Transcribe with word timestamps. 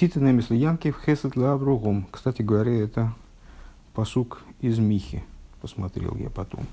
Тита 0.00 0.18
немесли 0.18 0.56
Янки 0.56 0.92
в 0.92 0.96
Хесет 1.04 1.36
Лавругум. 1.36 2.06
Кстати 2.10 2.40
говоря, 2.40 2.72
это 2.72 3.12
посук 3.92 4.40
из 4.62 4.78
Михи. 4.78 5.22
Посмотрел 5.60 6.16
я 6.16 6.30
потом. 6.30 6.64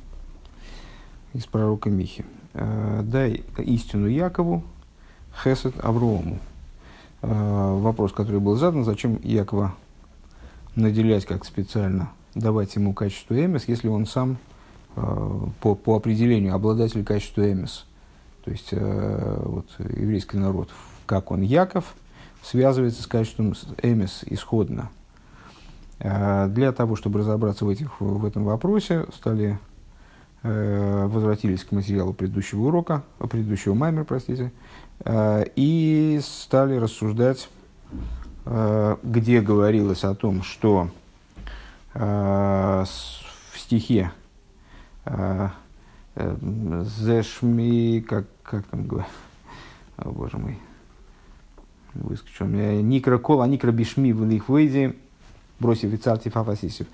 Из 1.33 1.45
пророка 1.45 1.89
Михи. 1.89 2.23
Э, 2.53 3.01
дай 3.03 3.43
истину 3.57 4.07
Якову, 4.07 4.63
Хесет 5.43 5.73
Аврому. 5.83 6.39
Э, 7.21 7.77
вопрос, 7.81 8.13
который 8.13 8.39
был 8.39 8.55
задан, 8.55 8.85
зачем 8.85 9.19
Якова 9.21 9.75
наделять 10.77 11.25
как 11.25 11.43
специально, 11.43 12.09
давать 12.33 12.77
ему 12.77 12.93
качество 12.93 13.33
эмис, 13.35 13.67
если 13.67 13.89
он 13.89 14.05
сам 14.05 14.37
э, 14.95 15.39
по, 15.59 15.75
по 15.75 15.97
определению 15.97 16.55
обладатель 16.55 17.03
качества 17.03 17.51
эмис. 17.51 17.87
То 18.45 18.51
есть 18.51 18.71
вот, 18.71 19.65
еврейский 19.79 20.37
народ, 20.37 20.69
как 21.05 21.31
он 21.31 21.41
Яков, 21.41 21.93
связывается 22.43 23.03
с 23.03 23.07
качеством 23.07 23.53
эмис 23.81 24.23
исходно. 24.25 24.89
Для 25.99 26.71
того, 26.73 26.95
чтобы 26.95 27.19
разобраться 27.19 27.65
в, 27.65 27.69
этих, 27.69 27.99
в 27.99 28.23
этом 28.23 28.43
вопросе, 28.43 29.05
стали 29.15 29.59
Э, 30.43 31.07
возвратились 31.07 31.63
к 31.63 31.71
материалу 31.71 32.13
предыдущего 32.13 32.67
урока, 32.67 33.03
предыдущего 33.17 33.73
маймера, 33.73 34.03
простите, 34.03 34.51
э, 35.03 35.45
и 35.55 36.21
стали 36.23 36.77
рассуждать, 36.77 37.49
э, 38.45 38.97
где 39.01 39.41
говорилось 39.41 40.03
о 40.03 40.13
том, 40.15 40.43
что 40.43 40.89
в 41.93 42.85
стихе 43.55 44.11
Зешми, 46.15 48.05
как, 48.07 48.27
как 48.43 48.67
там 48.67 48.85
говорят, 48.85 49.09
о, 49.97 50.11
боже 50.11 50.37
мой, 50.37 50.59
выскочил 52.03 52.45
Никра 52.47 53.17
Кола, 53.17 53.45
Никра 53.45 53.71
Бишми 53.71 54.13
в 54.13 54.29
их 54.29 54.49
выйде, 54.49 54.95
бросив 55.59 55.93
и 55.93 55.97
царти 55.97 56.29
фафасисев. 56.29 56.87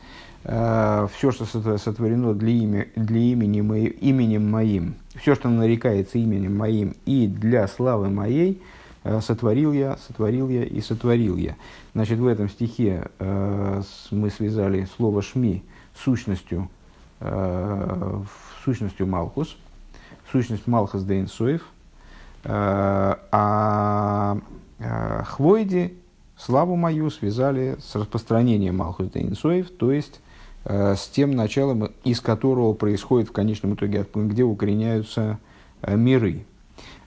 Э, 0.46 1.08
все, 1.14 1.32
что 1.32 1.46
сотворено 1.78 2.34
для, 2.34 2.52
имя, 2.52 2.88
для 2.96 3.20
имени 3.20 3.62
мои, 3.62 3.88
именем 3.88 4.50
моим, 4.50 4.96
все, 5.16 5.36
что 5.36 5.50
нарекается 5.50 6.18
именем 6.18 6.58
моим 6.58 6.96
и 7.06 7.28
для 7.28 7.68
славы 7.68 8.10
моей, 8.10 8.62
э, 9.04 9.22
сотворил 9.22 9.72
я, 9.72 9.98
сотворил 10.06 10.50
я 10.50 10.66
и 10.66 10.82
сотворил 10.82 11.38
я. 11.38 11.56
Значит, 11.94 12.20
в 12.20 12.28
этом 12.28 12.50
стихе 12.50 13.10
э, 13.20 13.82
мы 14.12 14.30
связали 14.30 14.86
слово 14.98 15.22
«шми» 15.22 15.64
сущностью, 16.04 16.70
сущностью 18.66 19.06
Малхус, 19.08 19.56
сущность 20.32 20.66
Малхус 20.66 21.04
Дейнсоев, 21.04 21.62
а 22.44 24.40
Хвойди 24.80 25.94
славу 26.38 26.76
мою 26.76 27.10
связали 27.10 27.78
с 27.80 27.96
распространением 27.96 28.78
Малхус 28.78 29.10
Дейнсоев, 29.10 29.70
то 29.72 29.92
есть 29.92 30.20
Э, 30.66 30.96
с 30.96 31.08
тем 31.08 31.32
началом, 31.32 31.92
из 32.04 32.22
которого 32.22 32.74
происходит 32.74 33.30
в 33.30 33.32
конечном 33.34 33.76
итоге, 33.76 34.06
где 34.14 34.44
укореняются 34.44 35.40
э, 35.82 35.96
миры. 35.96 36.46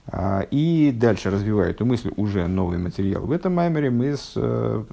А, 0.08 0.42
и 0.50 0.92
дальше 0.92 1.30
развивая 1.30 1.70
эту 1.70 1.84
мысль 1.84 2.12
уже 2.16 2.46
новый 2.46 2.78
материал. 2.78 3.22
В 3.22 3.32
этом 3.32 3.54
маймере 3.54 3.90
мы 3.90 4.14
э, 4.36 4.84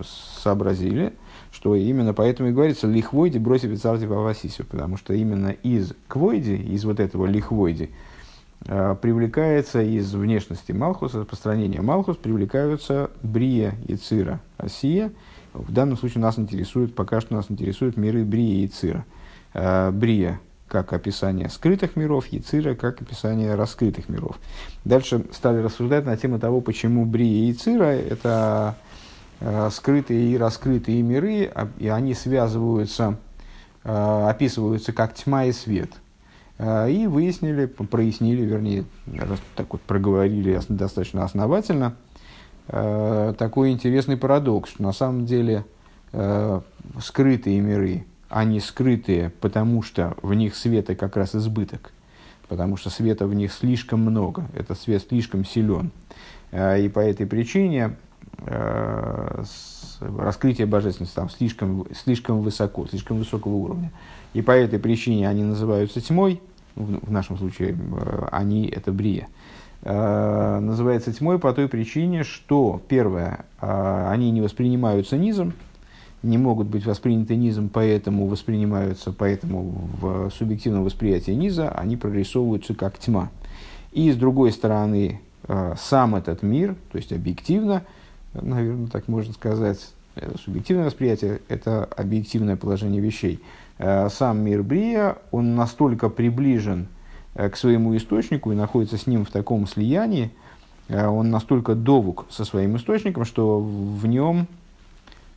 сообразили, 0.42 1.14
что 1.52 1.76
именно 1.76 2.14
поэтому 2.14 2.50
и 2.50 2.52
говорится 2.52 2.88
лихвойди 2.88 3.38
бросив 3.38 3.80
царти 3.80 4.06
Васисию, 4.06 4.66
потому 4.66 4.98
что 4.98 5.14
именно 5.14 5.50
из 5.50 5.94
квойди, 6.08 6.56
из 6.56 6.86
вот 6.86 7.00
этого 7.00 7.26
лихвойди, 7.26 7.92
привлекается 8.66 9.82
из 9.82 10.14
внешности 10.14 10.72
Малхуса, 10.72 11.20
распространения 11.20 11.82
Малхус, 11.82 12.18
привлекаются 12.18 13.12
Брия 13.22 13.76
и 13.88 13.96
Цира 13.96 14.40
Осия, 14.58 15.12
в 15.54 15.72
данном 15.72 15.98
случае 15.98 16.22
нас 16.22 16.40
интересует, 16.40 16.96
пока 16.96 17.22
что 17.22 17.36
нас 17.36 17.46
интересуют 17.50 17.96
миры 17.96 18.24
Брия 18.24 18.66
и 18.66 18.68
Цира. 18.68 19.06
Э, 19.54 19.92
Брия 19.92 20.40
как 20.68 20.92
описание 20.92 21.50
скрытых 21.50 21.96
миров, 21.96 22.26
Яцира 22.28 22.74
как 22.74 23.00
описание 23.00 23.54
раскрытых 23.54 24.10
миров. 24.10 24.40
Дальше 24.84 25.24
стали 25.32 25.62
рассуждать 25.62 26.04
на 26.04 26.18
тему 26.18 26.40
того, 26.40 26.62
почему 26.62 27.06
Брия 27.06 27.44
и 27.44 27.50
Яцира– 27.50 27.84
это 27.86 28.76
э, 29.40 29.70
скрытые 29.72 30.32
и 30.32 30.38
раскрытые 30.38 31.04
миры, 31.04 31.46
а, 31.54 31.70
и 31.78 31.90
они 31.90 32.16
связываются, 32.16 33.20
э, 33.84 34.28
описываются 34.28 34.94
как 34.94 35.14
тьма 35.14 35.46
и 35.46 35.52
свет. 35.52 35.92
И 36.60 37.08
выяснили, 37.08 37.66
прояснили, 37.66 38.44
вернее, 38.44 38.86
так 39.56 39.74
вот 39.74 39.82
проговорили 39.82 40.60
достаточно 40.70 41.24
основательно– 41.24 41.96
э, 42.68 43.34
такой 43.38 43.72
интересный 43.72 44.18
парадокс, 44.18 44.72
что 44.72 44.84
на 44.84 44.94
самом 44.94 45.26
деле 45.26 45.66
э, 46.12 46.62
скрытые 47.02 47.60
миры, 47.60 48.06
они 48.30 48.60
скрытые, 48.60 49.32
потому 49.42 49.82
что 49.82 50.16
в 50.22 50.34
них 50.34 50.56
света 50.56 50.96
как 50.96 51.18
раз 51.18 51.36
избыток, 51.36 51.92
потому 52.48 52.78
что 52.78 52.90
света 52.90 53.28
в 53.28 53.34
них 53.34 53.54
слишком 53.54 54.02
много, 54.02 54.48
этот 54.56 54.80
свет 54.80 55.04
слишком 55.08 55.46
силен. 55.46 55.92
И 56.52 56.90
по 56.94 57.00
этой 57.00 57.26
причине 57.26 57.96
раскрытие 60.00 60.68
божественности 60.68 61.16
там 61.16 61.30
слишком, 61.30 61.88
слишком 61.96 62.42
высоко, 62.42 62.86
слишком 62.88 63.18
высокого 63.18 63.54
уровня. 63.54 63.92
И 64.34 64.42
по 64.42 64.52
этой 64.52 64.80
причине 64.80 65.28
они 65.30 65.44
называются 65.44 66.02
тьмой, 66.02 66.42
в, 66.76 67.08
в 67.08 67.12
нашем 67.12 67.38
случае 67.38 67.76
э, 67.76 68.28
они 68.32 68.68
это 68.68 68.92
брия. 68.92 69.28
Э, 69.84 70.60
называется 70.60 71.12
тьмой 71.14 71.40
по 71.40 71.54
той 71.54 71.68
причине, 71.68 72.24
что, 72.24 72.82
первое, 72.88 73.46
э, 73.62 74.08
они 74.10 74.32
не 74.32 74.42
воспринимаются 74.42 75.18
низом, 75.18 75.54
не 76.24 76.38
могут 76.38 76.68
быть 76.68 76.86
восприняты 76.86 77.36
низом, 77.36 77.68
поэтому 77.68 78.28
воспринимаются, 78.28 79.12
поэтому 79.12 79.90
в 80.00 80.32
субъективном 80.32 80.86
восприятии 80.86 81.32
низа 81.32 81.70
они 81.70 81.98
прорисовываются 81.98 82.74
как 82.74 82.98
тьма. 82.98 83.30
И 83.92 84.10
с 84.10 84.16
другой 84.16 84.54
стороны, 84.54 85.20
э, 85.48 85.76
сам 85.78 86.16
этот 86.16 86.42
мир, 86.44 86.76
то 86.92 86.98
есть 86.98 87.12
объективно, 87.12 87.84
наверное, 88.34 88.88
так 88.88 89.10
можно 89.10 89.34
сказать, 89.34 89.80
субъективное 90.44 90.86
восприятие– 90.86 91.42
это 91.50 91.86
объективное 91.86 92.56
положение 92.56 93.02
вещей. 93.02 93.40
Сам 94.10 94.40
мир 94.40 94.64
Брия, 94.64 95.18
он 95.32 95.56
настолько 95.56 96.10
приближен 96.10 96.88
Э, 97.36 97.50
к 97.50 97.58
своему 97.58 97.96
источнику 97.98 98.52
и 98.52 98.56
находится 98.56 98.98
с 98.98 99.08
ним 99.08 99.26
в 99.26 99.32
таком 99.32 99.68
слиянии, 99.68 100.32
э, 100.88 101.08
он 101.08 101.32
настолько 101.32 101.74
довук 101.74 102.26
со 102.30 102.46
своим 102.46 102.78
источником, 102.78 103.26
что 103.26 103.60
в 103.60 104.06
нем 104.06 104.48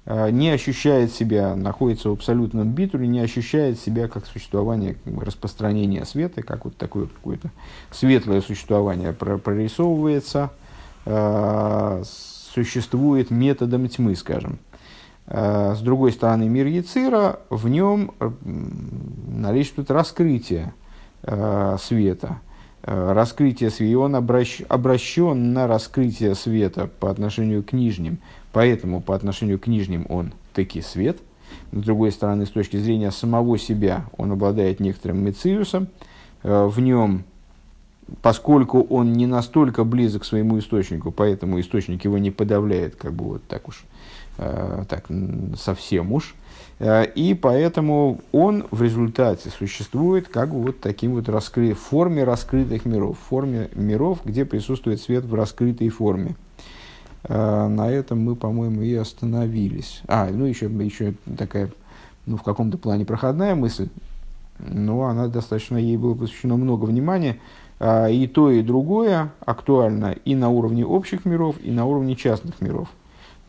э, 0.05 0.31
не 0.31 0.51
ощущает 0.51 1.11
себя, 1.11 1.57
находится 1.57 2.11
в 2.11 2.13
абсолютном 2.13 2.71
битуле, 2.73 3.07
не 3.09 3.21
ощущает 3.21 3.81
себя 3.81 4.09
как 4.09 4.27
существование, 4.27 4.97
распространение 5.07 6.05
света, 6.05 6.43
как 6.43 6.67
вот 6.67 6.77
такое 6.77 7.07
какое-то 7.07 7.51
светлое 7.91 8.43
существование 8.43 9.15
прорисовывается, 9.15 10.51
существует 12.53 13.31
методом 13.31 13.89
тьмы, 13.89 14.17
скажем. 14.17 14.59
С 15.29 15.81
другой 15.81 16.13
стороны, 16.13 16.49
мир 16.49 16.67
Яцира, 16.67 17.41
в 17.51 17.69
нем 17.69 18.13
наличествует 18.21 19.91
раскрытие– 19.91 20.73
э, 21.27 21.77
света, 21.81 22.41
э, 22.83 23.13
раскрытие 23.13 23.71
света, 23.71 23.93
и 23.93 23.95
он 23.95 24.15
обращ, 24.15 24.63
обращен 24.69 25.53
на 25.53 25.67
раскрытие 25.67 26.35
света 26.35 26.89
по 27.01 27.11
отношению 27.11 27.63
к 27.63 27.73
нижним, 27.73 28.19
поэтому 28.53 29.01
по 29.01 29.15
отношению 29.15 29.59
к 29.59 29.67
нижним 29.67 30.07
он 30.09 30.33
таки 30.55 30.81
свет. 30.81 31.19
С 31.73 31.83
другой 31.83 32.13
стороны, 32.13 32.47
с 32.47 32.51
точки 32.51 32.77
зрения 32.77 33.11
самого 33.11 33.59
себя, 33.59 34.07
он 34.17 34.33
обладает 34.33 34.81
некоторым 34.81 35.25
мециусом, 35.25 35.89
э, 36.43 36.67
в 36.67 36.81
нем 36.81 37.25
поскольку 38.23 38.83
он 38.83 39.15
не 39.15 39.27
настолько 39.27 39.83
близок 39.83 40.23
к 40.23 40.25
своему 40.25 40.61
источнику, 40.61 41.11
поэтому 41.11 41.59
источник 41.59 42.05
его 42.05 42.19
не 42.19 42.31
подавляет, 42.31 42.95
как 42.95 43.13
бы 43.13 43.25
вот 43.25 43.43
так 43.49 43.67
уж, 43.67 43.83
э, 43.83 43.96
так 44.37 45.07
совсем 45.57 46.13
уж, 46.13 46.35
Э, 46.79 47.05
и 47.05 47.35
поэтому 47.35 48.21
он 48.33 48.67
в 48.71 48.83
результате 48.83 49.51
существует 49.51 50.29
как 50.29 50.51
вот 50.51 50.81
таким 50.81 51.15
вот 51.15 51.29
раскры... 51.29 51.75
в 51.75 51.81
форме 51.81 52.25
раскрытых 52.25 52.85
миров, 52.85 53.19
в 53.19 53.29
форме 53.29 53.71
миров, 53.75 54.21
где 54.25 54.45
присутствует 54.45 55.01
свет 55.01 55.25
в 55.25 55.35
раскрытой 55.35 55.89
форме. 55.89 56.37
Э, 57.25 57.69
на 57.69 57.91
этом 57.91 58.21
мы, 58.21 58.37
по-моему, 58.37 58.83
и 58.83 58.95
остановились. 58.95 60.03
А, 60.07 60.29
ну 60.31 60.45
еще, 60.45 60.67
еще 60.67 61.15
такая, 61.39 61.71
ну, 62.27 62.37
в 62.37 62.43
каком-то 62.43 62.79
плане 62.79 63.05
проходная 63.05 63.55
мысль, 63.55 63.89
но 64.59 65.05
она 65.05 65.29
достаточно, 65.29 65.77
ей 65.77 65.97
было 65.97 66.15
посвящено 66.15 66.57
много 66.57 66.85
внимания. 66.85 67.39
Э, 67.79 68.13
и 68.13 68.27
то, 68.27 68.51
и 68.51 68.63
другое 68.63 69.33
актуально 69.41 70.15
и 70.25 70.35
на 70.35 70.51
уровне 70.51 70.85
общих 70.85 71.25
миров, 71.25 71.57
и 71.63 71.71
на 71.71 71.87
уровне 71.87 72.17
частных 72.17 72.61
миров. 72.61 72.89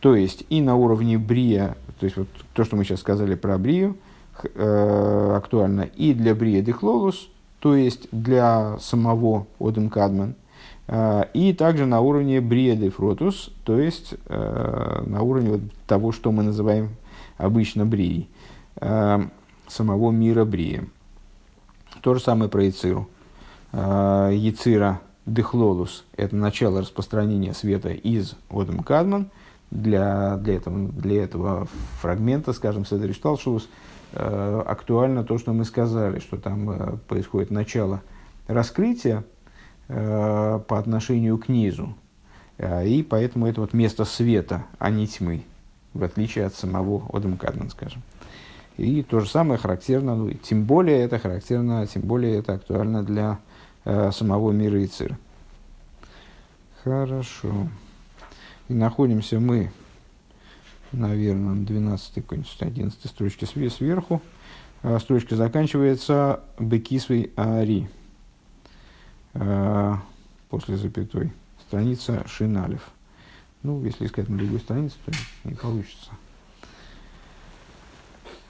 То 0.00 0.14
есть 0.14 0.44
и 0.48 0.60
на 0.60 0.76
уровне 0.76 1.18
брия 1.18 1.76
то 1.98 2.04
есть 2.04 2.16
вот 2.16 2.28
то, 2.52 2.64
что 2.64 2.76
мы 2.76 2.84
сейчас 2.84 3.00
сказали 3.00 3.34
про 3.34 3.58
Брию, 3.58 3.96
э, 4.54 5.34
актуально 5.36 5.82
и 5.82 6.14
для 6.14 6.34
Брия 6.34 6.62
Дехлолус, 6.62 7.28
то 7.58 7.74
есть 7.74 8.08
для 8.12 8.78
самого 8.78 9.46
Одем 9.58 9.90
Кадман, 9.90 10.34
И 11.34 11.54
также 11.58 11.86
на 11.86 12.00
уровне 12.00 12.40
бриеды 12.40 12.88
фротус, 12.88 13.50
то 13.64 13.78
есть 13.78 14.14
на 14.28 15.20
уровне 15.20 15.50
вот 15.50 15.60
того, 15.86 16.12
что 16.12 16.32
мы 16.32 16.42
называем 16.44 16.96
обычно 17.36 17.84
брией, 17.84 18.28
самого 18.76 20.12
мира 20.12 20.44
брия. 20.44 20.86
То 22.00 22.14
же 22.14 22.20
самое 22.20 22.48
про 22.48 22.62
Яциру. 22.62 23.08
Яцира 23.72 25.00
дехлолус– 25.26 26.04
это 26.16 26.36
начало 26.36 26.80
распространения 26.80 27.52
света 27.52 27.90
из 27.90 28.36
Одам 28.48 28.82
Кадман. 28.82 29.30
Для, 29.70 30.36
для, 30.38 30.56
этого, 30.56 30.88
для 30.88 31.24
этого 31.24 31.68
фрагмента, 32.00 32.52
скажем, 32.52 32.86
Седри 32.86 33.12
Шталшус, 33.12 33.68
э, 34.12 34.62
актуально 34.66 35.24
то, 35.24 35.36
что 35.38 35.52
мы 35.52 35.64
сказали, 35.64 36.20
что 36.20 36.38
там 36.38 36.70
э, 36.70 36.96
происходит 37.06 37.50
начало 37.50 38.00
раскрытия 38.46 39.24
э, 39.88 40.60
по 40.66 40.78
отношению 40.78 41.36
к 41.36 41.48
низу. 41.48 41.94
Э, 42.56 42.86
и 42.86 43.02
поэтому 43.02 43.46
это 43.46 43.60
вот 43.60 43.74
место 43.74 44.04
света, 44.06 44.64
а 44.78 44.90
не 44.90 45.06
тьмы, 45.06 45.44
в 45.92 46.02
отличие 46.02 46.46
от 46.46 46.54
самого 46.54 47.04
Одам 47.14 47.36
Кадман, 47.36 47.68
скажем. 47.68 48.02
И 48.78 49.02
то 49.02 49.20
же 49.20 49.28
самое 49.28 49.58
характерно, 49.58 50.14
ну, 50.14 50.30
тем 50.30 50.64
более 50.64 51.00
это 51.00 51.18
характерно, 51.18 51.86
тем 51.86 52.02
более 52.02 52.38
это 52.38 52.54
актуально 52.54 53.02
для 53.02 53.38
Э, 53.90 54.10
самого 54.12 54.52
мира 54.52 54.84
Ицира. 54.84 55.16
Хорошо. 56.84 57.68
И 58.68 58.74
находимся 58.74 59.40
мы, 59.40 59.70
наверное, 60.92 61.54
на 61.54 61.66
12 61.66 62.22
11 62.60 63.10
строчке 63.10 63.46
сверху. 63.46 64.22
А 64.82 64.98
строчка 65.00 65.34
заканчивается 65.36 66.40
Бекисвей 66.58 67.32
Ари. 67.34 67.88
А, 69.34 70.00
после 70.50 70.76
запятой. 70.76 71.32
Страница 71.66 72.24
Шиналев. 72.28 72.88
Ну, 73.62 73.82
если 73.84 74.06
искать 74.06 74.28
на 74.28 74.38
другой 74.38 74.60
странице, 74.60 74.96
то 75.04 75.12
не 75.44 75.54
получится. 75.54 76.10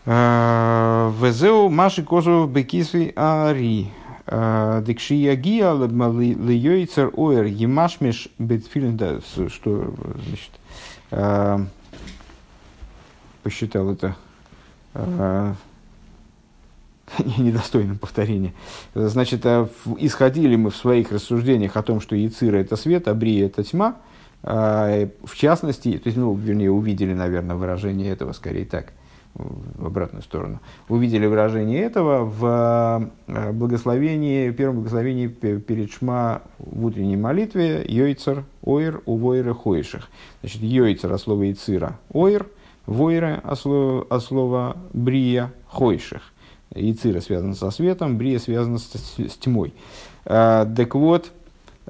А, 0.04 1.12
Везеу 1.20 1.68
Маши 1.70 2.02
Козов 2.02 2.50
Бекисвей 2.50 3.12
Ари. 3.16 3.90
Декшия 4.30 5.36
гия 5.36 5.72
льёйцер 5.72 7.12
оэр 7.16 7.46
емашмеш 7.46 8.28
бетфилин, 8.38 8.96
да, 8.96 9.20
что, 9.48 9.94
значит, 10.26 11.70
посчитал 13.42 13.90
это 13.92 14.16
недостойным 17.38 17.96
повторения. 17.96 18.52
Значит, 18.94 19.46
исходили 19.98 20.56
мы 20.56 20.70
в 20.70 20.76
своих 20.76 21.10
рассуждениях 21.10 21.78
о 21.78 21.82
том, 21.82 22.02
что 22.02 22.14
Яцира– 22.14 22.56
это 22.58 22.76
свет, 22.76 23.08
а 23.08 23.14
Брия– 23.14 23.46
это 23.48 23.64
тьма. 23.64 23.96
В 24.42 25.34
частности, 25.34 25.96
то 25.96 26.08
есть, 26.08 26.18
ну, 26.18 26.34
вернее, 26.34 26.70
увидели, 26.70 27.14
наверное, 27.14 27.56
выражение 27.56 28.12
этого 28.12 28.32
скорее 28.32 28.66
так– 28.66 28.92
в 29.34 29.86
обратную 29.86 30.22
сторону, 30.22 30.60
увидели 30.88 31.26
выражение 31.26 31.82
этого 31.82 32.24
в 32.24 33.10
э, 33.26 33.52
благословении, 33.52 34.50
первом 34.50 34.76
благословении 34.76 35.28
перед 35.28 35.92
Шма 35.92 36.42
в 36.58 36.84
утренней 36.84 37.16
молитве 37.16 37.84
Йойцер, 37.86 38.44
Ойр, 38.62 39.02
Увойра, 39.06 39.54
Хойших. 39.54 40.08
Значит, 40.40 40.62
Йойцер 40.62 41.12
от 41.12 41.20
слова 41.20 41.50
Ицира, 41.50 41.98
Ойр, 42.12 42.46
Войра 42.86 43.40
от 43.44 43.60
слова, 44.22 44.76
Брия, 44.92 45.52
Хойших. 45.66 46.22
Ицира 46.74 47.20
связана 47.20 47.54
со 47.54 47.70
светом, 47.70 48.18
Брия 48.18 48.38
связана 48.38 48.78
с, 48.78 48.92
с 48.94 49.36
тьмой. 49.36 49.72
А, 50.24 50.66
так 50.66 50.94
вот, 50.94 51.32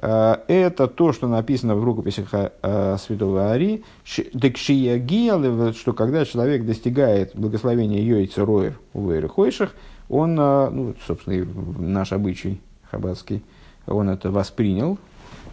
это 0.01 0.87
то, 0.87 1.11
что 1.11 1.27
написано 1.27 1.75
в 1.75 1.83
рукописях 1.83 2.29
э, 2.31 2.97
святого 2.97 3.51
Ари, 3.51 3.83
что 4.05 5.93
когда 5.93 6.23
человек 6.23 6.65
достигает 6.65 7.31
благословения 7.35 8.01
Йойца 8.01 8.45
Роер 8.45 8.79
у 8.93 9.09
Вейры 9.09 9.27
Хойших, 9.27 9.75
он, 10.07 10.39
э, 10.39 10.69
ну, 10.69 10.95
собственно, 11.05 11.45
наш 11.79 12.13
обычай 12.13 12.61
хаббатский, 12.89 13.43
он 13.87 14.09
это 14.09 14.31
воспринял, 14.31 14.97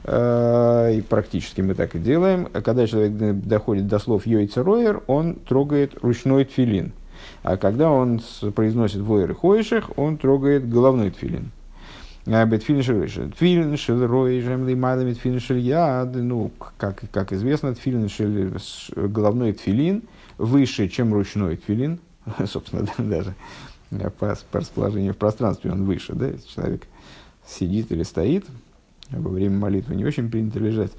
и 0.05 1.03
практически 1.09 1.63
мы 1.63 1.75
так 1.75 1.97
и 1.97 1.99
делаем. 1.99 2.47
Когда 2.47 2.87
человек 2.87 3.41
доходит 3.41 3.89
до 3.89 3.99
слов 3.99 4.27
Йойца 4.27 4.63
Роер, 4.63 5.03
он 5.09 5.35
трогает 5.35 5.99
ручной 6.03 6.45
тфилин. 6.45 6.93
А 7.43 7.57
когда 7.57 7.91
он 7.91 8.21
произносит 8.55 9.01
Войры 9.01 9.35
Хойших, 9.35 9.99
он 9.99 10.19
трогает 10.19 10.69
головной 10.69 11.11
тфилин. 11.11 11.51
Бетфилин 12.27 13.31
Тфилин 13.31 13.77
шел 13.77 14.05
рой 14.05 14.41
жем 14.41 14.67
лимайла 14.67 15.05
бетфилин 15.05 15.39
шель 15.39 15.61
яд. 15.61 16.13
Ну, 16.17 16.51
как, 16.77 17.05
как 17.13 17.33
известно, 17.33 17.73
тфилин 17.73 18.09
шель 18.09 18.53
головной 18.97 19.53
тфилин 19.53 20.03
выше, 20.37 20.89
чем 20.89 21.15
ручной 21.15 21.57
тфилин. 21.57 22.01
Собственно, 22.47 22.89
даже 22.99 23.37
по, 24.19 24.37
по 24.51 24.59
расположению 24.59 25.15
в 25.15 25.17
пространстве 25.19 25.71
он 25.71 25.85
выше. 25.85 26.15
Да? 26.15 26.27
Если 26.27 26.49
человек 26.49 26.89
сидит 27.47 27.93
или 27.93 28.03
стоит, 28.03 28.45
во 29.11 29.31
время 29.31 29.59
молитвы 29.59 29.95
не 29.95 30.05
очень 30.05 30.31
принято 30.31 30.59
лежать, 30.59 30.93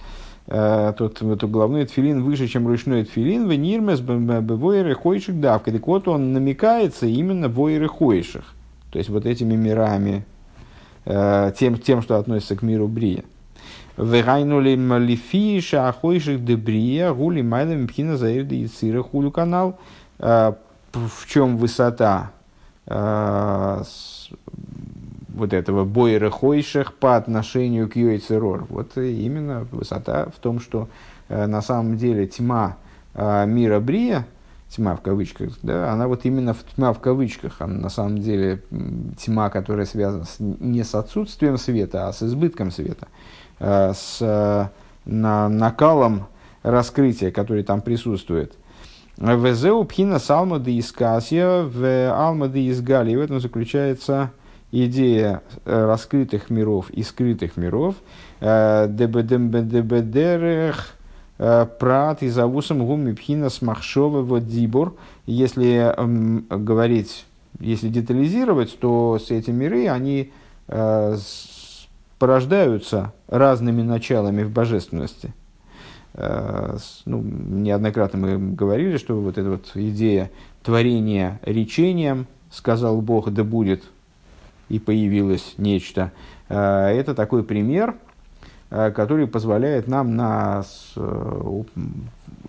Uh, 0.49 0.93
тот, 0.93 1.19
то 1.19 1.47
головной 1.49 1.85
тфилин 1.85 2.23
выше, 2.23 2.47
чем 2.47 2.69
ручной 2.69 3.03
тфилин, 3.03 3.49
в 3.49 3.53
нирмес 3.53 3.99
бвойры 3.99 4.95
хойших 4.95 5.41
давка. 5.41 5.73
Так 5.73 5.85
вот, 5.85 6.07
он 6.07 6.31
намекается 6.31 7.05
именно 7.05 7.49
войры 7.49 7.89
хойших. 7.89 8.53
То 8.89 8.97
есть, 8.97 9.09
вот 9.09 9.25
этими 9.25 9.57
мирами 9.57 10.23
Э, 10.23 10.36
тем, 11.07 11.77
тем, 11.77 12.01
что 12.01 12.17
относится 12.17 12.55
к 12.55 12.61
миру 12.61 12.87
Брия. 12.87 13.23
Вегайнули 13.97 14.75
малифи 14.75 15.61
шахойших 15.61 16.43
де 16.43 16.55
Брия 16.55 17.13
гули 17.13 17.41
майлами 17.41 17.87
пхина 17.87 18.17
заирда 18.17 18.55
и 18.55 18.67
цира 18.67 19.01
хулю 19.01 19.31
канал. 19.31 19.79
Э, 20.19 20.53
в 20.91 21.27
чем 21.27 21.57
высота 21.57 22.31
э, 22.87 23.83
вот 25.29 25.53
этого 25.53 25.85
бойра 25.85 26.29
хойших 26.29 26.93
по 26.95 27.15
отношению 27.15 27.87
к 27.89 27.95
Йойцерор. 27.95 28.65
Вот 28.69 28.97
именно 28.97 29.67
высота 29.71 30.27
в 30.35 30.39
том, 30.39 30.59
что 30.59 30.89
на 31.29 31.61
самом 31.61 31.97
деле 31.97 32.25
тьма 32.25 32.77
мира 33.13 33.79
Брия– 33.79 34.25
тьма 34.69 34.95
в 34.95 35.01
кавычках, 35.01 35.53
да, 35.63 35.91
она 35.91 36.07
вот 36.07 36.25
именно 36.25 36.53
в, 36.53 36.63
тьма 36.63 36.93
в 36.93 36.99
кавычках, 36.99 37.61
она 37.61 37.73
на 37.73 37.89
самом 37.89 38.17
деле 38.19 38.63
тьма, 39.17 39.49
которая 39.49 39.85
связана 39.85 40.25
с, 40.25 40.35
не 40.39 40.83
с 40.83 40.93
отсутствием 40.95 41.57
света, 41.57 42.07
а 42.07 42.13
с 42.13 42.21
избытком 42.23 42.71
света, 42.71 43.07
э, 43.59 43.93
с 43.93 44.69
на, 45.07 45.49
накалом 45.49 46.27
раскрытия, 46.63 47.31
который 47.31 47.63
там 47.63 47.81
присутствует. 47.81 48.53
Везеу 49.17 49.83
пхина 49.85 50.19
салма 50.19 50.59
де 50.59 50.77
искасия 50.77 51.63
в 51.63 52.11
алма 52.11 52.47
де 52.47 52.69
изгали. 52.69 53.11
И 53.11 53.15
в 53.15 53.21
этом 53.21 53.39
заключается 53.39 54.31
идея 54.71 55.41
э, 55.65 55.85
раскрытых 55.85 56.51
миров 56.51 56.91
и 56.91 57.01
скрытых 57.01 57.57
миров. 57.57 57.95
Э, 58.41 58.87
Дебедерех 58.89 60.75
Э, 60.75 60.96
прат 61.37 62.23
и 62.23 62.29
завусом 62.29 62.85
гуми 62.85 63.13
пхина 63.13 63.49
смахшова 63.49 64.21
вот 64.21 64.47
дибур. 64.47 64.95
Если 65.25 65.93
э, 65.95 66.57
говорить, 66.57 67.25
если 67.59 67.89
детализировать, 67.89 68.77
то 68.79 69.19
с 69.19 69.29
эти 69.29 69.51
миры, 69.51 69.87
они 69.87 70.31
э, 70.67 71.17
порождаются 72.17 73.13
разными 73.27 73.83
началами 73.83 74.43
в 74.43 74.51
божественности. 74.51 75.33
Э, 76.15 76.77
ну, 77.05 77.21
неоднократно 77.21 78.19
мы 78.19 78.55
говорили, 78.55 78.97
что 78.97 79.19
вот 79.19 79.37
эта 79.37 79.49
вот 79.51 79.71
идея 79.75 80.31
творения 80.63 81.39
речением, 81.43 82.25
сказал 82.51 83.01
Бог, 83.01 83.29
да 83.29 83.43
будет, 83.43 83.83
и 84.69 84.79
появилось 84.79 85.53
нечто. 85.57 86.11
Э, 86.49 86.87
это 86.87 87.13
такой 87.13 87.43
пример– 87.43 87.95
Э, 88.06 88.06
который 88.69 89.27
позволяет 89.27 89.87
нам, 89.87 90.15
на, 90.15 90.63
э, 90.95 91.63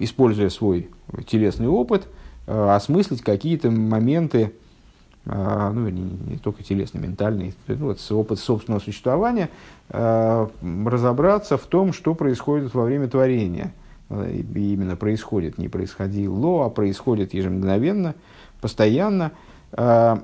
используя 0.01 0.49
свой 0.49 0.89
телесный 1.27 1.69
опыт, 1.69 2.09
э, 2.47 2.71
осмыслить 2.71 3.23
какие-то 3.23 3.71
моменты, 3.71 4.53
ну, 5.25 5.89
не, 5.91 6.01
не 6.01 6.39
только 6.39 6.63
телесный, 6.63 7.03
ментальный, 7.03 7.55
ну, 7.67 7.89
вот, 7.89 8.01
опыт 8.11 8.39
собственного 8.39 8.81
существования, 8.81 9.51
разобраться 9.91 11.59
в 11.59 11.67
том, 11.67 11.93
что 11.93 12.15
происходит 12.15 12.73
во 12.73 12.85
время 12.85 13.09
творения. 13.09 13.75
Именно 14.09 14.97
происходит, 14.97 15.59
не 15.59 15.69
происходило, 15.69 16.65
а 16.65 16.71
происходит 16.71 17.35
ежемгновенно, 17.35 18.15
постоянно. 18.63 19.33
Так 19.71 20.23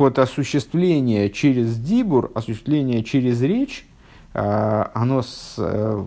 вот, 0.00 0.18
осуществление 0.18 1.30
через 1.30 1.78
дибур, 1.78 2.32
осуществление 2.34 3.04
через 3.04 3.40
речь, 3.42 3.86
оно 4.32 5.22
с, 5.22 5.54
э, 5.58 6.04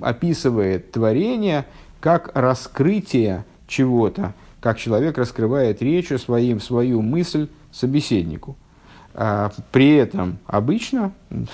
описывает 0.00 0.92
творение 0.92 1.66
как 2.00 2.30
раскрытие 2.34 3.44
чего-то, 3.66 4.32
как 4.60 4.78
человек 4.78 5.18
раскрывает 5.18 5.82
речью 5.82 6.18
своим, 6.18 6.60
свою 6.60 7.02
мысль 7.02 7.48
собеседнику. 7.72 8.56
А, 9.18 9.50
при 9.72 9.94
этом 9.96 10.38
обычно, 10.46 11.12
ну, 11.30 11.46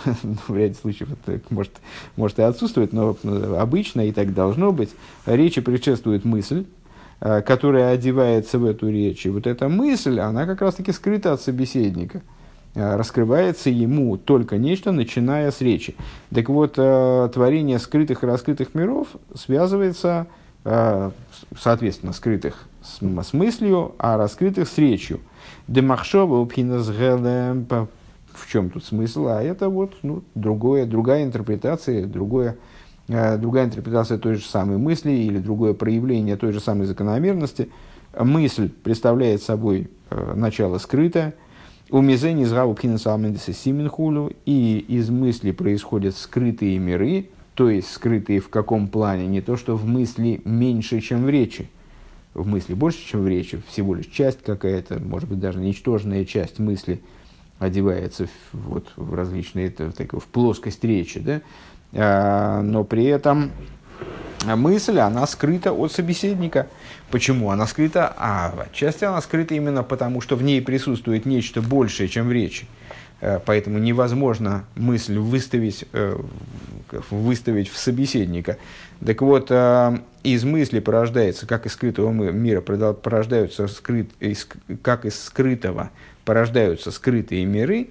в 0.49 0.57
ряде 0.57 0.75
случаев 0.75 1.11
это 1.13 1.41
может, 1.51 1.73
может 2.17 2.39
и 2.39 2.43
отсутствует, 2.43 2.93
но 2.93 3.17
обычно 3.59 4.07
и 4.07 4.13
так 4.13 4.35
должно 4.35 4.73
быть, 4.73 4.91
речи 5.27 5.61
предшествует 5.61 6.25
мысль, 6.25 6.67
которая 7.21 7.93
одевается 7.93 8.59
в 8.59 8.65
эту 8.65 8.89
речь. 8.89 9.27
И 9.27 9.31
вот 9.31 9.47
эта 9.47 9.69
мысль, 9.69 10.19
она 10.19 10.45
как 10.45 10.61
раз-таки 10.61 10.91
скрыта 10.91 11.33
от 11.33 11.41
собеседника. 11.41 12.21
А, 12.75 12.97
раскрывается 12.97 13.71
ему 13.71 14.17
только 14.17 14.59
нечто, 14.59 14.93
начиная 14.93 15.51
с 15.51 15.61
речи. 15.61 15.95
Так 16.35 16.49
вот, 16.49 16.75
творение 16.75 17.79
скрытых 17.79 18.23
и 18.23 18.27
раскрытых 18.27 18.75
миров 18.75 19.09
связывается, 19.35 20.27
соответственно, 20.65 22.13
скрытых 22.13 22.69
с, 22.83 23.33
мыслью, 23.33 23.95
а 23.99 24.17
раскрытых 24.17 24.69
с 24.69 24.79
речью– 24.79 25.21
Демахшова. 25.69 26.49
В 28.35 28.49
чем 28.49 28.71
тут 28.71 28.85
смысл? 28.85 29.27
А 29.29 29.43
это 29.43 29.69
вот 29.69 29.95
ну, 30.03 30.23
другое, 30.35 30.87
другая 30.87 31.25
интерпретация, 31.25 32.07
другое, 32.07 32.57
э, 33.09 33.37
другая 33.37 33.67
интерпретация 33.67 34.17
той 34.17 34.37
же 34.37 34.45
самой 34.45 34.79
мысли 34.79 35.11
или 35.11 35.39
другое 35.39 35.75
проявление 35.75 36.37
той 36.37 36.53
же 36.53 36.61
самой 36.61 36.87
закономерности. 36.87 37.69
Мысль 38.19 38.71
представляет 38.71 39.43
собой 39.43 39.91
э, 40.11 40.33
начало 40.35 40.79
скрытое. 40.79 41.35
У 41.91 42.01
мизени 42.01 42.45
згаву 42.45 42.75
пхинасалмендеса 42.75 43.53
сименхулю. 43.53 44.33
И 44.47 44.79
из 44.89 45.11
мысли 45.11 45.51
происходят 45.51 46.17
скрытые 46.17 46.79
миры, 46.79 47.29
то 47.55 47.69
есть 47.69 47.91
скрытые 47.91 48.41
в 48.41 48.49
каком 48.49 48.89
плане? 48.89 49.27
Не 49.27 49.41
то, 49.41 49.57
что 49.57 49.77
в 49.77 49.87
мысли 49.87 50.41
меньше, 50.45 51.01
чем 51.01 51.25
в 51.25 51.29
речи– 51.29 51.69
в 52.35 52.47
мысли 52.47 52.75
больше, 52.75 53.07
чем 53.07 53.23
в 53.23 53.29
речи, 53.29 53.61
всего 53.69 53.95
лишь 53.95 54.07
часть 54.07 54.43
какая-то, 54.43 55.01
может 55.01 55.29
быть, 55.29 55.41
даже 55.41 55.61
ничтожная 55.61 56.25
часть 56.25 56.59
мысли 56.59 57.01
одевается 57.59 58.27
в, 58.27 58.31
вот, 58.53 58.93
в 58.97 59.15
различные, 59.15 59.69
это, 59.69 59.93
так, 59.93 60.13
в 60.15 60.25
плоскость 60.25 60.83
речи, 60.85 61.21
да? 61.21 61.41
а, 61.93 62.63
но 62.63 62.85
при 62.85 63.05
этом 63.05 63.53
мысль, 64.45 64.99
она 64.99 65.27
скрыта 65.27 65.73
от 65.73 65.93
собеседника. 65.93 66.69
Почему 67.13 67.51
она 67.51 67.67
скрыта? 67.67 68.11
А 68.17 68.55
отчасти 68.59 69.05
она 69.05 69.21
скрыта 69.21 69.55
именно 69.55 69.83
потому, 69.83 70.23
что 70.23 70.35
в 70.35 70.43
ней 70.43 70.63
присутствует 70.63 71.27
нечто 71.27 71.61
большее, 71.61 72.09
чем 72.09 72.27
в 72.27 72.33
речи. 72.33 72.67
Э, 73.21 73.39
поэтому 73.45 73.79
невозможно 73.79 74.65
мысль 74.77 75.19
выставить, 75.19 75.85
э, 75.93 76.19
выставить 77.11 77.69
в 77.69 77.77
собеседника. 77.77 78.57
Так 79.05 79.21
вот, 79.21 79.49
э, 79.51 79.99
из 80.23 80.45
мысли 80.45 80.81
порождается, 80.81 81.47
как 81.47 81.67
из 81.67 81.75
скрытого 81.75 82.11
мира 82.11 82.63
порождаются 82.63 83.69
скрыт, 83.69 84.09
как 84.81 85.05
из 85.05 85.23
скрытого 85.23 85.91
порождаются 86.25 86.91
скрытые 86.91 87.45
миры, 87.45 87.89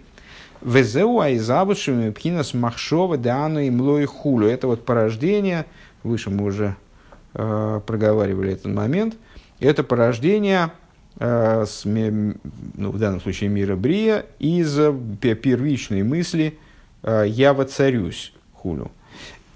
Везеу 0.62 1.20
айзабушами 1.20 2.10
пхинас 2.10 2.56
махшова 2.56 3.18
дану 3.18 3.60
и 3.60 3.70
млой 3.70 4.06
хулю. 4.06 4.48
Это 4.48 4.66
вот 4.66 4.84
порождение, 4.84 5.66
выше 6.04 6.32
мы 6.32 6.46
уже 6.46 6.75
проговаривали 7.34 8.54
этот 8.54 8.74
момент, 8.74 9.16
это 9.60 9.84
порождение 9.84 10.72
Э, 11.24 11.66
с, 11.68 11.84
ну, 11.86 12.92
в 12.92 12.98
данном 12.98 13.22
случае 13.22 13.50
мира 13.50 13.76
Брия, 13.76 14.26
из 14.40 14.76
первичной 15.20 16.02
мысли 16.02 16.58
э, 17.04 17.26
«я 17.28 17.54
воцарюсь» 17.54 18.34
хулю. 18.54 18.90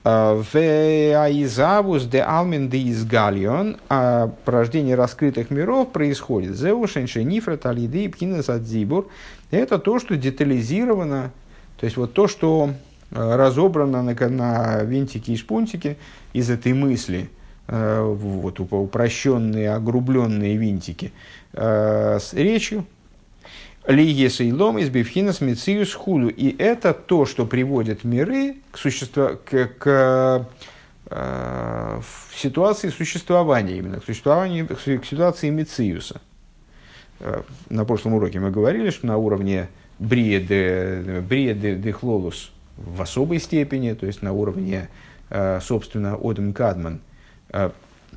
Э, 0.04 0.44
в 0.44 0.56
Аизавус 0.56 2.04
де 2.06 2.22
Алмен 2.22 2.70
де 2.70 2.92
Изгальон 2.92 3.78
порождение 3.88 4.96
раскрытых 4.96 5.50
миров 5.50 5.92
происходит. 5.92 6.56
Зеу 6.56 6.86
Шеншенифра 6.88 7.58
Талиды 7.58 8.06
и 8.06 8.10
Пхинасадзибур. 8.10 9.08
Это 9.50 9.80
то, 9.80 9.98
что 9.98 10.18
детализировано, 10.18 11.32
то 11.80 11.86
есть 11.86 11.98
вот 11.98 12.14
то, 12.14 12.28
что 12.28 12.72
разобрано 13.10 14.04
на, 14.04 14.30
на 14.30 14.84
винтики 14.84 15.32
и 15.32 15.38
шпунтики 15.38 15.98
из 16.34 16.50
этой 16.50 16.74
мысли, 16.74 17.30
вот 17.68 18.60
упрощенные, 18.60 19.74
огрубленные 19.74 20.56
винтики, 20.58 21.12
э, 21.54 22.20
с 22.20 22.34
речью. 22.34 22.86
Лиеса 23.88 24.44
и 24.44 24.52
лом 24.52 24.80
из 24.80 24.90
бифхина 24.90 25.32
с 25.32 25.42
мециус 25.42 25.94
худу. 25.94 26.30
И 26.30 26.56
это 26.58 26.94
то, 26.94 27.26
что 27.26 27.46
приводит 27.46 28.04
миры 28.04 28.56
к, 28.72 28.78
существу, 28.78 29.38
к, 29.46 29.70
к 29.78 30.48
э, 31.12 32.02
ситуации 32.36 32.90
существования, 32.90 33.78
именно 33.78 34.00
к, 34.00 34.06
существованию, 34.06 34.68
к 34.68 35.06
ситуации 35.06 35.50
мециуса. 35.50 36.20
Э, 37.20 37.44
на 37.70 37.86
прошлом 37.86 38.16
уроке 38.16 38.40
мы 38.40 38.50
говорили, 38.50 38.90
что 38.90 39.06
на 39.06 39.18
уровне 39.18 39.70
брия 40.00 40.40
де, 40.40 41.22
брия 41.28 41.54
де, 41.54 41.76
де 41.76 41.92
хлолус 41.92 42.52
в 42.78 43.02
особой 43.02 43.40
степени, 43.40 43.94
то 43.94 44.08
есть 44.08 44.24
на 44.24 44.34
уровне, 44.34 44.90
э, 45.30 45.60
собственно, 45.62 46.16
Одем 46.16 46.54
Кадман, 46.54 46.96
э, 46.96 47.00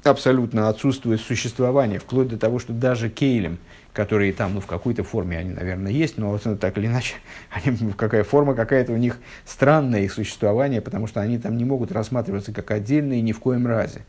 абсолютно 0.04 0.68
отсутствует 0.68 1.20
существование, 1.20 1.98
вплоть 1.98 2.28
до 2.28 2.38
того, 2.38 2.58
что 2.58 2.72
даже 2.72 3.10
кейлем, 3.10 3.58
которые 3.92 4.32
там, 4.32 4.54
ну, 4.54 4.60
в 4.60 4.66
какой-то 4.66 5.02
форме 5.02 5.38
они, 5.38 5.50
наверное, 5.50 5.92
есть, 5.92 6.18
но 6.18 6.30
вот, 6.30 6.60
так 6.60 6.78
или 6.78 6.86
иначе, 6.86 7.14
они, 7.50 7.76
какая 7.96 8.24
форма 8.24 8.54
какая-то 8.54 8.92
у 8.92 8.96
них 8.96 9.18
странное 9.44 10.02
их 10.02 10.12
существование, 10.12 10.80
потому 10.80 11.06
что 11.06 11.20
они 11.20 11.38
там 11.38 11.56
не 11.56 11.64
могут 11.64 11.92
рассматриваться 11.92 12.52
как 12.52 12.70
отдельные 12.70 13.20
ни 13.22 13.32
в 13.32 13.40
коем 13.40 13.66
разе. 13.66 14.02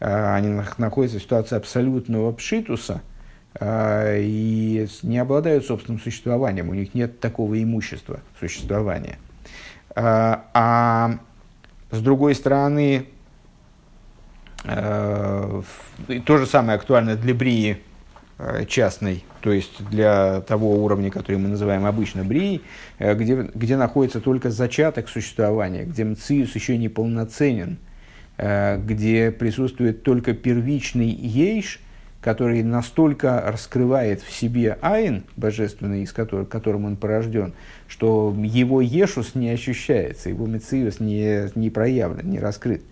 А, 0.00 0.36
они 0.36 0.60
находятся 0.78 1.18
в 1.18 1.22
ситуации 1.22 1.56
абсолютного 1.56 2.32
пшитуса 2.32 3.02
а, 3.58 4.16
и 4.18 4.86
не 5.02 5.18
обладают 5.18 5.66
собственным 5.66 6.00
существованием, 6.00 6.68
у 6.68 6.74
них 6.74 6.94
нет 6.94 7.20
такого 7.20 7.62
имущества 7.62 8.20
существования. 8.38 9.18
А, 9.94 10.46
а 10.54 11.18
с 11.90 12.00
другой 12.00 12.34
стороны, 12.34 13.06
Э, 14.66 15.62
то 16.24 16.38
же 16.38 16.46
самое 16.46 16.76
актуально 16.76 17.16
для 17.16 17.34
брии 17.34 17.78
э, 18.38 18.64
частной, 18.66 19.24
то 19.40 19.52
есть 19.52 19.84
для 19.88 20.40
того 20.40 20.82
уровня, 20.82 21.10
который 21.10 21.36
мы 21.36 21.48
называем 21.48 21.86
обычно 21.86 22.24
брией, 22.24 22.62
э, 22.98 23.14
где, 23.14 23.48
где 23.54 23.76
находится 23.76 24.20
только 24.20 24.50
зачаток 24.50 25.08
существования, 25.08 25.84
где 25.84 26.04
мциус 26.04 26.54
еще 26.54 26.76
не 26.78 26.88
полноценен, 26.88 27.78
где 28.38 29.30
присутствует 29.30 30.02
только 30.02 30.34
первичный 30.34 31.08
ейш, 31.08 31.80
который 32.20 32.62
настолько 32.62 33.42
раскрывает 33.46 34.20
в 34.20 34.30
себе 34.30 34.76
айн, 34.82 35.24
божественный, 35.36 36.02
из 36.02 36.12
которого, 36.12 36.44
которым 36.44 36.84
он 36.84 36.96
порожден, 36.96 37.54
что 37.88 38.36
его 38.44 38.82
ешус 38.82 39.34
не 39.34 39.48
ощущается, 39.48 40.28
его 40.28 40.44
мциус 40.44 41.00
не, 41.00 41.48
не 41.54 41.70
проявлен, 41.70 42.28
не 42.28 42.38
раскрыт. 42.38 42.82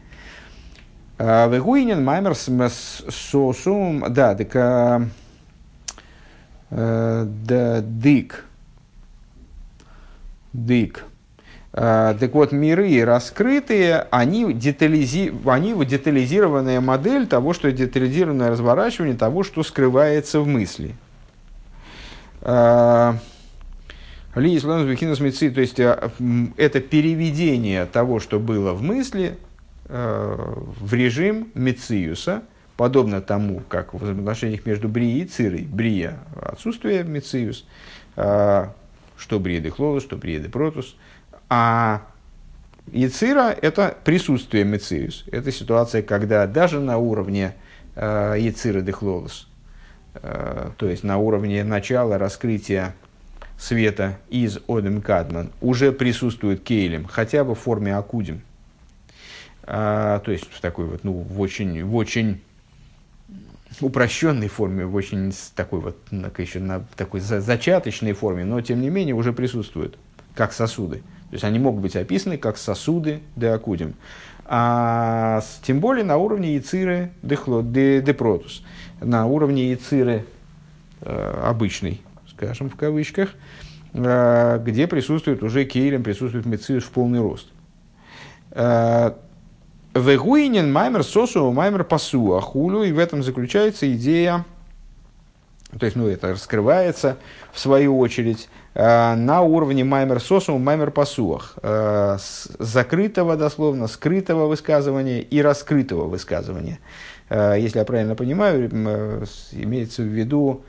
Вегуинен 1.19 2.03
маймер 2.03 2.35
сосум, 2.35 4.05
да, 4.13 4.35
так, 4.35 5.09
да, 6.71 7.81
дик, 7.83 8.45
дик. 10.53 11.05
Так 11.71 12.35
вот, 12.35 12.53
миры 12.53 13.05
раскрытые, 13.05 14.07
они, 14.11 14.53
детализи... 14.53 15.33
они 15.45 15.73
детализированная 15.85 16.81
модель 16.81 17.27
того, 17.27 17.53
что 17.53 17.71
детализированное 17.71 18.51
разворачивание 18.51 19.17
того, 19.17 19.45
что 19.45 19.63
скрывается 19.63 20.41
в 20.41 20.47
мысли. 20.49 20.95
Ли 24.35 24.59
то 25.51 25.61
есть 25.61 25.79
это 25.79 26.81
переведение 26.81 27.87
того, 27.87 28.19
что 28.21 28.41
было 28.41 28.73
в 28.73 28.83
мысли, 28.83 29.37
Э, 29.37 29.54
в 29.95 30.93
режим 30.93 31.53
Мециуса, 31.55 32.43
подобно 32.77 33.21
тому, 33.21 33.63
как 33.69 33.95
в 33.95 33.99
взаимоотношениях 33.99 34.67
между 34.67 34.89
Брией 34.89 35.23
и 35.23 35.25
Цирой. 35.25 35.63
Брия– 35.63 36.19
отсутствие 36.43 37.05
Мециус, 37.05 37.65
э, 38.17 38.67
что 39.17 39.39
Брия 39.39 39.61
де 39.61 39.71
Хлолус, 39.71 40.03
что 40.03 40.17
Брия 40.17 40.41
де 40.41 40.49
Протус. 40.49 40.97
А 41.49 42.03
Яцира– 42.93 43.53
это 43.63 43.97
присутствие 44.05 44.65
Мециус. 44.65 45.25
Это 45.31 45.53
ситуация, 45.53 46.03
когда 46.03 46.47
даже 46.49 46.81
на 46.81 46.99
уровне 46.99 47.55
э, 47.95 48.37
Яцира 48.41 48.81
де 48.81 48.91
Хлолус, 48.91 49.49
то 50.15 50.89
есть 50.89 51.03
на 51.03 51.19
уровне 51.19 51.65
начала 51.65 52.19
раскрытия 52.19 52.95
света 53.59 54.19
из 54.29 54.59
Одем 54.69 55.03
Кадман, 55.03 55.51
уже 55.61 55.91
присутствует 55.91 56.63
Кейлем, 56.63 57.05
хотя 57.05 57.43
бы 57.43 57.55
в 57.55 57.59
форме 57.59 57.97
Акудим– 57.97 58.43
то 59.67 60.23
есть 60.27 60.51
в 60.51 60.61
такой 60.61 60.85
вот, 60.85 61.05
ну, 61.05 61.13
в 61.13 61.41
очень, 61.41 61.85
в 61.85 61.97
очень 61.97 62.41
упрощенной 63.81 64.49
форме, 64.49 64.85
в 64.85 64.95
очень 64.95 65.33
такой 65.55 65.81
вот, 65.81 65.97
еще 66.39 66.61
на 66.61 66.85
такой 66.97 67.21
за, 67.21 67.41
зачаточной 67.41 68.13
форме, 68.13 68.45
но 68.45 68.61
тем 68.61 68.81
не 68.81 68.91
менее 68.91 69.15
уже 69.15 69.33
присутствуют, 69.33 69.99
как 70.35 70.53
сосуды. 70.53 70.99
То 71.31 71.37
есть 71.37 71.45
они 71.45 71.59
могут 71.59 71.81
быть 71.81 71.97
описаны 71.97 72.37
как 72.39 72.59
сосуды 72.59 73.21
деакудим. 73.37 73.95
А 74.47 75.43
тем 75.63 75.81
более 75.81 76.05
на 76.05 76.19
уровне 76.19 76.55
яциры 76.55 77.11
дехло, 77.23 77.63
де, 77.63 78.03
депротус, 78.03 78.63
на 79.01 79.27
уровне 79.27 79.71
яциры 79.71 80.27
э, 81.01 81.41
обычной, 81.43 82.03
скажем 82.29 82.69
в 82.69 82.77
кавычках, 82.77 83.31
где 83.95 84.89
присутствует 84.89 85.45
уже 85.45 85.65
Кейлем, 85.65 86.03
присутствует 86.03 86.47
Мециус 86.47 86.83
в 86.83 86.91
полный 86.91 87.21
рост. 87.21 87.47
Вегуинен 89.95 90.73
маймер 90.73 91.05
сосу 91.05 91.53
маймер 91.53 91.85
пасу 91.85 92.35
ахулю, 92.35 92.83
и 92.83 92.91
в 92.91 92.99
этом 92.99 93.23
заключается 93.23 93.93
идея, 93.95 94.45
то 95.79 95.87
есть, 95.87 95.95
ну, 95.97 96.09
это 96.09 96.33
раскрывается, 96.33 97.17
в 97.53 97.61
свою 97.61 97.99
очередь, 97.99 98.49
э, 98.75 99.15
на 99.15 99.43
уровне 99.43 99.85
маймер 99.85 100.21
сосу 100.21 100.59
маймер 100.59 100.91
пасуах, 100.91 101.55
э, 101.63 102.17
закрытого, 102.59 103.37
дословно, 103.37 103.87
скрытого 103.87 104.47
высказывания 104.47 105.21
и 105.21 105.41
раскрытого 105.41 106.07
высказывания. 106.07 106.81
Э, 107.29 107.55
если 107.57 107.79
я 107.79 107.85
правильно 107.85 108.17
понимаю, 108.17 108.69
имеется 109.53 110.03
в 110.03 110.07
виду 110.07 110.65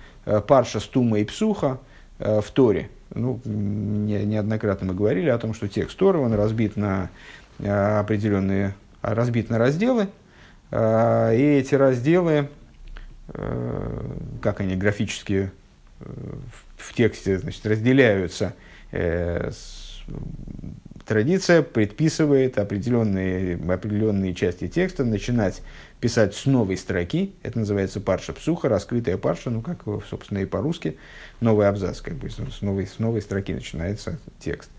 парша 0.47 0.79
стума 0.79 1.19
и 1.19 1.23
псуха 1.23 1.79
в 2.17 2.45
Торе. 2.53 2.89
Ну, 3.13 3.39
не, 3.45 4.25
неоднократно 4.25 4.87
мы 4.87 4.93
говорили 4.95 5.29
о 5.29 5.37
том, 5.37 5.53
что 5.53 5.67
текст 5.67 5.97
Торы, 5.97 6.17
он 6.17 6.33
разбит 6.33 6.77
на 6.77 7.09
определенные 7.59 8.73
разбит 9.13 9.49
на 9.49 9.57
разделы, 9.57 10.07
а, 10.71 11.31
и 11.31 11.41
эти 11.41 11.75
разделы, 11.75 12.49
э, 13.29 14.17
как 14.41 14.61
они 14.61 14.75
графически 14.75 15.51
э, 15.99 16.05
в 16.77 16.93
тексте 16.93 17.37
значит, 17.37 17.65
разделяются, 17.65 18.53
э, 18.91 19.51
традиция 21.05 21.61
предписывает 21.61 22.57
определенные, 22.57 23.55
определенные 23.71 24.33
части 24.33 24.67
текста 24.67 25.03
начинать 25.03 25.61
писать 25.99 26.35
с 26.35 26.45
новой 26.45 26.77
строки. 26.77 27.33
Это 27.43 27.59
называется 27.59 28.01
парша 28.01 28.33
псуха, 28.33 28.69
раскрытая 28.69 29.17
парша, 29.17 29.49
ну, 29.49 29.61
как, 29.61 29.83
собственно, 30.09 30.39
и 30.39 30.45
по-русски, 30.45 30.97
новый 31.41 31.67
абзац, 31.67 32.01
как 32.01 32.15
бы 32.15 32.29
с 32.29 32.61
новой, 32.61 32.87
с 32.87 32.99
новой 32.99 33.21
строки 33.21 33.53
начинается 33.53 34.19
текст. 34.39 34.69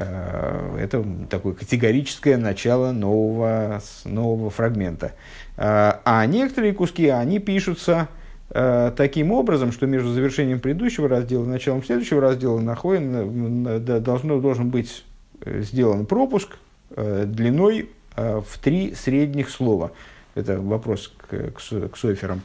Э, 0.00 0.78
это 0.80 1.04
такое 1.28 1.52
категорическое 1.52 2.38
начало 2.38 2.90
нового, 2.92 3.82
нового 4.04 4.48
фрагмента. 4.48 5.12
Э, 5.58 6.00
а 6.04 6.24
некоторые 6.26 6.72
куски, 6.72 7.08
они 7.08 7.38
пишутся 7.38 8.08
э, 8.48 8.92
таким 8.96 9.30
образом, 9.30 9.72
что 9.72 9.86
между 9.86 10.10
завершением 10.10 10.60
предыдущего 10.60 11.06
раздела 11.06 11.44
и 11.44 11.48
началом 11.48 11.84
следующего 11.84 12.22
раздела 12.22 12.60
находим, 12.60 13.84
должно, 13.84 14.40
должен 14.40 14.70
быть 14.70 15.04
сделан 15.44 16.06
пропуск 16.06 16.56
длиной 16.94 17.90
в 18.16 18.58
три 18.62 18.94
средних 18.94 19.48
слова. 19.50 19.92
Это 20.34 20.60
вопрос 20.60 21.12
к, 21.16 21.52
к, 21.52 21.88
к 21.88 21.96
соферам, 21.96 22.42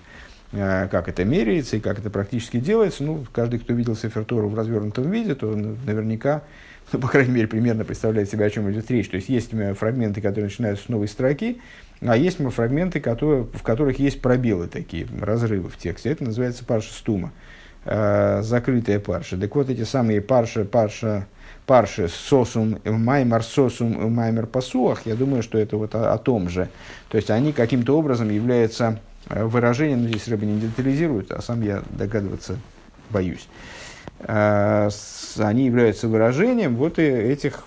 как 0.51 1.09
это 1.09 1.25
меряется 1.25 1.77
и 1.77 1.79
как 1.79 1.99
это 1.99 2.09
практически 2.09 2.57
делается. 2.57 3.03
Ну, 3.03 3.25
каждый, 3.33 3.59
кто 3.59 3.73
видел 3.73 3.95
Сефертору 3.95 4.47
в 4.47 4.55
развернутом 4.55 5.09
виде, 5.09 5.35
то 5.35 5.47
наверняка 5.47 6.43
ну, 6.91 6.99
по 6.99 7.07
крайней 7.07 7.31
мере, 7.31 7.47
примерно 7.47 7.83
представляет 7.83 8.29
себя, 8.29 8.45
о 8.45 8.49
чем 8.49 8.71
идет 8.71 8.89
речь. 8.91 9.09
То 9.09 9.15
есть, 9.15 9.29
есть 9.29 9.51
фрагменты, 9.77 10.21
которые 10.21 10.45
начинаются 10.45 10.85
с 10.85 10.89
новой 10.89 11.07
строки, 11.07 11.61
а 12.01 12.15
есть 12.15 12.37
фрагменты, 12.37 12.99
которые, 12.99 13.43
в 13.45 13.63
которых 13.63 13.99
есть 13.99 14.21
пробелы 14.21 14.67
такие, 14.67 15.07
разрывы 15.19 15.69
в 15.69 15.77
тексте. 15.77 16.11
Это 16.11 16.23
называется 16.23 16.63
парша 16.63 16.93
стума, 16.93 17.31
э, 17.85 18.41
закрытая 18.43 18.99
парша. 18.99 19.37
Так 19.37 19.55
вот, 19.55 19.69
эти 19.69 19.83
самые 19.83 20.21
парша, 20.21 20.65
парша, 20.65 21.27
парши 21.65 22.07
сосум, 22.07 22.79
маймар 22.85 23.43
сосум, 23.43 24.13
маймер 24.13 24.45
пасуах, 24.45 25.05
я 25.05 25.15
думаю, 25.15 25.41
что 25.41 25.57
это 25.57 25.77
вот 25.77 25.95
о, 25.95 26.13
о 26.13 26.17
том 26.17 26.49
же. 26.49 26.69
То 27.09 27.17
есть, 27.17 27.31
они 27.31 27.51
каким-то 27.51 27.97
образом 27.97 28.29
являются 28.29 28.99
э, 29.29 29.43
выражением, 29.43 30.03
ну, 30.03 30.09
здесь 30.09 30.27
рыба 30.27 30.45
не 30.45 30.59
детализирует, 30.59 31.31
а 31.31 31.41
сам 31.41 31.61
я 31.61 31.81
догадываться 31.89 32.57
боюсь. 33.09 33.47
Э, 34.27 34.89
они 35.37 35.65
являются 35.65 36.07
выражением 36.07 36.75
вот 36.75 36.97
этих, 36.97 37.63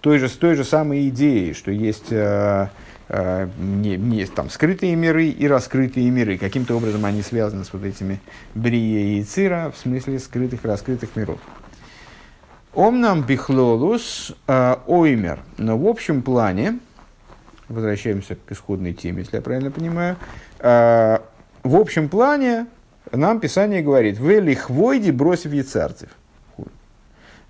той 0.00 0.18
же, 0.18 0.30
той 0.30 0.54
же 0.54 0.64
самой 0.64 1.08
идеи, 1.08 1.52
что 1.52 1.70
есть 1.70 2.10
э, 2.10 2.68
э, 3.08 3.48
не, 3.58 3.96
не, 3.96 4.24
там, 4.26 4.48
скрытые 4.48 4.94
миры 4.96 5.26
и 5.26 5.46
раскрытые 5.46 6.08
миры. 6.10 6.38
Каким-то 6.38 6.76
образом 6.76 7.04
они 7.04 7.22
связаны 7.22 7.64
с 7.64 7.72
вот 7.72 7.84
этими 7.84 8.20
Брия 8.54 9.18
и 9.18 9.24
Цира, 9.24 9.72
в 9.74 9.78
смысле 9.78 10.18
скрытых 10.18 10.64
и 10.64 10.68
раскрытых 10.68 11.16
миров. 11.16 11.40
Омнам 12.72 13.22
бихлолус 13.22 14.34
оймер. 14.48 15.40
Но 15.58 15.78
в 15.78 15.86
общем 15.86 16.22
плане, 16.22 16.78
возвращаемся 17.68 18.36
к 18.36 18.50
исходной 18.50 18.94
теме, 18.94 19.20
если 19.20 19.36
я 19.36 19.42
правильно 19.42 19.70
понимаю, 19.70 20.16
в 20.58 21.20
общем 21.62 22.08
плане 22.08 22.66
нам 23.16 23.40
Писание 23.40 23.82
говорит, 23.82 24.18
«Вы 24.18 24.34
лихвойди 24.40 25.10
бросив 25.10 25.52
яцарцев». 25.52 26.08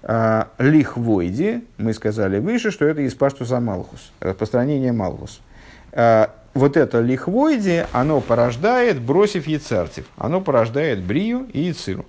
А, 0.07 0.48
лихвойди, 0.59 1.64
мы 1.79 1.94
сказали 1.94 2.38
выше, 2.38 2.70
что 2.70 2.85
это 2.85 3.00
из 3.00 3.14
паштуса 3.14 3.59
Малхус, 3.59 4.12
распространение 4.20 4.92
Малхус. 4.92 5.40
А, 5.92 6.31
вот 6.53 6.77
это 6.77 7.00
лихвойди, 7.00 7.85
оно 7.92 8.20
порождает, 8.20 9.00
бросив 9.00 9.46
яцарцев, 9.46 10.05
оно 10.18 10.42
порождает 10.42 11.03
брию 11.03 11.46
и 11.53 11.62
яциру. 11.62 12.05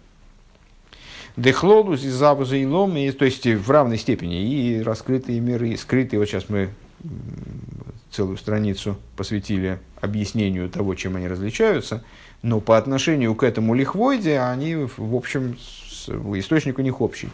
Дехлолус 1.38 2.04
и 2.04 2.10
забуза 2.10 2.58
и 2.58 2.66
лом, 2.66 2.92
то 3.18 3.26
есть 3.26 3.46
в 3.46 3.72
равной 3.72 3.98
степени 3.98 4.42
и 4.42 4.82
раскрытые 4.82 5.40
миры, 5.40 5.70
и 5.70 5.78
скрытые. 5.78 6.20
Вот 6.20 6.28
сейчас 6.28 6.50
мы 6.50 6.70
целую 8.12 8.38
страницу 8.38 8.98
посвятили 9.18 9.80
объяснению 10.02 10.70
того, 10.70 10.96
чем 10.96 11.16
они 11.16 11.28
различаются– 11.30 12.04
но 12.42 12.60
по 12.60 12.78
отношению 12.78 13.36
к 13.36 13.44
этому 13.44 13.74
лихвойде 13.74 14.40
они, 14.40 14.76
в 14.76 15.16
общем, 15.16 15.58
источник 16.08 16.78
у 16.80 16.82
них 16.82 17.02
общий. 17.02 17.30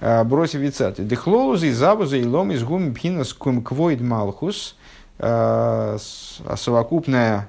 А, 0.00 0.22
бросив 0.24 0.60
вицаты. 0.60 1.02
Дехлоузы, 1.02 1.72
забузы 1.72 2.20
и 2.20 2.26
лом 2.26 2.52
из 2.52 2.62
гум 2.62 2.94
пхинас 2.94 3.32
квойд 3.32 4.00
малхус. 4.00 4.76
А, 5.18 5.96
а 6.44 6.56
совокупное 6.56 7.48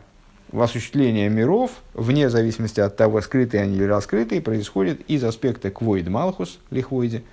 осуществление 0.53 1.27
миров, 1.27 1.71
вне 1.93 2.29
зависимости 2.29 2.79
от 2.79 2.95
того, 2.95 3.19
скрытые 3.21 3.63
они 3.63 3.75
или 3.75 3.83
раскрытые, 3.83 4.41
происходит 4.41 5.01
из 5.09 5.23
аспекта 5.23 5.69
квойд 5.71 6.07
малхус, 6.07 6.59
лихвойде, 6.69 7.23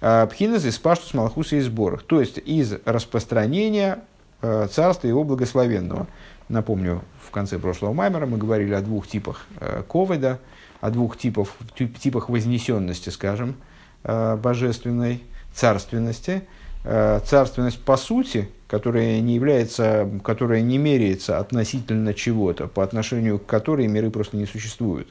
пхинас 0.00 0.64
из 0.64 0.78
паштус 0.78 1.14
малхуса 1.14 1.56
и 1.56 1.60
сборах, 1.60 2.02
то 2.02 2.18
есть 2.18 2.38
из 2.38 2.74
распространения 2.84 4.00
царства 4.40 5.06
его 5.06 5.22
благословенного. 5.22 6.08
Напомню, 6.48 7.02
конце 7.34 7.58
прошлого 7.58 7.92
маймера 7.92 8.24
мы 8.24 8.38
говорили 8.38 8.72
о 8.72 8.80
двух 8.80 9.06
типах 9.06 9.46
э, 9.60 9.82
ковида, 9.86 10.38
о 10.80 10.90
двух 10.90 11.18
типах, 11.18 11.48
типах 11.76 12.30
вознесенности, 12.30 13.10
скажем, 13.10 13.56
э, 14.04 14.36
божественной 14.36 15.22
царственности. 15.52 16.44
Э, 16.84 17.20
царственность 17.26 17.82
по 17.82 17.96
сути, 17.96 18.48
которая 18.68 19.20
не 19.20 19.34
является, 19.34 20.08
которая 20.22 20.62
не 20.62 20.78
меряется 20.78 21.38
относительно 21.38 22.14
чего-то, 22.14 22.68
по 22.68 22.82
отношению 22.82 23.38
к 23.38 23.46
которой 23.46 23.88
миры 23.88 24.10
просто 24.10 24.36
не 24.36 24.46
существуют. 24.46 25.08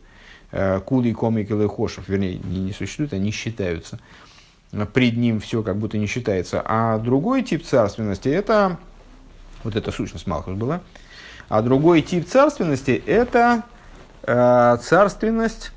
Кули, 0.85 1.11
комик 1.13 1.49
и 1.49 1.55
лехошев, 1.55 2.07
вернее, 2.07 2.37
не, 2.37 2.59
не 2.59 2.73
существуют, 2.73 3.13
они 3.13 3.31
считаются. 3.31 3.99
Пред 4.93 5.17
ним 5.17 5.39
все 5.39 5.63
как 5.63 5.77
будто 5.77 5.97
не 5.97 6.05
считается. 6.05 6.61
А 6.63 6.99
другой 6.99 7.41
тип 7.41 7.65
царственности– 7.65 8.29
это, 8.29 8.77
вот 9.63 9.75
эта 9.75 9.91
сущность 9.91 10.27
Малхус 10.27 10.53
была– 10.53 10.81
а 11.49 11.61
другой 11.61 12.01
тип 12.01 12.27
царственности– 12.27 13.01
это 13.05 13.63
э, 14.23 14.77
царственность 14.81 15.71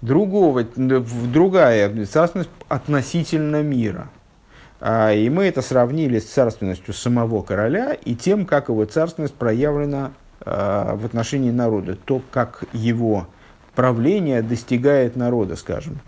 другого, 0.00 0.64
другая 0.64 2.06
царственность 2.06 2.50
относительно 2.68 3.62
мира. 3.62 4.08
А, 4.80 5.12
и 5.12 5.28
мы 5.28 5.44
это 5.44 5.60
сравнили 5.60 6.18
с 6.18 6.24
царственностью 6.24 6.94
самого 6.94 7.42
короля 7.42 7.92
и 7.92 8.14
тем, 8.14 8.46
как 8.46 8.68
его 8.68 8.84
царственность 8.86 9.34
проявлена 9.34 10.12
э, 10.40 10.94
в 10.94 11.04
отношении 11.04 11.50
народа. 11.50 11.96
То, 11.96 12.22
как 12.30 12.64
его 12.72 13.26
правление 13.74 14.42
достигает 14.42 15.16
народа, 15.16 15.56
скажем. 15.56 16.00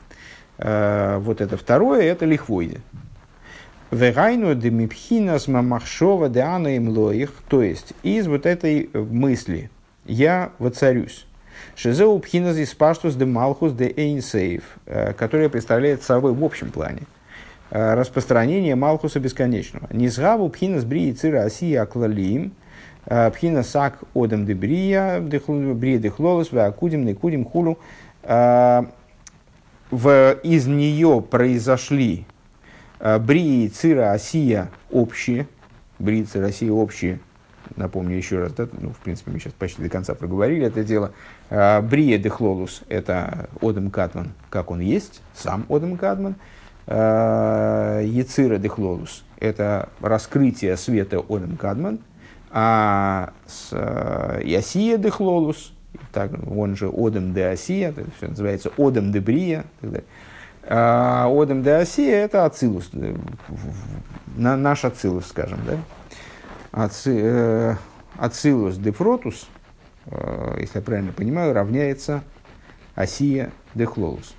Э, 0.56 1.18
вот 1.18 1.42
это 1.42 1.58
второе– 1.58 2.02
это 2.04 2.24
лихвойди. 2.24 2.78
Вегайну 3.92 4.54
демипхинас 4.54 5.48
мамахшова 5.48 6.30
деану 6.30 6.70
им 6.70 6.88
лоих, 6.88 7.30
то 7.46 7.62
есть 7.62 7.92
из 8.02 8.26
вот 8.26 8.46
этой 8.46 8.88
мысли 8.94 9.70
я 10.06 10.52
воцарюсь. 10.58 11.26
Шизеу 11.76 12.18
пхинас 12.18 12.56
из 12.56 12.72
паштус 12.72 13.16
де 13.16 13.26
малхус 13.26 13.74
де 13.74 13.92
эйнсейв, 13.94 14.62
э, 14.86 15.12
которая 15.12 15.50
представляет 15.50 16.02
собой 16.02 16.32
в 16.32 16.42
общем 16.42 16.70
плане 16.70 17.02
э, 17.70 17.92
распространение 17.92 18.76
Малхуса 18.76 19.20
бесконечного. 19.20 19.86
Низгаву 19.92 20.48
пхинас 20.48 20.86
брии 20.86 21.12
цира 21.12 21.44
асия 21.44 21.82
аклалиим, 21.82 22.52
э, 23.04 23.30
пхина 23.30 23.62
сак 23.62 23.98
одам 24.14 24.46
де 24.46 24.54
брия, 24.54 25.20
брия 25.20 25.98
де 25.98 26.08
хлолос, 26.08 26.50
акудим, 26.50 27.04
некудим 27.04 27.44
хулу. 27.44 27.78
В, 29.90 30.38
из 30.42 30.66
нее 30.66 31.22
произошли 31.30 32.24
Э, 32.30 32.31
Брии, 33.02 33.68
Цира, 33.68 34.12
Осия 34.12 34.70
общие, 34.90 35.48
Брии, 35.98 36.22
Цира, 36.22 36.46
Осия 36.46 36.70
общие, 36.70 37.18
напомню 37.76 38.16
еще 38.16 38.38
раз, 38.38 38.52
да, 38.52 38.68
ну, 38.80 38.90
в 38.90 38.98
принципе, 38.98 39.30
мы 39.32 39.38
сейчас 39.38 39.52
почти 39.52 39.82
до 39.82 39.88
конца 39.88 40.14
проговорили 40.14 40.66
это 40.66 40.84
дело. 40.84 41.12
Э, 41.50 41.80
Брия 41.80 42.18
Дехлолус– 42.18 42.82
это 42.88 43.48
Одам 43.60 43.90
Катман, 43.90 44.32
как 44.50 44.70
он 44.70 44.80
есть, 44.80 45.22
сам 45.34 45.66
Одам 45.68 45.96
Катман. 45.96 46.36
Э, 46.86 48.02
Яцира 48.04 48.58
Дехлолус– 48.58 49.24
это 49.38 49.88
раскрытие 50.00 50.76
света 50.76 51.18
Одам 51.28 51.56
Кадман. 51.56 52.00
А 52.54 53.32
с, 53.46 53.72
Ясия 54.44 54.98
Дехлолус, 54.98 55.72
так, 56.12 56.30
он 56.46 56.76
же 56.76 56.88
Одам 56.88 57.32
де 57.32 57.46
Асия, 57.46 57.90
это 57.90 58.04
все 58.18 58.28
называется 58.28 58.70
Одам 58.76 59.10
де 59.10 59.20
Брия, 59.20 59.64
а 59.80 60.02
Одам 60.64 61.62
де 61.62 61.70
Асия– 61.72 62.24
это 62.24 62.44
Ацилус, 62.44 62.90
на, 64.36 64.56
наш 64.56 64.84
Ацилус, 64.84 65.26
скажем, 65.26 65.60
да? 65.66 65.78
Э, 67.06 67.76
Ацилус 68.16 68.76
де 68.76 68.92
Фротус, 68.92 69.48
э, 70.06 70.56
если 70.60 70.78
я 70.78 70.82
правильно 70.82 71.12
понимаю, 71.12 71.52
равняется 71.52 72.22
Асия 72.94 73.50
де 73.74 73.86
Хлолус. 73.86 74.34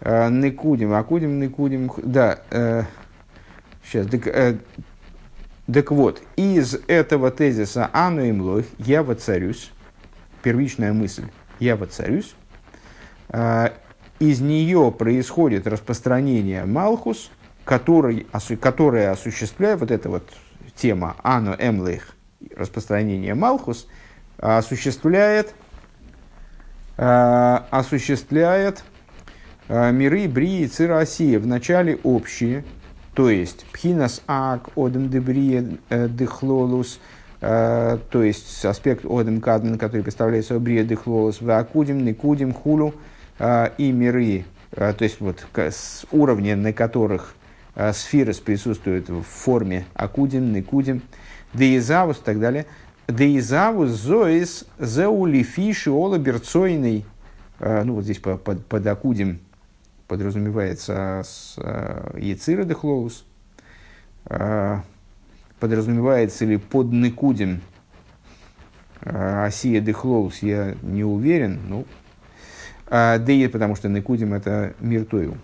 Э, 0.00 0.28
Некудим, 0.28 0.92
Акудим, 0.92 1.38
Некудим, 1.38 1.90
да, 1.98 2.40
э, 2.50 2.82
сейчас, 3.84 4.06
так, 4.08 4.26
э, 4.26 4.58
так 5.72 5.90
вот, 5.90 6.22
из 6.36 6.74
этого 6.86 7.30
тезиса 7.30 7.90
«Ану 7.92 8.22
им 8.22 8.42
лох» 8.42 8.64
я 8.78 9.02
воцарюсь, 9.02 9.70
первичная 10.42 10.92
мысль 10.92 11.24
«я 11.60 11.76
воцарюсь», 11.76 12.34
э, 13.28 13.70
из 14.18 14.40
нее 14.40 14.92
происходит 14.96 15.66
распространение 15.66 16.64
Малхус, 16.64 17.30
который, 17.64 18.26
которое 18.60 19.10
осуществляет 19.10 19.80
вот 19.80 19.90
эта 19.90 20.08
вот 20.08 20.28
тема 20.74 21.16
Ану 21.22 21.54
Эмлейх, 21.58 22.14
распространение 22.56 23.34
Малхус, 23.34 23.86
осуществляет, 24.38 25.54
э, 26.96 27.58
осуществляет 27.70 28.84
э, 29.68 29.92
миры 29.92 30.28
Брии 30.28 30.62
и 30.62 30.66
Цирасия, 30.66 31.38
вначале 31.38 31.98
общие, 32.02 32.64
то 33.14 33.30
есть 33.30 33.66
Пхинас 33.72 34.22
Ак, 34.26 34.70
Одем 34.76 35.10
Дебрия 35.10 35.78
э, 35.90 36.08
Дехлолус, 36.08 37.00
то 37.40 38.00
есть 38.14 38.64
аспект 38.64 39.04
Одем 39.04 39.40
Кадмен, 39.40 39.78
который 39.78 40.02
представляет 40.02 40.44
собой 40.44 40.60
Брия 40.60 40.82
Дехлолус, 40.82 41.40
Вакудим, 41.40 42.04
Никудим, 42.04 42.52
Хулу, 42.52 42.94
и 43.38 43.92
миры, 43.92 44.44
то 44.70 44.96
есть 45.00 45.20
вот 45.20 45.46
с 45.54 46.06
уровня, 46.10 46.56
на 46.56 46.72
которых 46.72 47.34
сферы 47.92 48.34
присутствуют 48.34 49.08
в 49.08 49.22
форме 49.22 49.86
Акудим, 49.94 50.52
Никудим, 50.52 51.02
Деизавус 51.54 52.18
и 52.18 52.22
так 52.22 52.40
далее. 52.40 52.66
Деизавус 53.06 53.90
зоис 53.90 54.66
зеулифиши 54.78 55.90
ола 55.90 56.18
берцойный. 56.18 57.04
Ну 57.60 57.94
вот 57.94 58.04
здесь 58.04 58.18
под, 58.18 58.66
под, 58.66 58.86
Акудим 58.86 59.40
подразумевается 60.08 61.22
с 61.24 61.56
Яцира. 62.16 62.66
Подразумевается 65.60 66.44
ли 66.44 66.56
под 66.56 66.92
Никудим 66.92 67.62
Асия 69.00 69.80
Дехлоус, 69.80 70.42
я 70.42 70.74
не 70.82 71.04
уверен. 71.04 71.60
Ну, 71.66 71.86
да 72.90 73.32
и 73.32 73.46
потому 73.48 73.76
что 73.76 73.88
Никудим 73.88 74.34
это 74.34 74.74
мир 74.80 75.04
Тойу. 75.04 75.36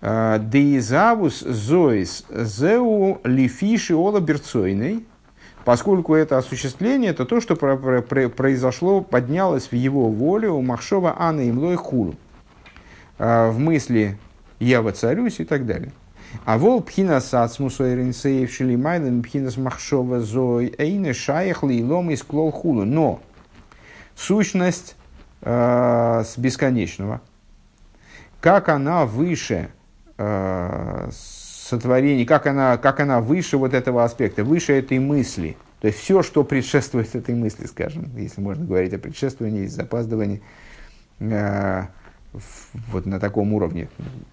Деизавус 0.00 1.40
зоис 1.40 2.26
зеу 2.28 3.20
лифиши 3.24 3.94
ола 3.94 4.20
берцойный, 4.20 5.06
поскольку 5.64 6.14
это 6.14 6.36
осуществление, 6.36 7.12
это 7.12 7.24
то, 7.24 7.40
что 7.40 7.56
произошло, 7.56 9.00
поднялось 9.00 9.68
в 9.68 9.74
его 9.74 10.10
волю 10.10 10.54
у 10.54 10.62
Махшова 10.62 11.14
Анна 11.18 11.48
Имлой 11.48 11.76
Хулу. 11.76 12.16
В 13.16 13.54
мысли 13.58 14.18
«я 14.58 14.82
воцарюсь» 14.82 15.40
и 15.40 15.44
так 15.44 15.64
далее. 15.64 15.92
А 16.44 16.58
вол 16.58 16.82
пхинас 16.82 17.32
ацмус 17.32 17.80
ойринсеев 17.80 18.52
шелимайлен 18.52 19.22
пхинас 19.22 19.56
махшова 19.56 20.20
зой 20.20 20.74
эйне 20.76 21.12
шаях 21.12 21.62
лилом 21.62 22.10
из 22.10 22.22
клол 22.24 22.50
хулу. 22.50 22.84
Но 22.84 23.20
сущность 24.16 24.96
э, 25.42 26.22
с 26.24 26.38
бесконечного, 26.38 27.20
как 28.40 28.68
она 28.68 29.06
выше 29.06 29.68
э, 30.18 31.10
сотворения, 31.12 32.24
как 32.26 32.46
она, 32.46 32.76
как 32.76 33.00
она 33.00 33.20
выше 33.20 33.56
вот 33.56 33.74
этого 33.74 34.04
аспекта, 34.04 34.44
выше 34.44 34.74
этой 34.74 34.98
мысли. 34.98 35.56
То 35.80 35.88
есть 35.88 35.98
все, 35.98 36.22
что 36.22 36.44
предшествует 36.44 37.14
этой 37.14 37.34
мысли, 37.34 37.66
скажем, 37.66 38.10
если 38.16 38.40
можно 38.40 38.64
говорить 38.64 38.92
о 38.94 38.98
предшествовании, 38.98 39.66
запаздывании, 39.66 40.42
э, 41.20 41.82
вот 42.88 43.06
на 43.06 43.20
таком 43.20 43.52
уровне, 43.52 43.88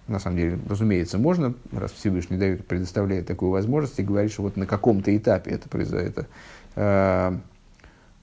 на 0.08 0.18
самом 0.18 0.36
деле, 0.36 0.58
разумеется, 0.68 1.18
можно, 1.18 1.54
раз 1.70 1.92
Всевышний 1.92 2.36
дает, 2.36 2.66
предоставляет 2.66 3.26
такую 3.26 3.50
возможность, 3.50 3.98
и 3.98 4.02
говорит, 4.02 4.32
что 4.32 4.42
вот 4.42 4.56
на 4.56 4.66
каком-то 4.66 5.16
этапе 5.16 5.52
это 5.52 5.68
произойдет, 5.68 6.26
э, 6.74 7.38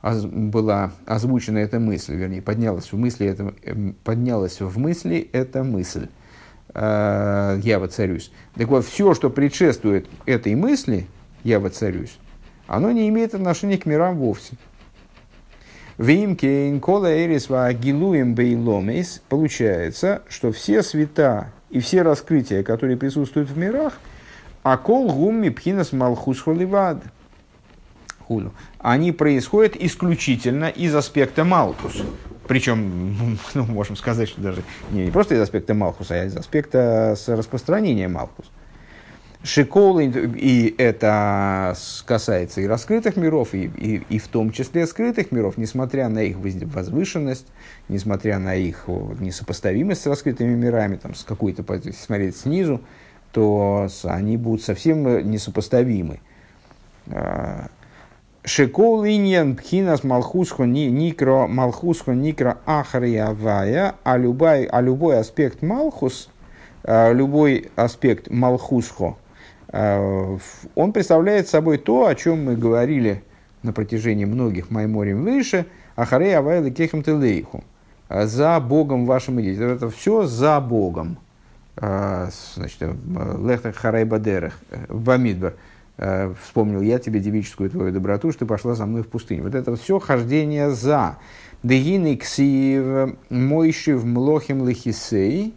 была 0.01 0.91
озвучена 1.05 1.57
эта 1.57 1.79
мысль, 1.79 2.15
вернее, 2.15 2.41
поднялась 2.41 2.91
в 2.91 2.97
мысли, 2.97 3.27
это, 3.27 3.53
эм, 3.63 3.95
поднялась 4.03 4.61
в 4.61 4.77
мысли 4.77 5.29
эта 5.33 5.63
мысль. 5.63 6.07
Э, 6.73 7.59
я 7.61 7.79
воцарюсь. 7.79 8.31
Так 8.55 8.67
вот, 8.69 8.85
все, 8.85 9.13
что 9.13 9.29
предшествует 9.29 10.07
этой 10.25 10.55
мысли, 10.55 11.07
я 11.43 11.59
воцарюсь, 11.59 12.17
оно 12.67 12.91
не 12.91 13.09
имеет 13.09 13.33
отношения 13.33 13.77
к 13.77 13.85
мирам 13.85 14.17
вовсе. 14.17 14.55
Вимке 15.97 16.69
инкола 16.69 17.13
эрис 17.13 17.49
гилуем 17.49 18.33
бейломейс 18.33 19.21
получается, 19.27 20.21
что 20.29 20.53
все 20.53 20.81
света 20.81 21.51
и 21.69 21.79
все 21.79 22.03
раскрытия, 22.03 22.63
которые 22.63 22.95
присутствуют 22.95 23.49
в 23.49 23.57
мирах, 23.57 23.99
акол 24.63 25.11
гумми 25.11 25.49
пхинас 25.49 25.91
малхус 25.91 26.39
холивад, 26.39 27.03
они 28.79 29.11
происходят 29.11 29.75
исключительно 29.75 30.65
из 30.65 30.95
аспекта 30.95 31.43
малхус. 31.43 32.01
Причем, 32.49 33.37
ну, 33.53 33.65
можем 33.65 33.95
сказать, 33.95 34.27
что 34.27 34.41
даже 34.41 34.63
не, 34.89 35.05
не 35.05 35.11
просто 35.11 35.35
из 35.35 35.41
аспекта 35.41 35.75
Малхуса, 35.75 36.15
а 36.15 36.25
из 36.25 36.35
аспекта 36.35 37.15
распространения 37.27 38.07
Малхус. 38.07 38.49
Шикол, 39.43 39.99
и 39.99 40.75
это 40.77 41.73
касается 42.05 42.59
и 42.59 42.67
раскрытых 42.67 43.15
миров, 43.15 43.53
и, 43.53 43.65
и, 43.67 44.03
и 44.09 44.19
в 44.19 44.27
том 44.27 44.51
числе 44.51 44.85
скрытых 44.85 45.31
миров, 45.31 45.57
несмотря 45.57 46.09
на 46.09 46.23
их 46.23 46.37
возвышенность, 46.39 47.45
несмотря 47.87 48.39
на 48.39 48.55
их 48.55 48.85
несопоставимость 48.87 50.01
с 50.01 50.07
раскрытыми 50.07 50.55
мирами, 50.55 50.95
там, 50.97 51.13
с 51.13 51.23
какой-то, 51.23 51.63
смотреть 51.93 52.35
снизу, 52.35 52.81
то 53.31 53.87
они 54.03 54.37
будут 54.37 54.63
совсем 54.63 55.29
несопоставимы. 55.29 56.19
А, 58.43 58.47
Шекол 58.47 59.05
иньян 59.05 59.55
пхинас 59.55 60.03
малхусхо 60.03 60.65
никро 60.65 61.47
малхусхо 61.47 62.13
никро 62.13 62.57
ахриявая, 62.65 63.95
а 64.03 64.17
любой, 64.17 64.65
а 64.65 64.81
любой 64.81 65.19
аспект 65.19 65.61
малхус, 65.61 66.29
а, 66.83 67.11
любой 67.11 67.69
аспект 67.75 68.29
малхусхо, 68.29 69.17
а, 69.69 70.37
он 70.75 70.93
представляет 70.93 71.47
собой 71.47 71.77
то, 71.77 72.07
о 72.07 72.15
чем 72.15 72.45
мы 72.45 72.55
говорили 72.55 73.23
на 73.63 73.73
протяжении 73.73 74.25
многих 74.25 74.69
майморим 74.69 75.23
выше, 75.23 75.65
ахарей 75.95 76.71
кехем 76.71 77.03
телейху, 77.03 77.63
за 78.09 78.59
Богом 78.59 79.05
вашим 79.05 79.41
идите. 79.41 79.63
Это 79.63 79.89
все 79.89 80.25
за 80.25 80.59
Богом. 80.61 81.17
Значит, 81.75 82.81
лехтах 82.81 83.75
харай 83.75 84.03
бадерах, 84.03 84.59
бамидбар. 84.89 85.53
Э, 86.01 86.33
вспомнил 86.41 86.81
я 86.81 86.97
тебе 86.97 87.19
девическую 87.19 87.69
твою 87.69 87.91
доброту, 87.91 88.31
что 88.31 88.39
ты 88.39 88.45
пошла 88.45 88.73
за 88.73 88.85
мной 88.85 89.03
в 89.03 89.07
пустыню. 89.07 89.43
Вот 89.43 89.53
это 89.53 89.75
все 89.75 89.99
хождение 89.99 90.71
за. 90.71 91.17
Дегины 91.61 92.15
ксив 92.15 93.17
мойши 93.29 93.97
в 93.97 94.05
млохим 94.05 94.65
лихисей. 94.65 95.53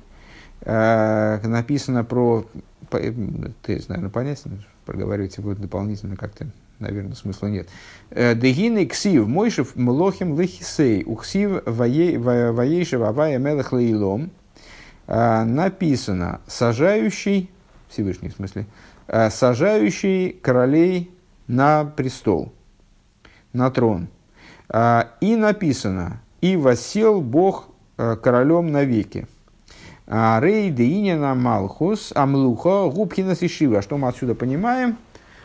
Э, 0.62 1.38
написано 1.46 2.02
про... 2.02 2.44
Ты, 2.90 3.82
наверное, 3.86 4.10
понятно, 4.10 4.58
проговаривать 4.84 5.38
будет 5.38 5.60
дополнительно 5.60 6.16
как-то, 6.16 6.48
наверное, 6.80 7.14
смысла 7.14 7.46
нет. 7.46 7.68
Э, 8.10 8.34
Дегины 8.34 8.84
ксив 8.86 9.28
мойши 9.28 9.64
млохим 9.76 10.40
лихисей. 10.40 11.04
Ухсив 11.06 11.62
воейшев 11.66 13.00
авая 13.00 13.38
мелах 13.38 13.72
лейлом. 13.72 14.32
Написано, 15.06 16.40
сажающий, 16.46 17.50
Всевышний 17.88 18.30
в 18.30 18.34
смысле, 18.34 18.66
Э, 18.66 18.91
сажающий 19.30 20.32
королей 20.32 21.10
на 21.46 21.84
престол, 21.84 22.52
на 23.52 23.70
трон. 23.70 24.08
Э, 24.68 25.04
и 25.20 25.36
написано, 25.36 26.20
и 26.40 26.56
восел 26.56 27.20
Бог 27.20 27.68
э, 27.98 28.16
королем 28.16 28.72
навеки. 28.72 29.26
Рей 30.06 30.70
деинина 30.70 31.34
малхус 31.34 32.12
амлуха 32.14 32.90
губхина 32.90 33.36
сишива. 33.36 33.82
Что 33.82 33.96
мы 33.98 34.08
отсюда 34.08 34.34
понимаем? 34.34 34.96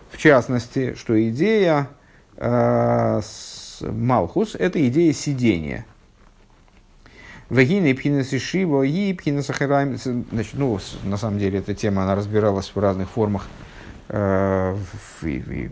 В 0.10 0.18
частности, 0.18 0.96
что 0.96 1.22
идея 1.30 1.90
э, 2.38 3.22
Малхус– 3.82 4.56
это 4.60 4.86
идея 4.88 5.14
сидения. 5.14 5.86
Вагина 7.50 7.86
и 7.88 7.94
пхинас 7.94 8.34
Ишива, 8.34 8.84
и 8.84 9.12
Ахираем. 9.14 9.98
Значит, 9.98 10.54
ну, 10.56 10.80
на 11.04 11.18
самом 11.18 11.40
деле, 11.40 11.60
эта 11.60 11.74
тема, 11.74 12.04
она 12.04 12.16
разбиралась 12.16 12.72
в 12.74 12.80
разных 12.80 13.10
формах, 13.10 13.48
э, 14.10 14.76
в, 14.76 15.24
в, 15.24 15.70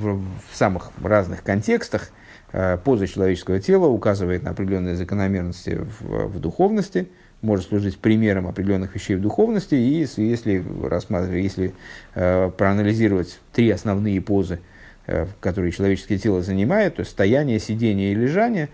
в, 0.00 0.24
в 0.50 0.56
самых 0.56 0.90
разных 1.02 1.42
контекстах. 1.42 2.10
Э, 2.52 2.78
поза 2.82 3.06
человеческого 3.06 3.60
тела 3.60 3.86
указывает 3.86 4.42
на 4.42 4.50
определенные 4.50 4.96
закономерности 4.96 5.80
в, 6.00 6.28
в 6.28 6.40
духовности, 6.40 7.08
может 7.42 7.68
служить 7.68 7.98
примером 7.98 8.46
определенных 8.46 8.94
вещей 8.94 9.16
в 9.16 9.20
духовности, 9.20 9.74
и 9.74 10.06
если, 10.16 10.64
рассматривать, 10.82 11.42
если 11.42 11.74
э, 12.14 12.50
проанализировать 12.56 13.40
три 13.52 13.70
основные 13.70 14.20
позы, 14.20 14.60
э, 15.06 15.26
которые 15.40 15.70
человеческое 15.70 16.18
тело 16.18 16.42
занимает, 16.42 16.96
то 16.96 17.00
есть 17.00 17.12
стояние, 17.12 17.60
сидение 17.60 18.12
и 18.12 18.14
лежание, 18.14 18.70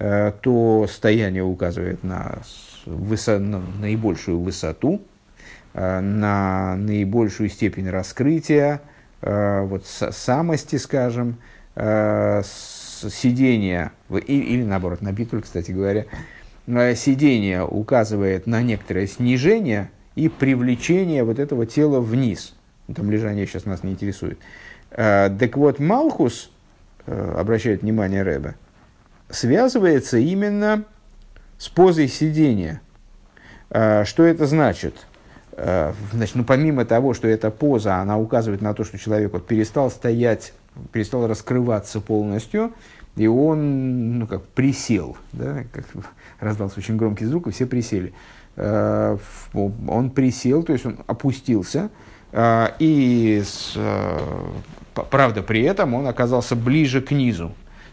то 0.00 0.86
стояние 0.88 1.42
указывает 1.42 2.02
на, 2.02 2.38
высо, 2.86 3.38
на 3.38 3.60
наибольшую 3.80 4.40
высоту, 4.40 5.02
э, 5.74 6.00
на 6.00 6.76
наибольшую 6.76 7.48
степень 7.48 7.88
раскрытия, 7.88 8.80
э, 9.22 9.62
вот, 9.62 9.86
самости, 9.86 10.76
скажем, 10.76 11.36
э, 11.76 12.42
сидение, 12.44 13.92
или 14.10 14.62
наоборот, 14.62 15.00
на 15.00 15.12
битуль, 15.12 15.42
кстати 15.42 15.70
говоря, 15.70 16.06
э, 16.66 16.94
сидение 16.94 17.64
указывает 17.64 18.46
на 18.46 18.62
некоторое 18.62 19.06
снижение 19.06 19.90
и 20.16 20.28
привлечение 20.28 21.24
вот 21.24 21.38
этого 21.38 21.66
тела 21.66 22.00
вниз. 22.00 22.54
Ну, 22.88 22.94
там 22.94 23.10
лежание 23.10 23.46
сейчас 23.46 23.64
нас 23.64 23.82
не 23.84 23.92
интересует. 23.92 24.38
Э, 24.90 25.30
так 25.38 25.56
вот, 25.56 25.78
Малхус, 25.78 26.50
э, 27.06 27.34
обращает 27.38 27.82
внимание 27.82 28.22
Рэбе, 28.22 28.54
связывается 29.30 30.18
именно 30.18 30.84
с 31.58 31.68
позой 31.68 32.08
сидения. 32.08 32.80
Что 33.68 34.24
это 34.24 34.46
значит? 34.46 35.06
Значит, 35.56 36.34
ну, 36.34 36.44
помимо 36.44 36.84
того, 36.84 37.14
что 37.14 37.28
эта 37.28 37.50
поза, 37.50 37.96
она 37.96 38.18
указывает 38.18 38.62
на 38.62 38.74
то, 38.74 38.82
что 38.84 38.98
человек 38.98 39.32
вот 39.32 39.46
перестал 39.46 39.90
стоять 39.90 40.52
перестал 40.92 41.26
раскрываться 41.26 42.00
полностью, 42.00 42.72
и 43.16 43.26
он 43.26 44.18
ну, 44.18 44.26
как 44.26 44.44
присел, 44.46 45.16
да, 45.32 45.64
как 45.72 45.84
раздался 46.40 46.78
очень 46.78 46.96
громкий 46.96 47.24
звук, 47.24 47.48
и 47.48 47.50
все 47.50 47.66
присели. 47.66 48.12
Э, 48.56 49.16
он 49.52 50.10
присел, 50.10 50.62
то 50.62 50.72
есть 50.72 50.86
он 50.86 50.98
опустился, 51.06 51.90
и 52.78 53.42
правда 55.10 55.42
при 55.42 55.62
этом 55.62 55.94
он 55.94 56.06
оказался 56.06 56.54
ближе 56.54 57.00
к 57.00 57.10
низу, 57.10 57.52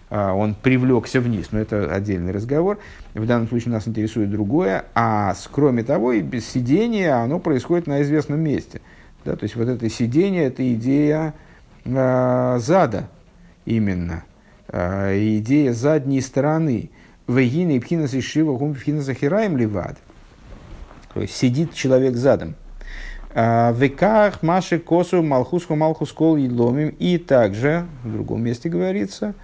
он 0.09 0.55
привлекся 0.55 1.19
вниз, 1.19 1.47
но 1.51 1.59
это 1.59 1.93
отдельный 1.93 2.31
разговор. 2.31 2.79
В 3.13 3.25
данном 3.25 3.47
случае 3.47 3.73
нас 3.73 3.87
интересует 3.87 4.31
другое, 4.31 4.85
а 4.95 5.33
кроме 5.51 5.83
того, 5.83 6.13
и 6.13 6.21
без 6.21 6.47
сидения 6.47 7.13
оно 7.13 7.39
происходит 7.39 7.87
на 7.87 8.01
известном 8.01 8.39
месте. 8.39 8.81
Да, 9.25 9.35
то 9.35 9.43
есть 9.43 9.55
вот 9.57 9.67
это 9.67 9.89
сидение, 9.89 10.45
это 10.45 10.73
идея 10.73 11.33
э, 11.83 12.57
зада 12.59 13.09
именно, 13.65 14.23
э, 14.69 15.37
идея 15.39 15.73
задней 15.73 16.21
стороны. 16.21 16.89
Вегина 17.27 17.71
и 17.71 17.79
пхинас 17.79 18.13
и 18.13 18.21
шива 18.21 18.57
гум 18.57 18.73
пхинас 18.73 19.09
ливад. 19.09 19.97
То 21.13 21.21
есть 21.21 21.35
сидит 21.35 21.73
человек 21.73 22.15
задом. 22.15 22.55
Веках 23.35 24.41
маши 24.41 24.79
косу 24.79 25.21
малхуску 25.21 25.75
малхус 25.75 26.11
кол 26.13 26.37
и 26.37 26.49
ломим. 26.49 26.95
И 26.99 27.17
также, 27.17 27.85
в 28.03 28.13
другом 28.13 28.43
месте 28.43 28.69
говорится, 28.69 29.35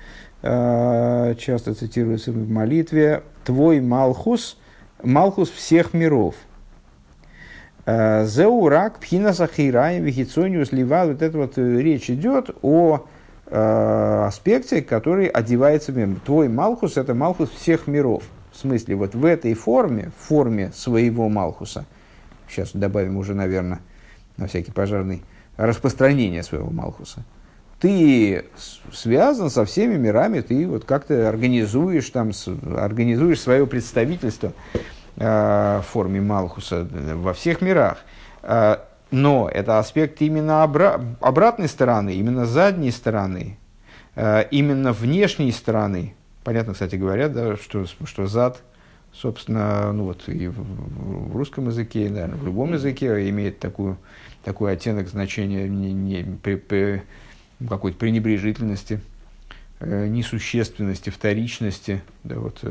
часто 0.44 1.74
цитируется 1.74 2.32
в 2.32 2.50
молитве, 2.50 3.24
твой 3.46 3.80
малхус, 3.80 4.58
малхус 5.02 5.50
всех 5.50 5.94
миров– 5.94 6.36
Э, 7.86 8.26
Зеурак, 8.26 9.00
пхина 9.00 9.34
сахирай, 9.34 10.00
вегицониус 10.00 10.72
ливад. 10.72 11.10
Вот 11.10 11.22
это 11.22 11.38
вот 11.38 11.58
э, 11.58 11.82
речь 11.82 12.10
идет 12.10 12.50
о 12.62 13.06
э, 13.48 14.26
аспекте, 14.26 14.82
который 14.82 15.28
одевается 15.28 15.92
в 15.92 15.98
мир. 15.98 16.18
Твой 16.26 16.48
Малхус– 16.48 16.96
это 16.98 17.14
Малхус 17.14 17.50
всех 17.50 17.88
миров. 17.88 18.24
В 18.54 18.58
смысле, 18.58 18.96
вот 18.96 19.16
в 19.16 19.26
этой 19.26 19.54
форме, 19.54 20.12
в 20.18 20.28
форме 20.28 20.72
своего 20.74 21.28
Малхуса, 21.28 21.86
сейчас 22.48 22.72
добавим 22.74 23.18
уже, 23.18 23.34
наверное, 23.34 23.80
на 24.38 24.48
всякий 24.48 24.72
пожарный, 24.72 25.24
распространение 25.58 26.44
своего 26.44 26.70
Малхуса, 26.70 27.26
ты 27.84 28.46
связан 28.92 29.52
со 29.52 29.66
всеми 29.66 29.98
мирами, 29.98 30.42
ты 30.42 30.68
вот 30.68 30.86
как-то 30.86 31.30
организуешь, 31.30 32.10
там, 32.10 32.32
организуешь 32.76 33.40
свое 33.40 33.68
представительство 33.68 34.54
Э, 35.16 35.82
в 35.84 35.92
форме 35.92 36.22
Малхуса 36.22 36.88
во 36.92 37.34
всех 37.34 37.62
мирах. 37.62 38.00
Э, 38.42 38.78
но 39.12 39.48
это 39.48 39.78
аспект 39.78 40.22
именно 40.24 40.64
обра- 40.64 41.16
обратной 41.22 41.68
стороны, 41.68 42.16
именно 42.16 42.48
задней 42.48 42.90
стороны, 42.90 43.60
э, 44.16 44.46
именно 44.50 44.92
внешней 44.92 45.52
стороны. 45.52 46.16
Понятно, 46.44 46.74
кстати 46.74 46.96
говоря, 46.96 47.30
да, 47.30 47.58
что, 47.58 47.86
что 47.86 48.26
зад, 48.26 48.64
собственно, 49.14 49.94
ну 49.94 50.06
вот 50.06 50.28
и 50.28 50.48
в, 50.48 50.56
в 50.56 51.38
русском 51.38 51.68
языке, 51.68 52.10
да, 52.10 52.26
в 52.28 52.44
любом 52.44 52.74
языке 52.74 53.30
имеет 53.30 53.60
такую, 53.60 53.98
такой 54.44 54.74
оттенок 54.74 55.08
значения 55.10 55.70
не, 55.70 55.94
не, 55.94 56.24
при, 56.42 56.56
при, 56.56 57.04
какой-то 57.68 57.98
пренебрежительности, 57.98 59.02
несущественности, 59.82 61.10
вторичности. 61.10 62.02
Да, 62.24 62.36
вот, 62.40 62.64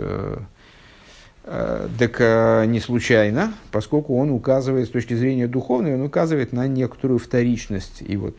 Э, 1.45 1.89
так 1.99 2.21
э, 2.21 2.67
не 2.67 2.79
случайно, 2.81 3.53
поскольку 3.73 4.17
он 4.17 4.31
указывает, 4.31 4.87
с 4.89 4.91
точки 4.91 5.15
зрения 5.15 5.49
духовной, 5.49 5.95
он 5.95 6.03
указывает 6.03 6.53
на 6.53 6.69
некоторую 6.69 7.19
вторичность. 7.19 8.03
И 8.07 8.17
вот 8.17 8.37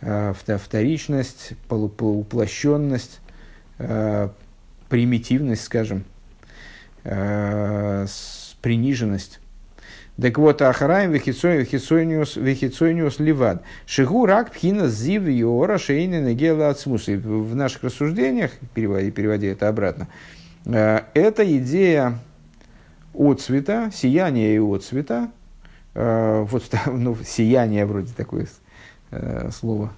э, 0.00 0.32
вторичность, 0.32 1.52
полуплощенность, 1.68 3.20
примитивность, 4.88 5.64
скажем, 5.64 6.04
приниженность. 8.62 9.40
Так 10.20 10.38
вот, 10.38 10.62
Ахараем 10.62 11.12
вехицойниус 11.12 13.18
ливад. 13.18 13.62
Шигу 13.86 14.26
рак 14.26 14.52
пхина 14.52 14.88
зив 14.88 15.28
йора 15.28 15.78
шейны 15.78 16.20
негела 16.20 16.68
ацмус. 16.68 17.08
В 17.08 17.56
наших 17.56 17.82
рассуждениях, 17.82 18.52
переводя, 18.74 19.10
переводя 19.10 19.48
это 19.48 19.68
обратно, 19.68 20.06
Э, 20.66 21.02
это 21.14 21.58
идея 21.58 22.18
отцвета, 23.12 23.90
сияния 23.92 24.54
и 24.54 24.58
отцвета. 24.58 25.30
Э, 25.94 26.44
вот 26.48 26.64
ну, 26.86 27.16
сияние 27.24 27.86
вроде 27.86 28.12
такое 28.14 28.46
э, 29.10 29.50
слово, 29.50 29.92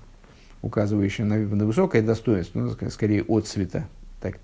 указывающее 0.62 1.26
на, 1.26 1.36
на 1.36 1.66
высокое 1.66 2.02
достоинство, 2.02 2.60
ну, 2.60 2.90
скорее 2.90 3.24
отцвета, 3.28 3.86
так 4.20 4.38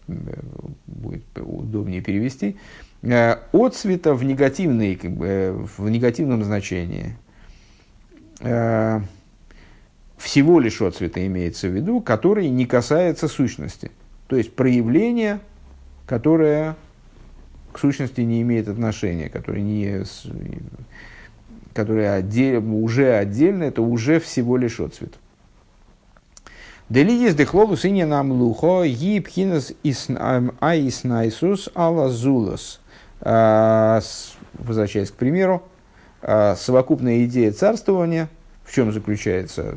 будет 0.86 1.24
удобнее 1.36 2.00
перевести. 2.00 2.56
Отцвета 3.52 4.14
в, 4.14 4.24
негативной, 4.24 4.96
бы, 4.96 5.68
в 5.76 5.88
негативном 5.88 6.44
значении. 6.44 7.16
Всего 10.18 10.60
лишь 10.60 10.80
отцвета 10.80 11.26
имеется 11.26 11.68
в 11.68 11.72
виду, 11.72 12.00
который 12.00 12.48
не 12.48 12.66
касается 12.66 13.28
сущности. 13.28 13.90
То 14.28 14.36
есть 14.36 14.54
проявление 14.54 15.40
которая 16.06 16.76
к 17.72 17.78
сущности 17.78 18.20
не 18.20 18.42
имеет 18.42 18.68
отношения, 18.68 19.30
которая, 19.30 19.62
не, 19.62 20.04
которая 21.72 22.16
отдель, 22.16 22.56
уже 22.56 23.14
отдельно, 23.14 23.64
это 23.64 23.80
уже 23.80 24.20
всего 24.20 24.56
лишь 24.56 24.78
отцвет. 24.80 25.14
Делиес 26.92 27.34
дехлолу 27.34 27.74
сыне 27.74 28.04
нам 28.04 28.32
лухо, 28.32 28.82
епхинас 28.82 29.72
аиснайсус 30.60 31.70
алазулас. 31.74 32.80
А, 33.22 34.02
возвращаясь 34.52 35.10
к 35.10 35.14
примеру, 35.14 35.62
а, 36.20 36.54
совокупная 36.54 37.24
идея 37.24 37.50
царствования, 37.52 38.28
в 38.62 38.74
чем 38.74 38.92
заключается 38.92 39.62
э, 39.62 39.74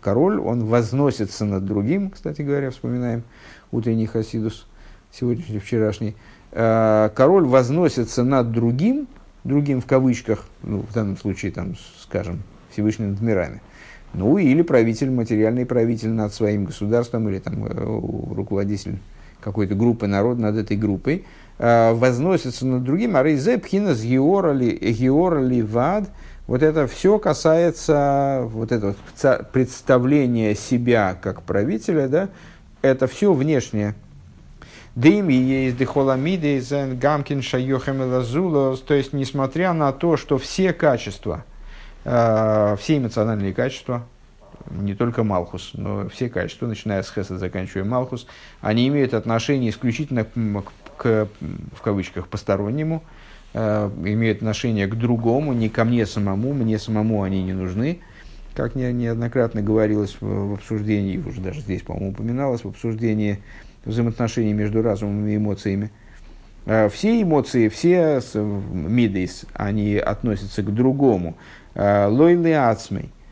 король, 0.00 0.40
он 0.40 0.64
возносится 0.64 1.44
над 1.44 1.64
другим, 1.64 2.10
кстати 2.10 2.42
говоря, 2.42 2.72
вспоминаем 2.72 3.22
утренний 3.70 4.06
Хасидус– 4.06 4.66
сегодняшний, 5.12 5.60
вчерашний, 5.60 6.16
король 6.50 7.46
возносится 7.46 8.24
над 8.24 8.50
другим, 8.50 9.06
другим 9.44 9.80
в 9.80 9.86
кавычках, 9.86 10.46
ну, 10.64 10.80
в 10.80 10.92
данном 10.92 11.16
случае, 11.16 11.52
там, 11.52 11.76
скажем, 12.00 12.42
Всевышний 12.72 13.06
над 13.06 13.20
мирами, 13.20 13.62
ну, 14.14 14.38
или 14.38 14.62
правитель, 14.62 15.10
материальный 15.10 15.66
правитель 15.66 16.10
над 16.10 16.34
своим 16.34 16.64
государством, 16.64 17.28
или 17.28 17.38
там 17.38 17.66
э, 17.66 17.70
руководитель 18.34 18.98
какой-то 19.40 19.74
группы 19.74 20.06
народ 20.06 20.38
над 20.38 20.56
этой 20.56 20.76
группой, 20.76 21.24
э, 21.58 21.92
возносится 21.94 22.66
над 22.66 22.84
другим, 22.84 23.16
а 23.16 23.22
пхинас 23.58 24.02
георали 24.02 25.60
вад, 25.62 26.10
Вот 26.46 26.62
это 26.62 26.86
все 26.86 27.18
касается 27.18 28.42
вот 28.46 28.72
этого 28.72 28.94
представления 29.52 30.54
себя 30.54 31.16
как 31.20 31.42
правителя, 31.42 32.08
да, 32.08 32.28
это 32.82 33.06
все 33.06 33.32
внешнее. 33.32 33.94
Дыми 34.94 35.32
есть 35.32 35.78
дехоламиды 35.78 36.62
гамкин 37.00 37.40
шайохем 37.40 38.02
то 38.82 38.94
есть 38.94 39.14
несмотря 39.14 39.72
на 39.72 39.90
то, 39.92 40.18
что 40.18 40.36
все 40.36 40.74
качества, 40.74 41.44
все 42.04 42.98
эмоциональные 42.98 43.54
качества, 43.54 44.04
не 44.70 44.94
только 44.94 45.24
Малхус, 45.24 45.72
но 45.74 46.08
все 46.08 46.28
качества, 46.28 46.66
начиная 46.66 47.02
с 47.02 47.12
Хеса, 47.12 47.38
заканчивая 47.38 47.84
Малхус, 47.84 48.26
они 48.60 48.88
имеют 48.88 49.14
отношение 49.14 49.70
исключительно 49.70 50.24
к, 50.24 50.32
к 50.96 51.28
в 51.74 51.82
кавычках, 51.82 52.28
постороннему, 52.28 53.02
э, 53.54 53.90
имеют 54.04 54.38
отношение 54.38 54.86
к 54.86 54.94
другому, 54.94 55.52
не 55.52 55.68
ко 55.68 55.84
мне 55.84 56.06
самому, 56.06 56.52
мне 56.52 56.78
самому 56.78 57.22
они 57.22 57.42
не 57.42 57.52
нужны, 57.52 58.00
как 58.54 58.74
не, 58.74 58.92
неоднократно 58.92 59.62
говорилось 59.62 60.16
в, 60.20 60.50
в 60.50 60.54
обсуждении, 60.54 61.18
уже 61.18 61.40
даже 61.40 61.60
здесь, 61.60 61.82
по-моему, 61.82 62.10
упоминалось 62.10 62.64
в 62.64 62.68
обсуждении 62.68 63.42
взаимоотношений 63.84 64.52
между 64.52 64.82
разумом 64.82 65.26
и 65.26 65.36
эмоциями. 65.36 65.90
Э, 66.66 66.88
все 66.88 67.22
эмоции, 67.22 67.68
все 67.68 68.20
мидейс, 68.34 69.44
они 69.54 69.96
относятся 69.96 70.62
к 70.62 70.72
другому. 70.72 71.36
Э, 71.74 72.06
Лойли 72.06 72.50
ацмей– 72.50 73.12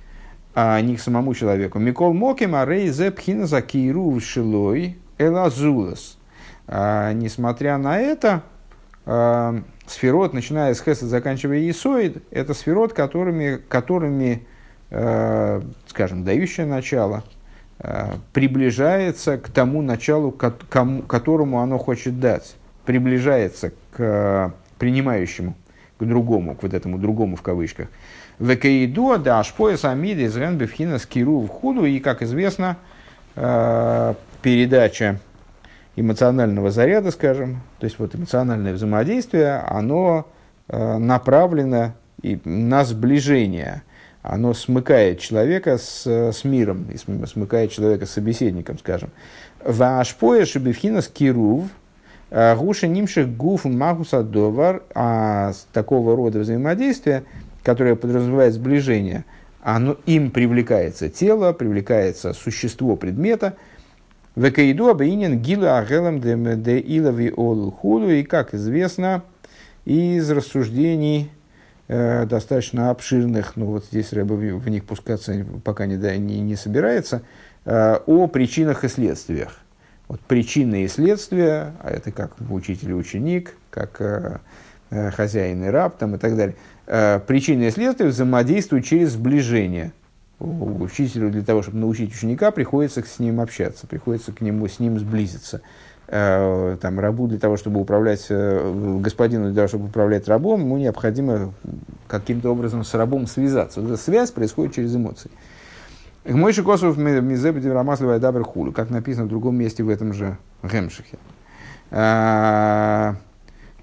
а 0.54 0.80
не 0.80 0.96
к 0.96 1.00
самому 1.00 1.34
человеку. 1.34 1.78
Микол 1.78 2.12
Моким, 2.12 2.54
а 2.54 2.64
Рей 2.66 2.88
Зепхина 2.88 3.46
Закиру 3.46 4.18
Шилой 4.20 4.98
Элазулас. 5.18 6.18
А, 6.66 7.12
несмотря 7.12 7.78
на 7.78 7.98
это, 7.98 8.42
а, 9.06 9.62
сферот, 9.86 10.34
начиная 10.34 10.74
с 10.74 10.82
Хеса, 10.82 11.06
заканчивая 11.06 11.68
Исоид, 11.70 12.22
это 12.30 12.54
сферот, 12.54 12.92
которыми, 12.92 13.56
которыми 13.68 14.46
а, 14.90 15.62
скажем, 15.86 16.24
дающее 16.24 16.66
начало, 16.66 17.24
приближается 18.34 19.38
к 19.38 19.48
тому 19.48 19.80
началу, 19.80 20.32
которому 20.32 21.60
оно 21.60 21.78
хочет 21.78 22.20
дать. 22.20 22.56
Приближается 22.84 23.72
к 23.92 24.52
принимающему, 24.78 25.54
к 25.98 26.04
другому, 26.04 26.54
к 26.56 26.62
вот 26.62 26.74
этому 26.74 26.98
другому 26.98 27.36
в 27.36 27.42
кавычках. 27.42 27.88
Векаиду 28.40 29.18
да 29.18 29.40
ашпояс 29.40 29.84
амиды 29.84 30.22
из 30.22 30.36
Ренбефхина 30.36 30.98
скиру 30.98 31.40
в 31.40 31.48
худу. 31.48 31.84
И, 31.84 32.00
как 32.00 32.22
известно, 32.22 32.78
э, 33.36 34.14
передача 34.42 35.20
эмоционального 35.94 36.70
заряда, 36.70 37.10
скажем, 37.10 37.60
то 37.78 37.84
есть 37.84 37.98
вот 37.98 38.14
эмоциональное 38.14 38.72
взаимодействие, 38.72 39.56
оно 39.56 40.26
э, 40.68 40.96
направлено 40.96 41.92
на 42.22 42.84
сближение. 42.84 43.82
Оно 44.22 44.52
смыкает 44.54 45.20
человека 45.20 45.78
с, 45.78 46.06
с 46.06 46.44
миром, 46.44 46.86
и 46.92 46.96
смыкает 47.26 47.72
человека 47.72 48.06
с 48.06 48.10
собеседником, 48.10 48.78
скажем. 48.78 49.10
Вашпоя 49.62 50.46
шебевхина 50.46 51.02
скирув, 51.02 51.66
э, 52.30 52.56
гуша 52.56 52.86
нимших 52.86 53.36
гуф 53.36 53.66
магуса 53.66 54.22
довар, 54.22 54.82
а 54.94 55.52
такого 55.72 56.16
рода 56.16 56.38
взаимодействия 56.38 57.24
которое 57.62 57.94
подразумевает 57.94 58.54
сближение, 58.54 59.24
оно, 59.62 59.96
им 60.06 60.30
привлекается 60.30 61.08
тело, 61.08 61.52
привлекается 61.52 62.32
существо 62.32 62.96
предмета. 62.96 63.56
Векаиду 64.36 64.88
абаинин 64.88 65.40
гила 65.40 65.78
агелам 65.78 66.20
де 66.20 66.80
илови 66.80 67.30
худу. 67.30 68.10
И, 68.10 68.22
как 68.22 68.54
известно, 68.54 69.22
из 69.84 70.30
рассуждений 70.30 71.30
э, 71.88 72.24
достаточно 72.24 72.90
обширных, 72.90 73.56
ну 73.56 73.66
вот 73.66 73.84
здесь 73.86 74.12
Рэба 74.12 74.34
в 74.34 74.68
них 74.68 74.84
пускаться 74.84 75.44
пока 75.64 75.86
не, 75.86 75.96
да, 75.96 76.16
не, 76.16 76.40
не 76.40 76.56
собирается, 76.56 77.22
э, 77.66 77.98
о 78.06 78.26
причинах 78.28 78.84
и 78.84 78.88
следствиях. 78.88 79.58
Вот 80.08 80.20
причины 80.20 80.84
и 80.84 80.88
следствия, 80.88 81.74
а 81.82 81.90
это 81.90 82.12
как 82.12 82.36
учитель 82.48 82.90
и 82.90 82.94
ученик, 82.94 83.56
как 83.70 84.00
э, 84.00 84.38
э 84.90 85.10
хозяин 85.10 85.64
и 85.64 85.68
раб 85.68 85.98
там, 85.98 86.14
и 86.14 86.18
так 86.18 86.34
далее– 86.34 86.56
причины 87.26 87.68
и 87.68 87.70
следствия 87.70 88.06
взаимодействуют 88.06 88.84
через 88.84 89.12
сближение. 89.12 89.92
Учителю 90.40 91.30
для 91.30 91.42
того, 91.42 91.62
чтобы 91.62 91.78
научить 91.78 92.12
ученика, 92.12 92.50
приходится 92.50 93.02
с 93.02 93.18
ним 93.18 93.40
общаться, 93.40 93.86
приходится 93.86 94.32
к 94.32 94.40
нему, 94.40 94.66
с 94.66 94.78
ним 94.78 94.98
сблизиться. 94.98 95.60
Э, 96.12 96.76
там, 96.80 96.98
рабу 96.98 97.28
для 97.28 97.38
того, 97.38 97.56
чтобы 97.56 97.78
управлять, 97.80 98.26
э, 98.30 98.98
господину 99.00 99.46
для 99.46 99.54
того, 99.54 99.68
чтобы 99.68 99.84
управлять 99.84 100.26
рабом, 100.26 100.62
ему 100.62 100.76
необходимо 100.76 101.54
каким-то 102.08 102.50
образом 102.50 102.82
с 102.82 102.92
рабом 102.94 103.28
связаться. 103.28 103.80
Эта 103.80 103.96
связь 103.96 104.32
происходит 104.32 104.74
через 104.74 104.96
эмоции. 104.96 105.30
Мой 106.24 106.52
Косов 106.52 106.96
Мизебеди 106.96 107.68
Рамаслива 107.68 108.18
Дабр 108.18 108.42
Хулю, 108.42 108.72
как 108.72 108.90
написано 108.90 109.26
в 109.26 109.28
другом 109.28 109.54
месте 109.54 109.84
в 109.84 109.88
этом 109.88 110.12
же 110.12 110.36
Гемшихе. 110.64 111.16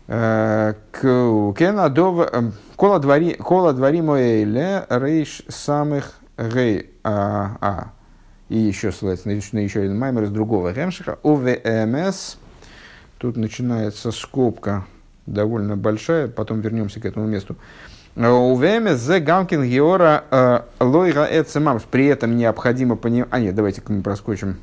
Кена 0.08 1.90
Дова 1.90 2.54
Кола 2.78 3.00
двори, 3.00 4.02
моэле 4.02 4.86
рейш 4.90 5.44
самых 5.50 6.14
гей 6.38 6.92
а, 7.04 7.58
а. 7.60 7.92
И 8.48 8.58
еще 8.58 8.94
ссылается 8.94 9.28
на, 9.28 9.36
на 9.36 9.60
еще 9.60 9.82
один 9.82 10.00
маймер 10.00 10.24
из 10.24 10.30
другого 10.30 10.72
ремшиха. 10.72 11.20
ОВМС. 11.24 12.38
Тут 13.18 13.36
начинается 13.36 14.12
скобка 14.12 14.86
довольно 15.26 15.76
большая, 15.76 16.30
потом 16.30 16.62
вернемся 16.62 17.02
к 17.02 17.06
этому 17.06 17.26
месту. 17.26 17.58
УВМС 18.16 19.00
за 19.00 19.20
Гамкин 19.20 19.64
Геора 19.64 20.24
э, 20.32 20.62
Лойра 20.80 21.28
Эцемамш. 21.30 21.84
При 21.84 22.06
этом 22.06 22.38
необходимо 22.38 22.96
понимать... 22.96 23.30
А 23.32 23.40
нет, 23.40 23.54
давайте-ка 23.56 23.92
мы 23.92 24.02
проскочим 24.02 24.58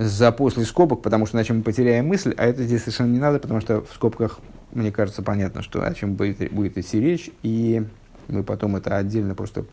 за 0.00 0.32
после 0.32 0.64
скобок, 0.64 1.02
потому 1.02 1.26
что 1.26 1.36
иначе 1.36 1.52
мы 1.52 1.62
потеряем 1.62 2.08
мысль, 2.08 2.34
а 2.38 2.46
это 2.46 2.62
здесь 2.64 2.80
совершенно 2.80 3.12
не 3.12 3.18
надо, 3.18 3.38
потому 3.38 3.60
что 3.60 3.82
в 3.82 3.92
скобках 3.92 4.40
мне 4.72 4.90
кажется, 4.90 5.22
понятно, 5.22 5.62
что 5.62 5.84
о 5.84 5.92
чем 5.92 6.14
будет, 6.14 6.50
будет 6.50 6.78
идти 6.78 6.98
речь, 6.98 7.30
и 7.42 7.84
мы 8.28 8.42
потом 8.42 8.76
это 8.76 8.96
отдельно 8.96 9.34
просто 9.34 9.66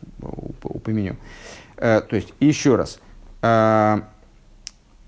упомянем. 0.62 1.16
Э, 1.78 2.02
то 2.02 2.14
есть, 2.14 2.34
еще 2.40 2.76
раз, 2.76 3.00
э, 3.40 4.00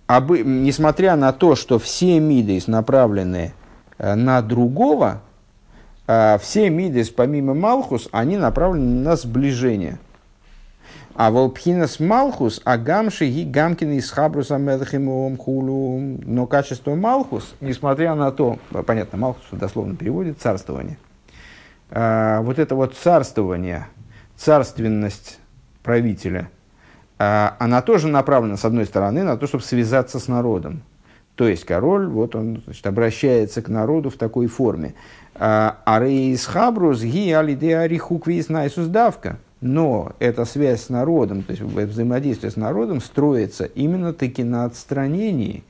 несмотря 0.09 1.17
на 1.17 1.33
то, 1.35 1.55
что 1.55 1.79
все 1.79 2.19
миды 2.19 2.59
направлены 2.67 3.53
э, 3.99 4.15
на 4.15 4.41
другого, 4.41 5.23
все 6.41 6.71
миды, 6.71 7.05
помимо 7.15 7.55
Малхус, 7.55 8.09
они 8.11 8.37
направлены 8.37 9.03
на 9.03 9.17
сближение– 9.17 9.99
а 11.15 11.31
волпхинас 11.31 12.01
малхус, 12.01 12.61
а 12.65 12.79
гамши 12.79 13.27
и 13.27 13.45
гамкин 13.45 13.93
из 13.93 14.11
хабруса 14.11 14.59
хулу. 15.39 15.99
Но 15.99 16.47
качество 16.47 16.95
малхус, 16.95 17.55
несмотря 17.61 18.15
на 18.15 18.31
то, 18.31 18.59
понятно, 18.87 19.19
малхус 19.19 19.45
дословно 19.53 19.97
переводит 19.97 20.41
царствование. 20.41 20.99
А, 21.91 22.41
вот 22.43 22.59
это 22.59 22.75
вот 22.75 22.95
царствование, 22.95 23.89
царственность 24.37 25.41
правителя, 25.83 26.49
а, 27.19 27.57
она 27.59 27.83
тоже 27.83 28.09
направлена, 28.09 28.57
с 28.57 28.65
одной 28.65 28.87
стороны, 28.87 29.25
на 29.25 29.37
то, 29.37 29.47
чтобы 29.47 29.65
связаться 29.65 30.21
с 30.21 30.29
народом. 30.29 30.83
То 31.35 31.49
есть 31.49 31.65
король, 31.65 32.07
вот 32.07 32.37
он 32.37 32.63
значит, 32.65 32.87
обращается 32.87 33.63
к 33.63 33.69
народу 33.69 34.11
в 34.11 34.17
такой 34.17 34.47
форме. 34.47 34.95
А, 35.35 35.79
Арейс 35.85 36.47
хабрус 36.47 37.03
ги 37.03 37.33
алиде 37.33 37.77
арихуквис 37.77 38.49
найсус 38.49 38.87
давка– 38.87 39.39
но 39.61 40.13
эта 40.19 40.45
связь 40.45 40.85
с 40.85 40.89
народом, 40.89 41.43
то 41.43 41.53
есть 41.53 41.63
взаимодействие 41.63 42.51
с 42.51 42.57
народом 42.57 43.01
строится 43.01 43.65
именно 43.65 44.13
таки 44.13 44.43
на 44.43 44.65
отстранении, 44.65 45.65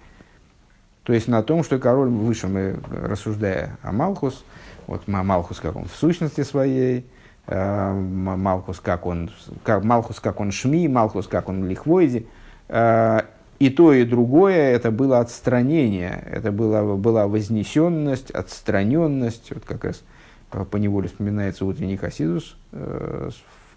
то 1.03 1.12
есть 1.12 1.29
на 1.29 1.42
том, 1.42 1.64
что 1.64 1.79
король 1.79 2.09
выше, 2.09 2.46
мы 2.46 2.79
рассуждая 2.90 3.79
о 3.83 3.92
Малхус, 3.92 4.44
вот 4.87 5.09
Малхус 5.09 5.59
как 5.59 5.76
он 5.76 5.87
в 5.87 5.96
сущности 5.96 6.42
своей, 6.42 7.05
э, 7.46 7.92
Малхус 7.92 8.79
как 8.81 9.07
он, 9.07 9.31
как, 9.64 9.83
Малхус 9.83 10.20
как 10.20 10.40
он 10.40 10.53
Шми, 10.53 10.87
Малхус 10.87 11.26
как 11.26 11.48
он 11.48 11.66
Лихвойди, 11.68 12.26
э, 12.68 13.20
и 13.59 13.70
то, 13.70 13.92
и 13.92 14.05
другое 14.05 14.70
это 14.70 14.90
было 14.90 15.18
отстранение, 15.18 16.26
это 16.31 16.53
было, 16.53 16.96
была 16.96 17.26
вознесенность, 17.26 18.31
отстраненность, 18.31 19.53
вот 19.53 19.64
как 19.64 19.85
раз 19.85 20.03
по 20.50 20.76
неволе 20.76 21.09
вспоминается 21.09 21.64
утренний 21.64 21.96
Хасидус 21.96 22.57
э, 22.72 23.30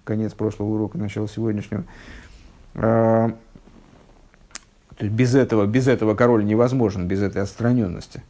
конец 0.04 0.34
прошлого 0.34 0.70
урока, 0.70 0.98
начало 0.98 1.28
сегодняшнего. 1.28 1.84
А, 2.76 3.30
то 4.98 5.06
есть 5.06 5.16
без 5.16 5.36
этого, 5.36 5.66
без 5.66 5.88
этого 5.88 6.16
король 6.16 6.46
невозможен, 6.46 7.08
без 7.08 7.22
этой 7.22 7.42
отстраненности. 7.42 8.24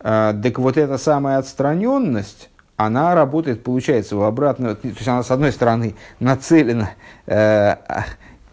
А, 0.00 0.34
так 0.34 0.58
вот 0.58 0.76
эта 0.76 0.98
самая 0.98 1.38
отстраненность, 1.38 2.50
она 2.76 3.14
работает, 3.14 3.62
получается, 3.62 4.16
в 4.16 4.22
обратную, 4.22 4.76
то 4.76 4.88
есть 4.88 5.08
она, 5.08 5.22
с 5.22 5.30
одной 5.30 5.52
стороны, 5.52 5.94
нацелена, 6.20 6.90
э, 7.26 7.76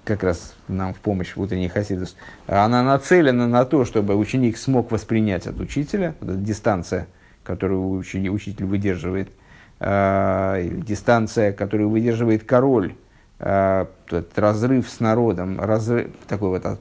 как 0.05 0.23
раз 0.23 0.55
нам 0.69 0.93
в 0.93 0.99
помощь 0.99 1.35
в 1.35 1.41
утренний 1.41 1.67
хасидус, 1.67 2.15
она 2.47 2.83
нацелена 2.83 3.47
на 3.47 3.65
то, 3.65 3.83
чтобы 3.83 4.15
ученик 4.15 4.57
смог 4.57 4.91
воспринять 4.91 5.45
от 5.45 5.59
учителя, 5.59 6.15
вот 6.21 6.29
эта 6.29 6.39
дистанция, 6.39 7.07
которую 7.43 7.97
учитель 7.97 8.65
выдерживает– 8.65 9.29
э, 9.83 10.69
дистанция, 10.85 11.51
которую 11.51 11.89
выдерживает 11.89 12.43
король, 12.43 12.95
э, 13.39 13.85
этот 14.07 14.39
разрыв 14.39 14.89
с 14.89 14.99
народом, 14.99 15.59
разрыв, 15.59 16.11
такой 16.27 16.49
вот 16.49 16.65
э, 16.65 16.75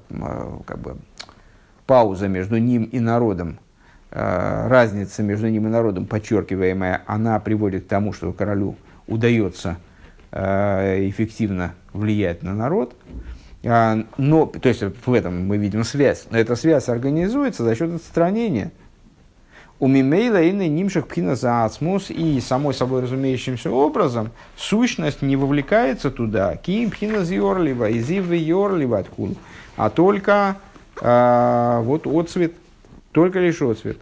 как 0.65 0.79
бы 0.79 0.97
пауза 1.87 2.29
между 2.29 2.59
ним 2.59 2.85
и 2.85 3.01
народом, 3.01 3.59
разница 4.11 5.23
между 5.23 5.49
ним 5.49 5.67
и 5.67 5.71
народом, 5.71 6.05
подчеркиваемая, 6.05 7.03
она 7.07 7.41
приводит 7.41 7.87
к 7.87 7.89
тому, 7.89 8.13
что 8.13 8.31
королю 8.33 8.77
удается 9.07 9.79
эффективно 10.31 11.75
влиять 11.95 12.43
на 12.43 12.55
народ. 12.55 12.95
А, 13.65 14.05
но, 14.19 14.47
то 14.47 14.69
есть 14.69 14.83
в 14.83 15.13
этом 15.13 15.47
мы 15.47 15.57
видим 15.57 15.85
связь. 15.85 16.27
Но 16.31 16.39
эта 16.39 16.57
связь 16.57 16.89
организуется 16.89 17.65
за 17.65 17.75
счет 17.75 17.95
отстранения. 17.95 18.73
У 19.83 19.89
Мимейла 19.89 20.41
и 20.41 20.53
Нимших 20.53 21.09
Пхина 21.09 21.35
за 21.35 21.65
Ацмус 21.65 22.09
и 22.09 22.39
самой 22.39 22.73
собой 22.73 23.03
разумеющимся 23.03 23.69
образом 23.73 24.31
сущность 24.57 25.23
не 25.23 25.35
вовлекается 25.35 26.13
туда. 26.13 26.55
Ким 26.55 26.93
Пхина 26.93 27.25
Зиорлива, 27.25 27.91
Изив 27.91 28.31
Йорлива 28.31 29.01
откуда. 29.01 29.35
А 29.77 29.91
только 29.91 30.59
а, 31.01 31.81
вот 31.81 32.07
отцвет, 32.07 32.53
только 33.11 33.41
лишь 33.41 33.61
отцвет. 33.61 33.99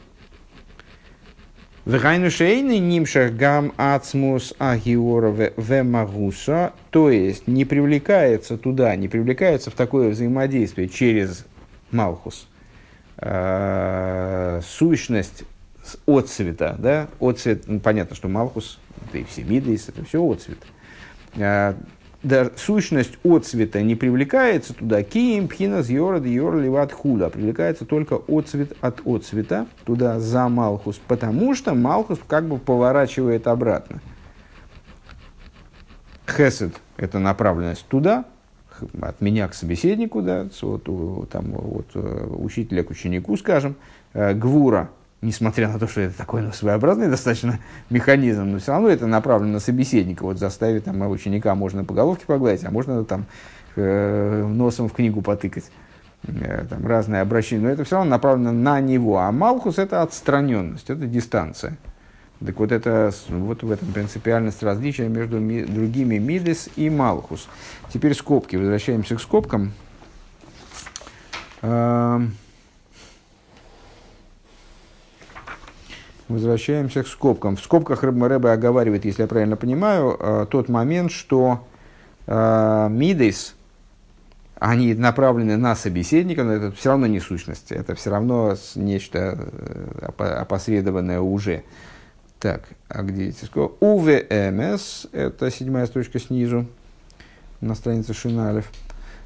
Вегайнушейный 1.86 2.78
нимшах 2.78 3.32
гам 3.32 3.72
ацмус 3.78 4.52
агиора 4.58 5.32
вемагуса, 5.56 6.74
то 6.90 7.08
есть 7.08 7.48
не 7.48 7.64
привлекается 7.64 8.58
туда, 8.58 8.94
не 8.96 9.08
привлекается 9.08 9.70
в 9.70 9.74
такое 9.74 10.10
взаимодействие 10.10 10.90
через 10.90 11.46
Малхус. 11.90 12.48
Э, 13.16 14.60
сущность 14.62 15.44
отцвета, 16.06 16.76
да, 16.78 17.08
отцвет, 17.20 17.64
ну, 17.66 17.80
понятно, 17.80 18.16
что 18.16 18.28
Малхус, 18.28 18.78
это 19.08 19.18
и 19.18 19.24
все 19.24 19.44
Мидейс, 19.44 19.88
это 19.88 20.04
все 20.04 20.22
отцвет. 20.30 20.58
Э, 21.36 21.74
да, 22.22 22.50
сущность 22.56 23.18
отцвета 23.24 23.80
не 23.82 23.94
привлекается 23.94 24.74
туда, 24.74 25.02
киим, 25.02 25.48
пхинас, 25.48 25.88
йорад, 25.88 26.26
йор, 26.26 26.58
ливат, 26.58 26.92
хула, 26.92 27.26
а 27.26 27.30
привлекается 27.30 27.86
только 27.86 28.20
отцвет 28.28 28.76
от 28.82 29.00
отцвета, 29.06 29.66
туда 29.84 30.20
за 30.20 30.48
Малхус, 30.48 31.00
потому 31.06 31.54
что 31.54 31.74
Малхус 31.74 32.18
как 32.26 32.44
бы 32.44 32.58
поворачивает 32.58 33.46
обратно. 33.46 34.00
Хесед– 36.26 36.74
это 36.98 37.18
направленность 37.18 37.86
туда, 37.86 38.26
от 39.00 39.20
меня 39.20 39.48
к 39.48 39.54
собеседнику, 39.54 40.22
да, 40.22 40.48
от, 40.62 41.30
там, 41.30 41.54
от 41.54 41.86
э, 41.94 42.26
учителя 42.38 42.82
к 42.82 42.90
ученику, 42.90 43.36
скажем, 43.36 43.76
э, 44.12 44.34
гвура– 44.34 44.90
несмотря 45.22 45.68
на 45.68 45.78
то, 45.78 45.86
что 45.86 46.00
это 46.00 46.16
такой 46.16 46.42
ну, 46.42 46.52
своеобразный 46.52 47.08
достаточно 47.08 47.58
механизм, 47.90 48.44
но 48.44 48.58
все 48.58 48.72
равно 48.72 48.88
это 48.88 49.06
направлено 49.06 49.54
на 49.54 49.60
собеседника. 49.60 50.22
Вот 50.22 50.38
заставить 50.38 50.84
там, 50.84 51.00
ученика 51.10 51.54
можно 51.54 51.84
по 51.84 51.94
головке 51.94 52.24
погладить, 52.26 52.64
а 52.64 52.70
можно 52.70 53.04
там 53.04 53.26
э, 53.76 54.44
носом 54.46 54.88
в 54.88 54.92
книгу 54.92 55.22
потыкать. 55.22 55.70
Э, 56.22 56.64
там 56.68 56.86
разные 56.86 57.22
обращения, 57.22 57.62
но 57.62 57.70
это 57.70 57.84
все 57.84 57.96
равно 57.96 58.10
направлено 58.10 58.52
на 58.52 58.80
него. 58.80 59.18
А 59.18 59.30
Малхус– 59.30 59.78
это 59.78 60.02
отстраненность, 60.02 60.90
это 60.90 61.06
дистанция. 61.06 61.76
Так 62.44 62.58
вот, 62.58 62.72
это, 62.72 63.12
вот 63.28 63.62
в 63.62 63.70
этом 63.70 63.92
принципиальность 63.92 64.62
различия 64.62 65.08
между 65.08 65.38
ми, 65.38 65.62
другими 65.62 66.16
Мидес 66.16 66.70
и 66.76 66.88
Малхус. 66.88 67.48
Теперь 67.92 68.14
скобки. 68.14 68.56
Возвращаемся 68.56 69.16
к 69.16 69.20
скобкам. 69.20 69.72
Эм, 71.60 72.32
Возвращаемся 76.30 77.02
к 77.02 77.08
скобкам. 77.08 77.56
В 77.56 77.60
скобках 77.60 78.04
Рэбе 78.04 78.50
оговаривает, 78.50 79.04
если 79.04 79.22
я 79.22 79.28
правильно 79.28 79.56
понимаю, 79.56 80.16
э, 80.16 80.46
тот 80.48 80.68
момент, 80.68 81.10
что 81.10 81.66
э, 82.28 82.86
мидейс, 82.88 83.56
они 84.54 84.94
направлены 84.94 85.56
на 85.56 85.74
собеседника, 85.74 86.44
но 86.44 86.52
это 86.52 86.70
все 86.70 86.90
равно 86.90 87.08
не 87.08 87.18
сущность, 87.18 87.72
это 87.72 87.96
все 87.96 88.10
равно 88.10 88.54
нечто 88.76 89.50
э, 89.98 90.34
опосредованное 90.40 91.20
уже. 91.20 91.64
Так, 92.38 92.62
а 92.88 93.02
где 93.02 93.30
эти 93.30 93.44
скобки? 93.44 93.84
УВМС, 93.84 95.06
это 95.10 95.50
седьмая 95.50 95.86
строчка 95.86 96.20
снизу, 96.20 96.64
на 97.60 97.74
странице 97.74 98.14
Шиналев. 98.14 98.70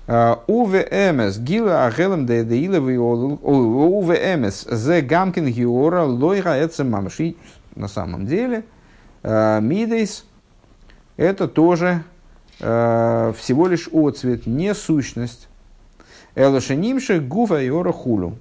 УВМС 0.06 1.38
гила 1.38 1.86
ахелем 1.86 2.26
де 2.26 2.44
деила 2.44 2.78
УВМС 2.78 4.66
зе 4.70 5.00
гамкин 5.00 5.46
геора 5.46 6.02
лойра 6.04 6.50
это 6.50 6.84
мамши. 6.84 7.36
На 7.74 7.88
самом 7.88 8.26
деле, 8.26 8.64
мидейс 9.22 10.26
это 11.16 11.48
тоже 11.48 12.02
всего 12.58 13.66
лишь 13.66 13.88
отцвет, 13.88 14.46
не 14.46 14.74
сущность. 14.74 15.48
Элошенимши 16.34 17.20
гуфа 17.20 17.62
йора 17.62 17.92
хулу. 17.92 18.36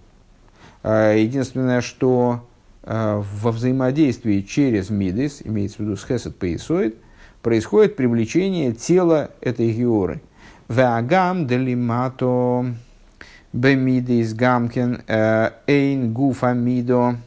Единственное, 0.84 1.80
что 1.80 2.46
во 2.84 3.52
взаимодействии 3.52 4.42
через 4.42 4.90
мидейс, 4.90 5.42
имеется 5.46 5.78
в 5.78 5.80
виду 5.82 5.96
с 5.96 6.04
хесед 6.06 6.36
поисоид, 6.38 6.98
происходит 7.42 7.96
привлечение 7.96 8.74
тела 8.74 9.32
этой 9.40 9.72
георы– 9.72 10.20
Вагам 10.70 11.46
делимато 11.46 12.66
бемидис 13.52 14.34
гамкен 14.34 15.02
эйн 15.68 16.14
гуфа 16.14 16.54
мидо 16.54 17.18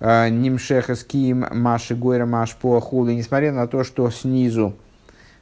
нимшехас 0.00 1.02
ким 1.02 1.44
маши 1.52 1.96
гойра 1.96 2.26
маш 2.26 2.54
поахулы. 2.54 3.14
Несмотря 3.14 3.52
на 3.52 3.66
то, 3.66 3.82
что 3.82 4.08
снизу 4.10 4.76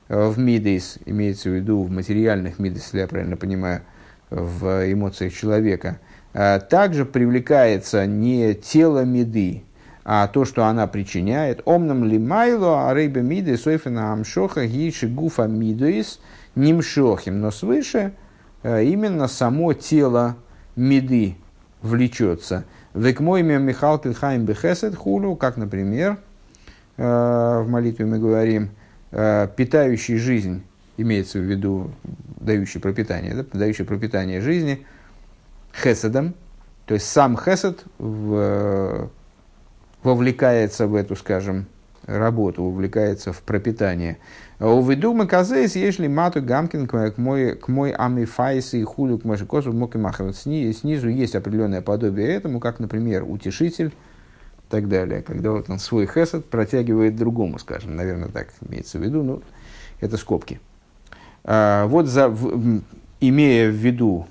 в 0.08 0.38
мидис, 0.38 0.98
имеется 1.04 1.50
в 1.50 1.52
виду 1.52 1.82
в 1.82 1.90
материальных 1.90 2.58
мидис, 2.58 2.84
если 2.84 3.00
я 3.00 3.06
правильно 3.06 3.36
понимаю, 3.36 3.82
в 4.30 4.90
эмоциях 4.90 5.34
человека, 5.34 6.00
также 6.32 7.04
привлекается 7.04 8.06
не 8.06 8.54
тело 8.54 9.04
меды, 9.04 9.64
а 10.04 10.26
то, 10.28 10.44
что 10.44 10.64
она 10.64 10.86
причиняет. 10.86 11.60
Омнам 11.66 12.04
лимайло, 12.04 12.88
а 12.88 12.94
рейба 12.94 13.20
миды, 13.20 13.56
сойфена 13.56 14.12
амшоха, 14.12 14.66
гиши 14.66 15.08
гуфа 15.08 15.46
мидуис– 15.46 16.20
нимшохим, 16.54 17.40
но 17.40 17.50
свыше 17.50 18.12
э, 18.62 18.84
именно 18.84 19.28
само 19.28 19.72
тело 19.72 20.36
меды 20.76 21.36
влечется. 21.82 22.64
Векмойме 22.94 23.58
Михал 23.58 23.98
Кильхайм 23.98 24.44
Бехесед 24.44 24.94
Хулу, 24.94 25.36
как, 25.36 25.56
например, 25.56 26.18
э, 26.96 27.62
в 27.62 27.68
молитве 27.68 28.06
мы 28.06 28.18
говорим, 28.18 28.70
э, 29.10 29.48
питающий 29.56 30.16
жизнь, 30.16 30.62
имеется 30.96 31.38
в 31.38 31.42
виду 31.42 31.90
дающий 32.40 32.78
пропитание, 32.78 33.34
да, 33.34 33.44
дающий 33.52 33.84
пропитание 33.84 34.40
жизни, 34.40 34.86
хеседом, 35.72 36.34
то 36.86 36.94
есть 36.94 37.06
сам 37.06 37.36
хесед 37.36 37.84
в, 37.98 39.10
вовлекается 40.02 40.86
в 40.86 40.94
эту, 40.94 41.16
скажем, 41.16 41.66
работу, 42.06 42.62
увлекается 42.62 43.32
в 43.32 43.42
пропитание. 43.42 44.18
Увидума 44.60 45.26
казейс, 45.26 45.74
если 45.74 46.06
мату 46.06 46.40
гамкин 46.40 46.86
к 46.86 47.18
мой, 47.18 47.56
к 47.56 47.68
мой 47.68 47.90
амифайс 47.90 48.74
и 48.74 48.84
худу 48.84 49.18
к 49.18 49.24
машикосу 49.24 49.72
мог 49.72 49.96
и 49.96 49.98
махать. 49.98 50.36
Снизу 50.36 51.08
есть 51.08 51.34
определенное 51.34 51.82
подобие 51.82 52.28
этому, 52.28 52.60
как, 52.60 52.78
например, 52.78 53.24
утешитель 53.26 53.88
и 53.88 54.70
так 54.70 54.88
далее. 54.88 55.22
Когда 55.22 55.50
вот 55.50 55.68
он 55.68 55.80
свой 55.80 56.06
хесед 56.06 56.44
протягивает 56.44 57.16
другому, 57.16 57.58
скажем, 57.58 57.96
наверное, 57.96 58.28
так 58.28 58.48
имеется 58.68 58.98
в 58.98 59.02
виду, 59.02 59.24
ну, 59.24 59.42
это 60.00 60.16
скобки. 60.16 60.60
А, 61.42 61.86
вот 61.86 62.06
за, 62.06 62.28
в, 62.28 62.80
имея 63.20 63.68
в 63.70 63.74
виду 63.74 64.28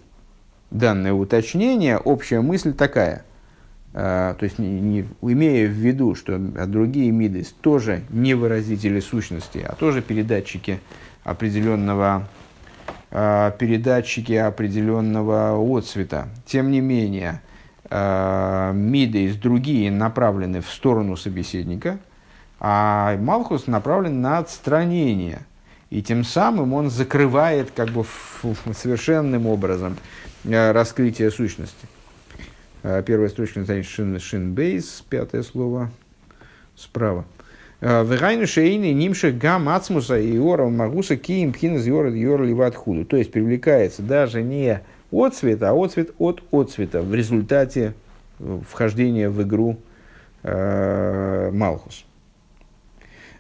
данное 0.72 1.14
уточнение, 1.14 1.98
общая 1.98 2.40
мысль 2.40 2.74
такая– 2.74 3.26
то 3.94 4.40
есть 4.42 4.58
не, 4.58 4.82
не, 4.82 5.06
имея 5.22 5.68
в 5.68 5.72
виду, 5.72 6.16
что 6.16 6.40
другие 6.40 7.12
миды 7.12 7.46
тоже 7.62 8.02
не 8.10 8.34
выразители 8.34 9.00
сущности, 9.00 9.64
а 9.68 9.76
тоже 9.76 10.02
передатчики 10.02 10.80
определенного, 11.24 12.28
а, 13.12 13.52
передатчики 13.52 14.34
определенного 14.34 15.56
отцвета. 15.78 16.28
Тем 16.46 16.72
не 16.72 16.82
менее, 16.82 17.42
а, 17.90 18.72
миды 18.72 19.32
другие 19.34 19.92
направлены 19.92 20.62
в 20.62 20.70
сторону 20.70 21.16
собеседника, 21.16 22.00
а 22.60 23.16
Малхус 23.18 23.68
направлен 23.68 24.22
на 24.22 24.40
отстранение. 24.40 25.46
И 25.92 26.02
тем 26.02 26.24
самым 26.24 26.74
он 26.74 26.90
закрывает 26.90 27.70
как 27.70 27.90
бы 27.90 28.04
совершенным 28.74 29.46
образом 29.46 29.98
раскрытие 30.44 31.30
сущности. 31.30 31.88
А, 32.84 33.02
первая 33.02 33.30
строчка 33.30 33.60
на 33.60 33.66
странице 33.66 33.90
шин, 33.90 34.20
шин 34.20 34.54
бейс, 34.54 35.04
пятое 35.10 35.42
слово 35.44 35.90
справа. 36.76 37.24
А, 37.80 38.04
Вегайну 38.04 38.46
шейни 38.46 38.90
нимши 38.90 39.32
гам 39.32 39.70
ацмуса 39.70 40.20
и 40.20 40.38
ора 40.38 40.68
магуса 40.68 41.16
киим 41.16 41.54
пхинас 41.54 41.86
йора 41.86 42.12
йора 42.12 42.44
ливат 42.44 42.76
худу. 42.76 43.06
То 43.06 43.16
есть 43.16 43.32
привлекается 43.32 44.02
даже 44.02 44.42
не 44.42 44.82
от 45.12 45.34
цвета, 45.34 45.70
а 45.70 45.74
от 45.74 45.94
цвет 45.94 46.12
от 46.18 46.44
от 46.52 46.72
цвета 46.72 47.02
в 47.02 47.16
результате 47.16 47.94
вхождения 48.70 49.30
в 49.30 49.42
игру 49.44 49.78
э, 50.44 51.52
Малхус. 51.54 52.04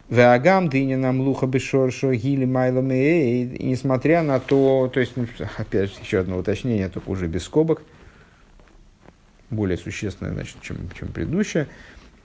Веагам 0.10 0.70
дыня 0.70 0.98
нам 0.98 1.20
луха 1.20 1.48
бешоршо 1.48 2.14
гили 2.14 2.46
майлами 2.46 3.58
И 3.58 3.66
несмотря 3.66 4.22
на 4.22 4.39
то, 4.39 4.89
то 4.94 5.00
есть, 5.00 5.14
ну, 5.18 5.26
опять 5.58 5.89
же, 5.89 5.96
еще 6.02 6.20
одно 6.20 6.38
уточнение, 6.38 6.88
только 6.88 7.10
уже 7.10 7.28
без 7.28 7.44
скобок, 7.44 7.82
более 9.56 9.78
существенное, 9.78 10.34
значит, 10.34 10.58
чем, 10.62 10.78
чем 10.97 11.10
предыдущее. 11.10 11.68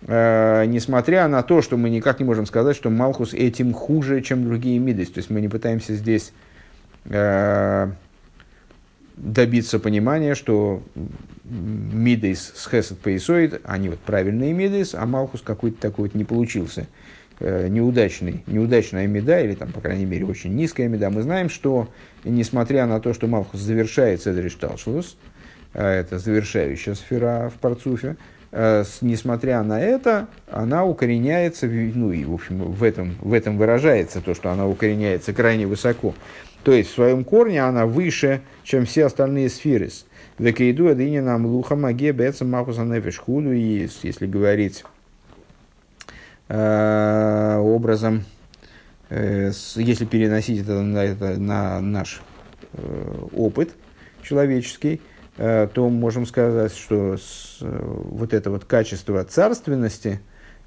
Э, 0.02 0.64
несмотря 0.66 1.28
на 1.28 1.42
то, 1.42 1.62
что 1.62 1.76
мы 1.76 1.90
никак 1.90 2.20
не 2.20 2.24
можем 2.24 2.46
сказать, 2.46 2.76
что 2.76 2.90
Малхус 2.90 3.34
этим 3.34 3.72
хуже, 3.72 4.20
чем 4.20 4.44
другие 4.44 4.78
мидес. 4.78 5.10
То 5.10 5.18
есть 5.18 5.30
мы 5.30 5.40
не 5.40 5.48
пытаемся 5.48 5.94
здесь 5.94 6.32
э, 7.06 7.90
добиться 9.16 9.78
понимания, 9.78 10.34
что 10.34 10.82
мидейс 11.44 12.52
с 12.54 12.68
хесед 12.68 12.98
поисоид, 12.98 13.60
они 13.64 13.88
вот 13.88 13.98
правильные 14.00 14.52
мидейс, 14.52 14.94
а 14.94 15.06
Малхус 15.06 15.42
какой-то 15.42 15.80
такой 15.80 16.08
вот 16.08 16.14
не 16.14 16.24
получился. 16.24 16.86
Э, 17.40 17.68
неудачный, 17.68 18.42
неудачная 18.48 19.06
меда, 19.06 19.40
или 19.40 19.54
там, 19.54 19.70
по 19.70 19.80
крайней 19.80 20.04
мере, 20.04 20.26
очень 20.26 20.54
низкая 20.56 20.88
меда, 20.88 21.08
мы 21.08 21.22
знаем, 21.22 21.48
что 21.48 21.88
несмотря 22.24 22.86
на 22.86 23.00
то, 23.00 23.14
что 23.14 23.28
Малхус 23.28 23.60
завершает 23.60 24.22
Седриш 24.22 24.54
Талшлус, 24.56 25.16
э, 25.24 25.27
это 25.72 26.18
завершающая 26.18 26.94
сфера 26.94 27.50
в 27.54 27.58
Парцуфе, 27.60 28.16
э, 28.52 28.84
несмотря 29.00 29.62
на 29.62 29.80
это, 29.80 30.28
она 30.50 30.84
укореняется, 30.84 31.66
ну 31.66 32.12
и, 32.12 32.24
в 32.24 32.34
общем, 32.34 32.58
в 32.72 32.82
этом, 32.82 33.16
в 33.20 33.32
этом 33.32 33.58
выражается 33.58 34.20
то, 34.20 34.34
что 34.34 34.50
она 34.50 34.66
укореняется 34.66 35.32
крайне 35.32 35.66
высоко. 35.66 36.14
То 36.64 36.72
есть, 36.72 36.90
в 36.90 36.94
своем 36.94 37.24
корне 37.24 37.62
она 37.62 37.86
выше, 37.86 38.40
чем 38.64 38.84
все 38.84 39.06
остальные 39.06 39.48
сферы. 39.48 39.90
Векейду 40.38 40.88
адыни 40.88 41.20
нам 41.20 41.46
луха 41.46 41.76
маге 41.76 42.12
бэца 42.12 42.44
махуса 42.44 42.82
нефиш 42.82 43.18
худу. 43.18 43.52
И 43.52 43.88
если 44.02 44.26
говорить 44.26 44.84
Э, 46.48 47.58
образом, 47.58 48.24
э, 49.10 49.52
если 49.76 50.06
переносить 50.06 50.62
это 50.62 50.80
на, 50.80 51.04
это, 51.04 51.38
на 51.38 51.80
наш 51.82 52.22
э, 52.72 53.26
опыт 53.36 53.74
человеческий, 54.22 55.02
то 55.38 55.88
можем 55.88 56.26
сказать, 56.26 56.74
что 56.74 57.16
с, 57.16 57.58
вот 57.60 58.34
это 58.34 58.50
вот 58.50 58.64
качество 58.64 59.24
царственности, 59.24 60.20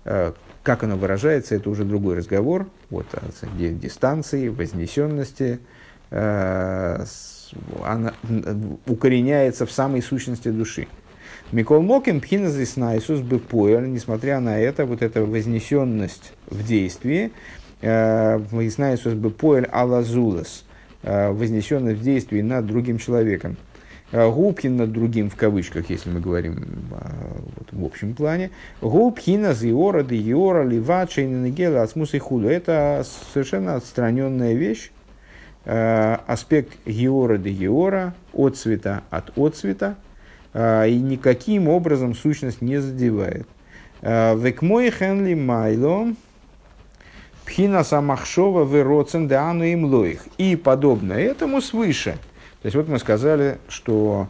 как 0.03 0.83
оно 0.83 0.95
выражается, 0.95 1.55
это 1.55 1.69
уже 1.69 1.83
другой 1.83 2.15
разговор, 2.15 2.67
вот, 2.89 3.05
о 3.13 3.21
дистанции, 3.57 4.47
вознесенности, 4.47 5.59
она 6.09 8.13
укореняется 8.87 9.65
в 9.65 9.71
самой 9.71 10.01
сущности 10.01 10.49
души. 10.49 10.87
Микол 11.51 11.81
Моким 11.81 12.21
Пхиназис 12.21 12.77
Найсус 12.77 13.19
Бепоэль, 13.19 13.91
несмотря 13.91 14.39
на 14.39 14.57
это, 14.57 14.85
вот 14.85 15.01
эта 15.01 15.25
вознесенность 15.25 16.31
в 16.47 16.65
действии, 16.65 17.33
Найсус 17.81 19.13
Бепоэль 19.13 19.65
Алазулас, 19.65 20.63
вознесенность 21.03 21.99
в 21.99 22.03
действии 22.03 22.41
над 22.41 22.65
другим 22.65 22.99
человеком. 22.99 23.57
Губкин 24.11 24.75
над 24.75 24.91
другим, 24.91 25.29
в 25.29 25.35
кавычках, 25.35 25.89
если 25.89 26.09
мы 26.09 26.19
говорим 26.19 26.65
вот, 26.89 27.67
в 27.71 27.85
общем 27.85 28.13
плане. 28.13 28.51
Губкина, 28.81 29.53
Зиора, 29.53 30.03
Диора, 30.03 30.63
Лива, 30.63 31.07
Чейненегела, 31.07 31.81
Ацмус 31.81 32.13
и 32.13 32.19
Худу. 32.19 32.49
Это 32.49 33.05
совершенно 33.33 33.75
отстраненная 33.75 34.53
вещь, 34.53 34.91
э, 35.65 36.17
аспект 36.27 36.73
Геора 36.85 37.37
де 37.37 37.51
Геора, 37.51 38.13
от 38.33 38.57
цвета 38.57 39.03
от 39.09 39.37
отцвета, 39.37 39.95
а, 40.53 40.85
и 40.85 40.97
никаким 40.97 41.67
образом 41.67 42.13
сущность 42.15 42.61
не 42.61 42.79
задевает. 42.79 43.47
А, 44.01 44.35
Векмой 44.35 44.91
хенли 44.91 45.33
майло 45.33 46.13
пхина 47.45 47.83
самахшова 47.83 48.63
вероцен 48.63 49.27
деану 49.27 49.63
им 49.63 49.85
лоих. 49.85 50.21
И 50.37 50.55
подобно 50.55 51.13
этому 51.13 51.61
свыше. 51.61 52.17
То 52.61 52.67
есть 52.67 52.75
вот 52.75 52.87
мы 52.87 52.99
сказали, 52.99 53.57
что 53.67 54.27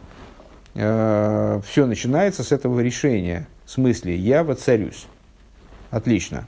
э, 0.74 1.60
все 1.66 1.86
начинается 1.86 2.42
с 2.42 2.52
этого 2.52 2.80
решения. 2.80 3.46
В 3.64 3.70
смысле, 3.70 4.16
я 4.16 4.44
воцарюсь. 4.44 5.06
Отлично. 5.90 6.46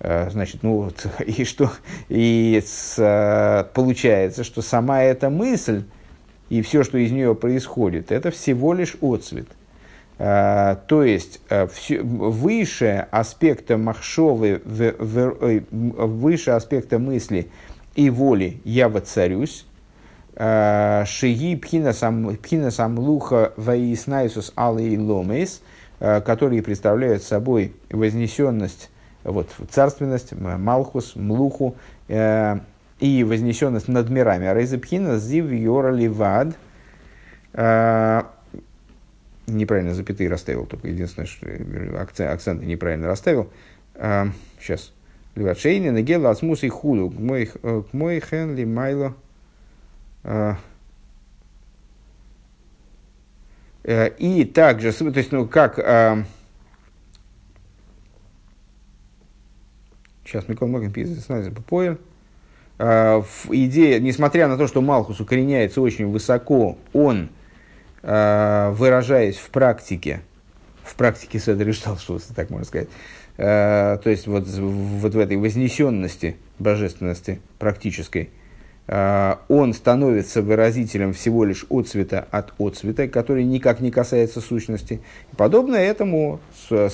Значит, 0.00 0.64
ну 0.64 0.78
вот, 0.78 1.06
и 1.24 1.44
что? 1.44 1.70
И 2.08 2.60
с, 2.66 3.70
получается, 3.72 4.42
что 4.42 4.60
сама 4.60 5.02
эта 5.02 5.30
мысль, 5.30 5.84
и 6.48 6.60
все, 6.60 6.82
что 6.82 6.98
из 6.98 7.12
нее 7.12 7.36
происходит, 7.36 8.10
это 8.10 8.32
всего 8.32 8.74
лишь 8.74 8.96
отцвет. 9.00 9.46
А, 10.18 10.76
то 10.86 11.02
есть 11.02 11.40
а, 11.48 11.66
все, 11.66 12.00
выше 12.02 13.08
аспекта 13.10 13.76
махшовы, 13.76 14.60
выше 14.64 16.50
аспекта 16.50 16.98
мысли 16.98 17.50
и 17.96 18.10
воли 18.10 18.60
я 18.64 18.88
воцарюсь, 18.88 19.66
а, 20.36 21.04
шиги 21.06 21.56
пхинасам 21.56 22.98
луха 22.98 23.52
ваиснайсус 23.56 24.52
алый 24.56 24.96
ломейс, 24.98 25.62
которые 25.98 26.62
представляют 26.62 27.22
собой 27.22 27.74
вознесенность, 27.90 28.90
вот, 29.22 29.50
царственность, 29.70 30.32
малхус, 30.32 31.14
млуху, 31.14 31.76
и 32.08 33.24
вознесенность 33.24 33.88
над 33.88 34.10
мирами. 34.10 34.46
А 34.46 34.54
Рейзепхина 34.54 35.18
зив 35.18 35.50
ливад. 35.50 36.56
Неправильно 39.48 39.92
запятые 39.92 40.30
расставил, 40.30 40.66
только 40.66 40.88
единственное, 40.88 41.26
что 41.26 41.46
акцент, 42.00 42.30
акценты 42.30 42.64
неправильно 42.64 43.08
расставил. 43.08 43.50
Сейчас. 44.60 44.92
Ливад 45.34 45.58
шейни 45.58 45.90
нагела 45.90 46.30
асмус 46.30 46.62
и 46.62 46.68
худу. 46.68 47.10
К 47.10 47.18
мой 47.92 48.18
э, 48.18 48.20
хен 48.20 48.54
ли 48.54 48.64
майло. 48.64 49.14
А, 50.24 50.56
э, 53.84 54.08
и 54.18 54.44
также, 54.44 54.92
то 54.92 55.18
есть, 55.18 55.32
ну, 55.32 55.46
как... 55.46 55.78
Сейчас 60.24 60.48
Микол 60.48 60.68
Могин 60.68 60.92
пишет, 60.92 61.26
по 61.54 61.62
поел. 61.62 61.98
Э, 62.78 63.22
идея, 63.50 64.00
несмотря 64.00 64.48
на 64.48 64.56
то, 64.56 64.66
что 64.66 64.80
Малхус 64.80 65.20
укореняется 65.20 65.80
очень 65.80 66.10
высоко, 66.10 66.78
он, 66.92 67.28
э, 68.02 68.70
выражаясь 68.74 69.36
в 69.36 69.50
практике, 69.50 70.22
в 70.82 70.96
практике 70.96 71.38
Седри 71.38 71.72
Шталшуса, 71.72 72.34
так 72.34 72.50
можно 72.50 72.64
сказать, 72.64 72.88
э, 73.36 73.98
то 74.02 74.10
есть 74.10 74.26
вот, 74.26 74.48
вот 74.48 75.14
в 75.14 75.18
этой 75.18 75.36
вознесенности 75.36 76.36
божественности 76.58 77.40
практической, 77.58 78.30
он 78.88 79.74
становится 79.74 80.42
выразителем 80.42 81.12
всего 81.12 81.44
лишь 81.44 81.64
отцвета 81.70 82.26
от 82.30 82.52
отцвета, 82.58 83.08
который 83.08 83.44
никак 83.44 83.80
не 83.80 83.90
касается 83.90 84.40
сущности. 84.40 85.00
Подобно 85.36 85.76
этому, 85.76 86.40
в 86.68 86.90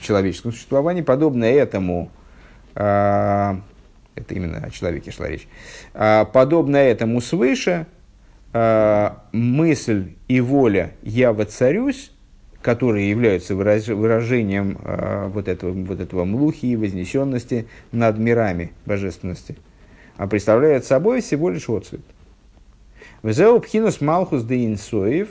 человеческом 0.00 0.52
существовании, 0.52 1.02
подобно 1.02 1.44
этому 1.44 2.10
это 4.16 4.34
именно 4.34 4.58
о 4.58 4.70
человеке 4.70 5.10
шла 5.10 5.28
речь. 5.28 5.46
А, 5.92 6.24
подобно 6.24 6.78
этому 6.78 7.20
свыше, 7.20 7.86
мысль 9.32 10.14
и 10.28 10.40
воля 10.40 10.92
«я 11.02 11.34
воцарюсь», 11.34 12.12
которые 12.62 13.10
являются 13.10 13.54
выражением 13.54 14.78
вот, 15.32 15.46
этого, 15.48 15.72
вот 15.72 16.00
этого 16.00 16.24
млухи 16.24 16.66
и 16.66 16.76
вознесенности 16.76 17.68
над 17.92 18.18
мирами 18.18 18.72
божественности, 18.86 19.56
а 20.16 20.26
представляют 20.26 20.84
собой 20.84 21.20
всего 21.20 21.50
лишь 21.50 21.68
отцвет. 21.68 22.00
Везеу 23.22 23.60
пхинус 23.60 24.00
малхус 24.00 24.42
де 24.42 24.66
инсоев 24.66 25.28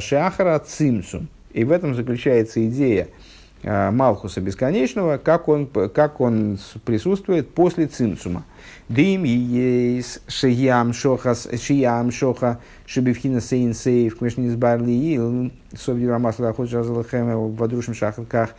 шахара 0.00 0.58
цимсум. 0.58 1.28
И 1.52 1.64
в 1.64 1.72
этом 1.72 1.94
заключается 1.94 2.66
идея– 2.66 3.08
Э, 3.62 3.90
Малхуса 3.90 4.40
бесконечного, 4.40 5.18
как 5.18 5.48
он, 5.48 5.66
как 5.66 6.20
он 6.20 6.58
присутствует 6.84 7.52
после 7.52 7.86
цимцума. 7.86 8.44
Дим 8.88 9.24
ейс 9.24 10.20
шиям 10.28 10.92
шохас 10.92 11.48
шиям 11.60 12.12
шоха 12.12 12.60
шибивхина 12.86 13.40
сейн 13.40 13.74
сейв 13.74 14.18
кмешнис 14.18 14.54
барли 14.54 14.92
ил 14.92 15.50
совди 15.76 16.06
рамасла 16.06 16.54
ходжазалахем 16.54 17.36
в 17.36 17.56
водрушим 17.56 17.94
шахарках. 17.94 18.50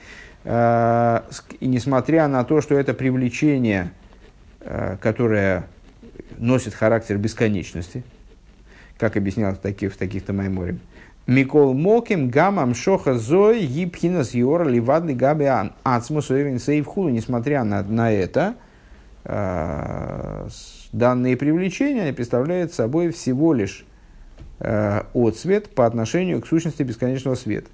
Э, 0.44 1.22
и 1.62 1.68
несмотря 1.68 2.28
на 2.28 2.44
то, 2.44 2.60
что 2.60 2.76
это 2.76 2.94
привлечение, 2.94 3.94
э, 4.62 4.98
которое 5.02 5.68
носит 6.38 6.74
характер 6.74 7.18
бесконечности, 7.18 8.04
как 8.98 9.18
объяснял 9.18 9.54
в 9.54 9.58
таких, 9.58 9.94
в 9.94 9.98
таких-то 9.98 10.34
майморем, 10.34 10.80
Микол 11.30 11.76
Моким 11.76 12.30
Гамам 12.30 12.74
Шоха 12.74 13.14
Зой 13.14 13.64
Гипхинас 13.64 14.34
Йора 14.34 14.68
Ливадли 14.68 15.14
Габиан 15.14 15.74
Ацмус 15.84 16.26
Сейвхуду. 16.26 17.10
Несмотря 17.10 17.64
на, 17.64 17.84
на 17.84 18.12
это, 18.12 18.56
э, 19.26 20.48
данные 20.92 21.38
привлечения 21.38 22.12
представляют 22.14 22.74
собой 22.74 23.12
всего 23.12 23.54
лишь 23.54 23.86
э, 24.60 25.04
отцвет 25.14 25.70
по 25.70 25.86
отношению 25.86 26.42
к 26.42 26.48
сущности 26.48 26.82
бесконечного 26.82 27.36
света. 27.36 27.70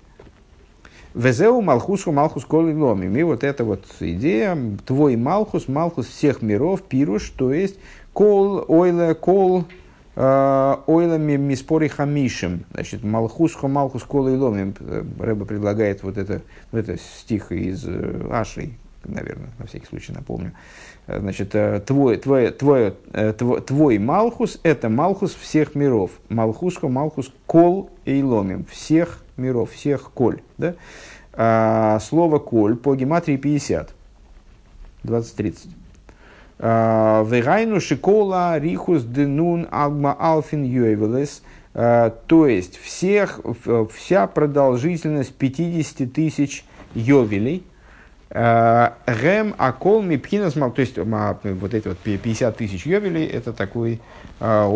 Везеу 1.15 1.61
Малхусу 1.61 2.11
Малхус 2.11 2.43
Коли 2.43 2.73
Ломим. 2.73 3.15
И 3.15 3.23
вот 3.23 3.45
эта 3.45 3.63
вот 3.63 3.85
идея, 4.01 4.57
твой 4.85 5.15
Малхус, 5.15 5.69
Малхус 5.69 6.07
всех 6.07 6.41
миров, 6.41 6.81
Пируш, 6.81 7.29
то 7.29 7.53
есть 7.53 7.77
Кол, 8.11 8.65
Ойле, 8.67 9.15
Кол, 9.15 9.63
э, 10.17 10.75
Ойлами 10.87 11.37
Миспори 11.37 11.87
Хамишем. 11.87 12.65
Значит, 12.73 13.05
Малхус, 13.05 13.55
Малхус 13.63 14.03
Коли 14.03 14.35
Ломим. 14.35 14.75
Рэба 15.17 15.45
предлагает 15.45 16.03
вот 16.03 16.17
это, 16.17 16.41
вот 16.73 16.79
это 16.79 16.97
стих 16.97 17.53
из 17.53 17.87
Ашей, 18.29 18.77
наверное, 19.05 19.51
на 19.57 19.67
всякий 19.67 19.85
случай 19.85 20.11
напомню. 20.11 20.51
Значит, 21.07 21.55
твой, 21.85 22.17
твой, 22.17 22.51
твой, 22.51 22.93
твой, 23.37 23.61
твой 23.61 23.99
Малхус– 23.99 24.59
это 24.63 24.89
Малхус 24.89 25.33
всех 25.33 25.75
миров. 25.75 26.11
Малхуско, 26.27 26.89
Малхус, 26.89 27.31
Кол 27.45 27.89
и 28.03 28.21
Ломим. 28.21 28.65
Всех 28.65 29.21
миров, 29.37 29.71
всех 29.71 30.11
Коль. 30.13 30.41
Да? 30.57 30.75
А, 31.33 31.99
слово 31.99 32.39
Коль 32.39 32.75
по 32.75 32.95
гематрии 32.95 33.37
50. 33.37 33.93
20-30. 35.03 35.57
А, 36.59 37.23
Вегайну 37.23 37.79
шикола 37.79 38.57
рихус 38.57 39.03
денун 39.03 39.67
агма 39.71 40.15
алфин 40.17 40.63
юэвелес. 40.63 41.43
А, 41.73 42.09
то 42.27 42.47
есть, 42.47 42.77
всех, 42.77 43.39
вся 43.93 44.27
продолжительность 44.27 45.33
50 45.35 46.11
тысяч 46.11 46.65
йовелей– 46.93 47.65
Гем 48.35 49.55
Акол 49.57 50.01
Мипхинас 50.01 50.53
то 50.53 50.73
есть 50.77 50.97
вот 50.97 51.73
эти 51.73 51.87
вот 51.87 51.97
50 51.99 52.57
тысяч 52.57 52.85
йовелей, 52.85 53.25
это 53.25 53.53
такой 53.53 54.01
а, 54.41 54.67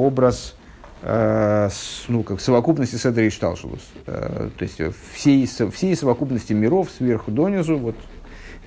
образ 1.02 2.06
ну, 2.08 2.24
как 2.24 2.42
совокупности 2.42 2.96
Седра 2.96 3.24
и 3.24 3.30
Шталшулус. 3.30 3.88
То 4.06 4.52
есть 4.60 4.82
всей, 5.14 5.46
всей 5.46 5.96
совокупности 5.96 6.54
миров 6.54 6.90
сверху 6.90 7.32
донизу 7.32 7.78
вот 7.78 7.96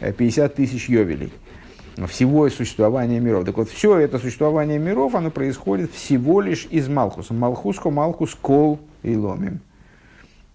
50 0.00 0.54
тысяч 0.54 0.88
йовелей 0.88 1.32
всего 2.08 2.48
существования 2.48 3.20
миров. 3.20 3.44
Так 3.44 3.58
вот, 3.58 3.68
все 3.68 3.98
это 3.98 4.18
существование 4.18 4.78
миров, 4.78 5.14
оно 5.14 5.30
происходит 5.30 5.92
всего 5.92 6.40
лишь 6.40 6.66
из 6.70 6.88
Малхуса. 6.88 7.34
Малхуско, 7.34 7.90
Малхус, 7.90 8.34
Кол 8.34 8.80
и 9.02 9.14
Ломим. 9.14 9.60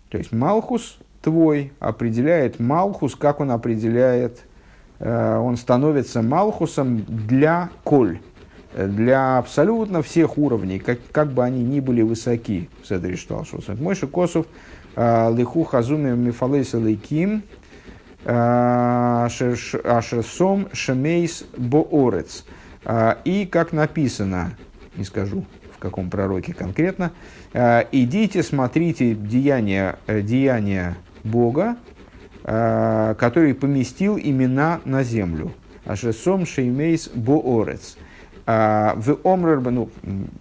То 0.10 0.18
есть 0.18 0.32
Малхус 0.32 0.98
твой 1.22 1.74
определяет 1.80 2.60
Малхус, 2.60 3.16
как 3.16 3.40
он 3.40 3.52
определяет, 3.52 4.42
э, 4.98 5.38
он 5.38 5.58
становится 5.58 6.24
Малхусом 6.24 7.06
для 7.08 7.70
коль, 7.84 8.20
для 8.86 9.40
абсолютно 9.40 10.02
всех 10.02 10.38
уровней, 10.38 10.80
как, 10.80 11.00
как 11.12 11.32
бы 11.32 11.44
они 11.44 11.64
ни 11.64 11.80
были 11.80 12.04
высоки. 12.04 12.70
Седри 12.84 13.16
Шталшус. 13.16 13.68
Мойши 13.80 14.08
Косов, 14.08 14.46
э, 14.96 15.36
Лиху 15.36 15.64
Хазуми 15.64 16.12
Мифалейса 16.12 16.78
Лейким, 16.78 17.44
э, 18.24 19.28
Ашерсом 19.84 20.68
Шемейс 20.74 21.46
Боорец. 21.58 22.46
И 23.26 23.50
как 23.52 23.74
написано, 23.74 24.54
не 24.96 25.04
скажу 25.04 25.44
в 25.74 25.78
каком 25.78 26.10
пророке 26.10 26.54
конкретно, 26.54 27.12
идите, 27.54 28.44
смотрите 28.44 29.14
деяния, 29.14 30.00
деяния 30.08 30.96
Бога, 31.26 31.76
э, 32.44 33.16
который 33.20 33.54
поместил 33.54 34.18
имена 34.18 34.80
на 34.86 35.04
землю. 35.04 35.52
Ашесом 35.86 36.46
шеймейс 36.46 37.10
боорец. 37.14 37.98
А, 38.50 38.94
в 38.96 39.20
Омрер, 39.26 39.60
ну, 39.60 39.90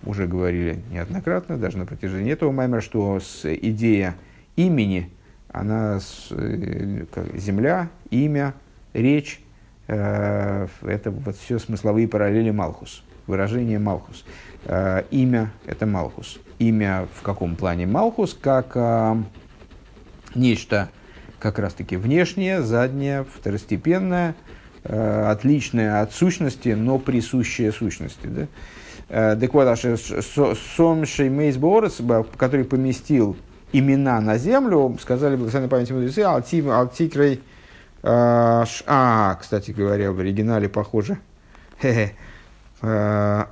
уже 0.04 0.28
говорили 0.28 0.80
неоднократно, 0.92 1.58
даже 1.58 1.76
на 1.76 1.86
протяжении 1.86 2.32
этого 2.32 2.52
маймера, 2.52 2.80
что 2.80 3.18
с 3.18 3.44
идея 3.44 4.14
имени, 4.54 5.10
она 5.48 5.98
с, 5.98 6.28
э, 6.30 7.04
земля, 7.34 7.88
имя, 8.10 8.54
речь, 8.92 9.40
э, 9.88 10.68
это 10.82 11.10
вот 11.10 11.36
все 11.36 11.58
смысловые 11.58 12.06
параллели 12.06 12.52
Малхус, 12.52 13.02
выражение 13.26 13.80
Малхус. 13.80 14.24
Имя– 15.10 15.52
это 15.66 15.86
מלכות. 15.86 16.38
Имя 16.58 17.08
в 17.12 17.22
каком 17.22 17.54
плане 17.56 17.86
מלכות? 17.86 18.34
Как 18.34 18.76
нечто 20.34 20.90
как 21.38 21.58
раз-таки 21.58 21.96
внешнее, 21.96 22.62
заднее, 22.62 23.24
второстепенное, 23.24 24.30
э, 24.30 24.45
отличное 24.88 26.02
от 26.02 26.12
сущности, 26.12 26.70
но 26.70 26.98
присущее 26.98 27.72
сущности. 27.72 28.26
Да? 28.26 28.46
Э, 29.08 29.36
так 29.40 29.54
вот, 29.54 29.78
שם 29.78 31.06
שמות 31.06 31.56
בארץ, 31.56 32.00
который 32.36 32.64
поместил 32.64 33.36
имена 33.72 34.20
на 34.20 34.38
землю, 34.38 34.96
сказали 35.00 35.36
благословенной 35.36 35.70
памяти 35.70 35.92
мудрецы, 35.92 36.20
אל 36.20 36.53
תקרי, 36.53 37.34
э, 37.34 37.38
а, 38.02 39.38
кстати 39.40 39.70
говоря, 39.70 40.12
в 40.12 40.20
оригинале 40.20 40.68
похоже, 40.68 41.18
в 42.80 43.46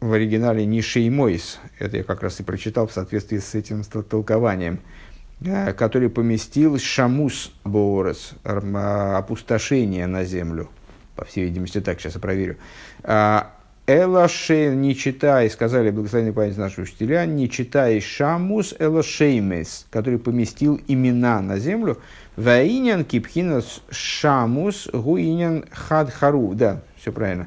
оригинале 0.00 0.66
не 0.66 0.82
Шеймойс, 0.82 1.58
это 1.78 1.96
я 1.98 2.04
как 2.04 2.22
раз 2.22 2.40
и 2.40 2.42
прочитал 2.42 2.86
в 2.86 2.92
соответствии 2.92 3.38
с 3.38 3.54
этим 3.54 3.82
толкованием, 3.82 4.74
Э, 4.74 5.05
который 5.42 6.08
поместил 6.08 6.78
Шамус 6.78 7.52
Боорес, 7.64 8.32
а, 8.44 9.18
опустошение 9.18 10.06
на 10.06 10.24
землю. 10.24 10.70
По 11.14 11.24
всей 11.24 11.44
видимости, 11.44 11.80
так, 11.80 12.00
сейчас 12.00 12.14
я 12.14 12.20
проверю. 12.20 12.56
А, 13.02 13.52
Элаше, 13.86 14.74
не 14.74 14.96
читай, 14.96 15.48
сказали 15.48 15.90
благословенные 15.90 16.32
память 16.32 16.56
наши 16.56 16.82
учителя, 16.82 17.24
не 17.26 17.48
читай 17.48 18.00
Шамус 18.00 18.74
Элашеймес, 18.78 19.86
который 19.90 20.18
поместил 20.18 20.80
имена 20.88 21.40
на 21.40 21.58
землю. 21.58 21.98
Ваинян 22.36 23.04
кипхинас 23.04 23.82
Шамус 23.90 24.88
гуинян 24.92 25.64
хадхару. 25.70 26.54
Да, 26.54 26.82
все 26.96 27.12
правильно. 27.12 27.46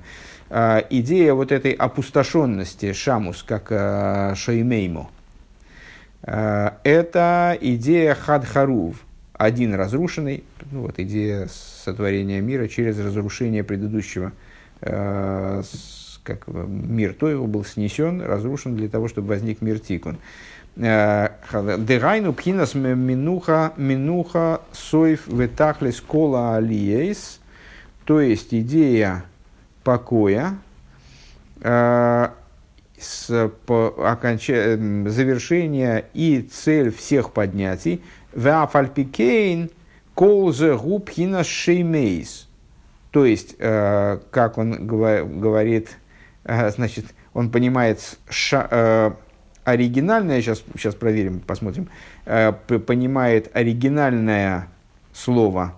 А, 0.50 0.86
идея 0.90 1.34
вот 1.34 1.52
этой 1.52 1.72
опустошенности 1.74 2.94
Шамус, 2.94 3.44
как 3.44 3.68
Шеймейму, 4.38 5.10
Э, 5.12 5.19
это 6.30 7.58
идея 7.60 8.14
Хадхарув, 8.14 8.98
один 9.34 9.74
разрушенный, 9.74 10.44
ну, 10.72 10.82
вот 10.82 11.00
идея 11.00 11.48
сотворения 11.48 12.42
мира 12.42 12.68
через 12.68 13.00
разрушение 13.00 13.64
предыдущего, 13.64 14.34
э, 14.82 15.64
как 16.24 16.48
мир 16.48 17.14
то 17.14 17.30
его 17.30 17.48
был 17.48 17.64
снесен, 17.64 18.22
разрушен 18.22 18.76
для 18.76 18.90
того, 18.90 19.08
чтобы 19.08 19.30
возник 19.30 19.62
мир 19.62 19.80
Тикун. 19.80 20.18
Э, 20.76 21.30
Дегайну 21.52 22.34
пхинас 22.34 22.76
минуха, 22.76 23.74
минуха 23.78 24.62
сойф 24.72 25.28
ветахлес 25.28 26.00
кола 26.02 26.58
алиейс, 26.58 27.40
то 28.06 28.20
есть 28.20 28.54
идея 28.54 29.24
покоя, 29.84 30.58
с, 33.02 33.52
по, 33.66 33.94
оконч... 33.98 34.50
Эм, 34.50 35.10
завершение 35.10 36.06
и 36.14 36.42
цель 36.42 36.92
всех 36.92 37.32
поднятий. 37.32 38.04
Вафальпикейн 38.34 39.70
колзе 40.14 40.76
губхина 40.76 41.44
шеймейс. 41.44 42.48
То 43.12 43.26
есть, 43.26 43.56
э, 43.58 44.20
как 44.32 44.58
он 44.58 44.88
говорит, 44.88 45.98
э, 46.44 46.70
значит, 46.72 47.06
он 47.34 47.50
понимает 47.50 48.18
ша, 48.30 48.68
э, 48.70 49.12
оригинальное, 49.64 50.42
сейчас, 50.42 50.64
сейчас 50.76 50.96
проверим, 50.96 51.40
посмотрим, 51.40 51.90
э, 52.26 52.52
понимает 52.52 53.50
оригинальное 53.54 54.68
слово 55.14 55.76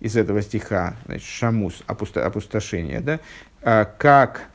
из 0.00 0.16
этого 0.16 0.42
стиха, 0.42 0.96
значит, 1.06 1.26
шамус, 1.26 1.82
опусто, 1.86 2.24
опустошение, 2.24 3.00
да, 3.00 3.20
э, 3.62 3.86
как 3.98 4.49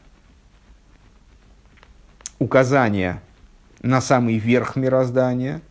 указание 2.39 3.21
на 3.81 4.01
самый 4.01 4.37
верх 4.37 4.75
мироздания, 4.75 5.61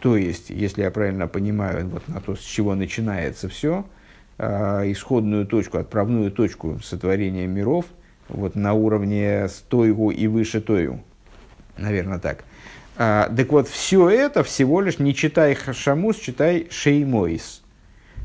то 0.00 0.16
есть, 0.16 0.50
если 0.50 0.82
я 0.82 0.90
правильно 0.90 1.26
понимаю, 1.26 1.88
вот 1.88 2.06
на 2.08 2.20
то, 2.20 2.36
с 2.36 2.40
чего 2.40 2.74
начинается 2.74 3.48
все, 3.48 3.86
э, 4.38 4.92
исходную 4.92 5.46
точку, 5.46 5.78
отправную 5.78 6.30
точку 6.30 6.78
сотворения 6.82 7.46
миров, 7.46 7.86
вот 8.28 8.54
на 8.54 8.74
уровне 8.74 9.48
стойгу 9.48 10.10
и 10.10 10.26
выше 10.26 10.60
тойгу, 10.60 11.02
наверное 11.76 12.18
так. 12.18 12.44
А, 12.96 13.28
так 13.34 13.50
вот, 13.50 13.68
все 13.68 14.08
это 14.08 14.44
всего 14.44 14.80
лишь 14.80 14.98
не 14.98 15.14
читай 15.14 15.54
Хашамус, 15.54 16.16
читай 16.16 16.68
Шеймойс. 16.70 17.62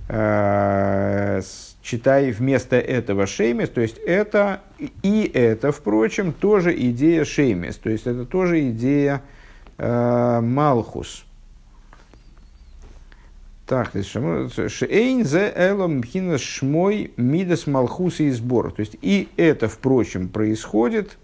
А, 0.07 1.41
читай 1.89 2.31
вместо 2.31 2.75
этого 2.75 3.25
шеймес, 3.25 3.69
то 3.69 3.81
есть 3.81 3.97
это 3.97 4.61
и 5.01 5.29
это, 5.33 5.71
впрочем, 5.71 6.33
тоже 6.33 6.75
идея 6.89 7.25
шеймес, 7.25 7.77
то 7.77 7.89
есть 7.89 8.05
это 8.05 8.25
тоже 8.25 8.69
идея 8.69 9.23
э, 9.77 10.39
малхус. 10.41 11.25
Так, 13.65 13.91
шейн 13.93 15.25
зе 15.25 15.51
элом 15.55 15.99
мхина 15.99 16.37
шмой 16.37 17.11
мидас 17.17 17.67
малхус 17.67 18.19
и 18.19 18.31
сбор. 18.31 18.71
То 18.71 18.79
есть 18.79 18.97
и 19.01 19.29
это, 19.37 19.67
впрочем, 19.67 20.27
происходит 20.27 21.17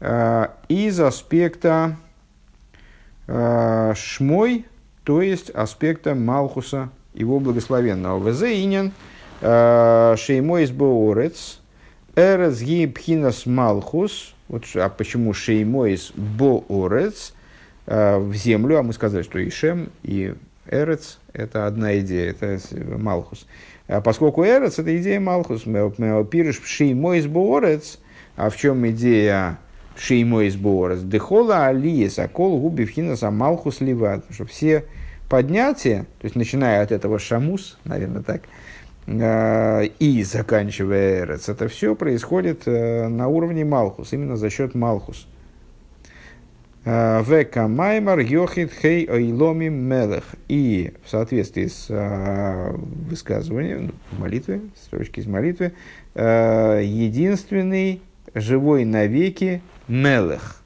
э, 0.00 0.48
из 0.68 1.00
аспекта 1.00 1.96
э, 3.26 3.92
шмой, 3.96 4.66
то 5.04 5.22
есть 5.22 5.50
аспекта 5.50 6.14
Малхуса, 6.14 6.90
его 7.12 7.38
благословенного. 7.38 8.28
Везеинен 8.28 8.92
э, 9.44 10.16
шеймойс 10.18 10.70
боорец, 10.70 11.60
эрец 12.16 12.60
ги 12.60 12.86
пхинас 12.86 13.46
Малхус, 13.46 14.34
вот, 14.48 14.64
а 14.74 14.88
почему 14.88 15.34
шеймойс 15.34 16.12
боорец, 16.16 17.34
э, 17.86 18.18
в 18.18 18.34
землю, 18.34 18.78
а 18.78 18.82
мы 18.82 18.92
сказали, 18.92 19.22
что 19.22 19.38
и 19.38 19.50
Шем, 19.50 19.90
и 20.02 20.34
Эрец– 20.66 21.18
это 21.32 21.66
одна 21.66 21.98
идея, 21.98 22.30
это 22.30 22.58
Малхус. 22.98 23.46
А 23.86 24.00
поскольку 24.00 24.44
Эрец– 24.44 24.78
это 24.78 24.96
идея 24.96 25.20
Малхус, 25.20 25.62
пириш 25.62 26.62
шеймойс 26.64 27.26
боорец, 27.26 27.98
а 28.36 28.48
в 28.48 28.56
чем 28.56 28.88
идея 28.88 29.58
шеймойс 29.96 30.56
боорец? 30.56 31.00
Дехола 31.00 31.66
алиес, 31.66 32.18
акол 32.18 32.58
губи 32.58 32.84
вхинас 32.84 33.22
амалхус 33.22 33.80
ливат. 33.80 34.24
Что 34.30 34.46
все 34.46 34.86
поднятия, 35.28 36.06
то 36.20 36.24
есть 36.24 36.36
начиная 36.36 36.82
от 36.82 36.92
этого 36.92 37.18
шамус, 37.18 37.78
наверное, 37.84 38.22
так, 38.22 38.42
и 39.06 40.24
заканчивая 40.26 41.24
эрец, 41.24 41.48
это 41.48 41.68
все 41.68 41.94
происходит 41.94 42.62
э, 42.66 43.08
на 43.08 43.28
уровне 43.28 43.64
Малхус, 43.64 44.14
именно 44.14 44.36
за 44.36 44.48
счет 44.48 44.74
Малхус. 44.74 45.26
Э, 46.86 47.22
Века 47.22 47.68
Маймар 47.68 48.20
Йохит 48.20 48.72
Хей 48.72 49.06
Ойломи 49.06 49.68
Мелех. 49.68 50.24
И 50.48 50.94
в 51.04 51.10
соответствии 51.10 51.66
с 51.66 51.88
высказыванием, 53.10 53.92
ну, 54.12 54.18
молитвы, 54.18 54.62
строчки 54.74 55.20
из 55.20 55.26
молитвы, 55.26 55.72
единственный 56.14 58.00
живой 58.34 58.86
навеки 58.86 59.60
Мелех– 59.86 60.60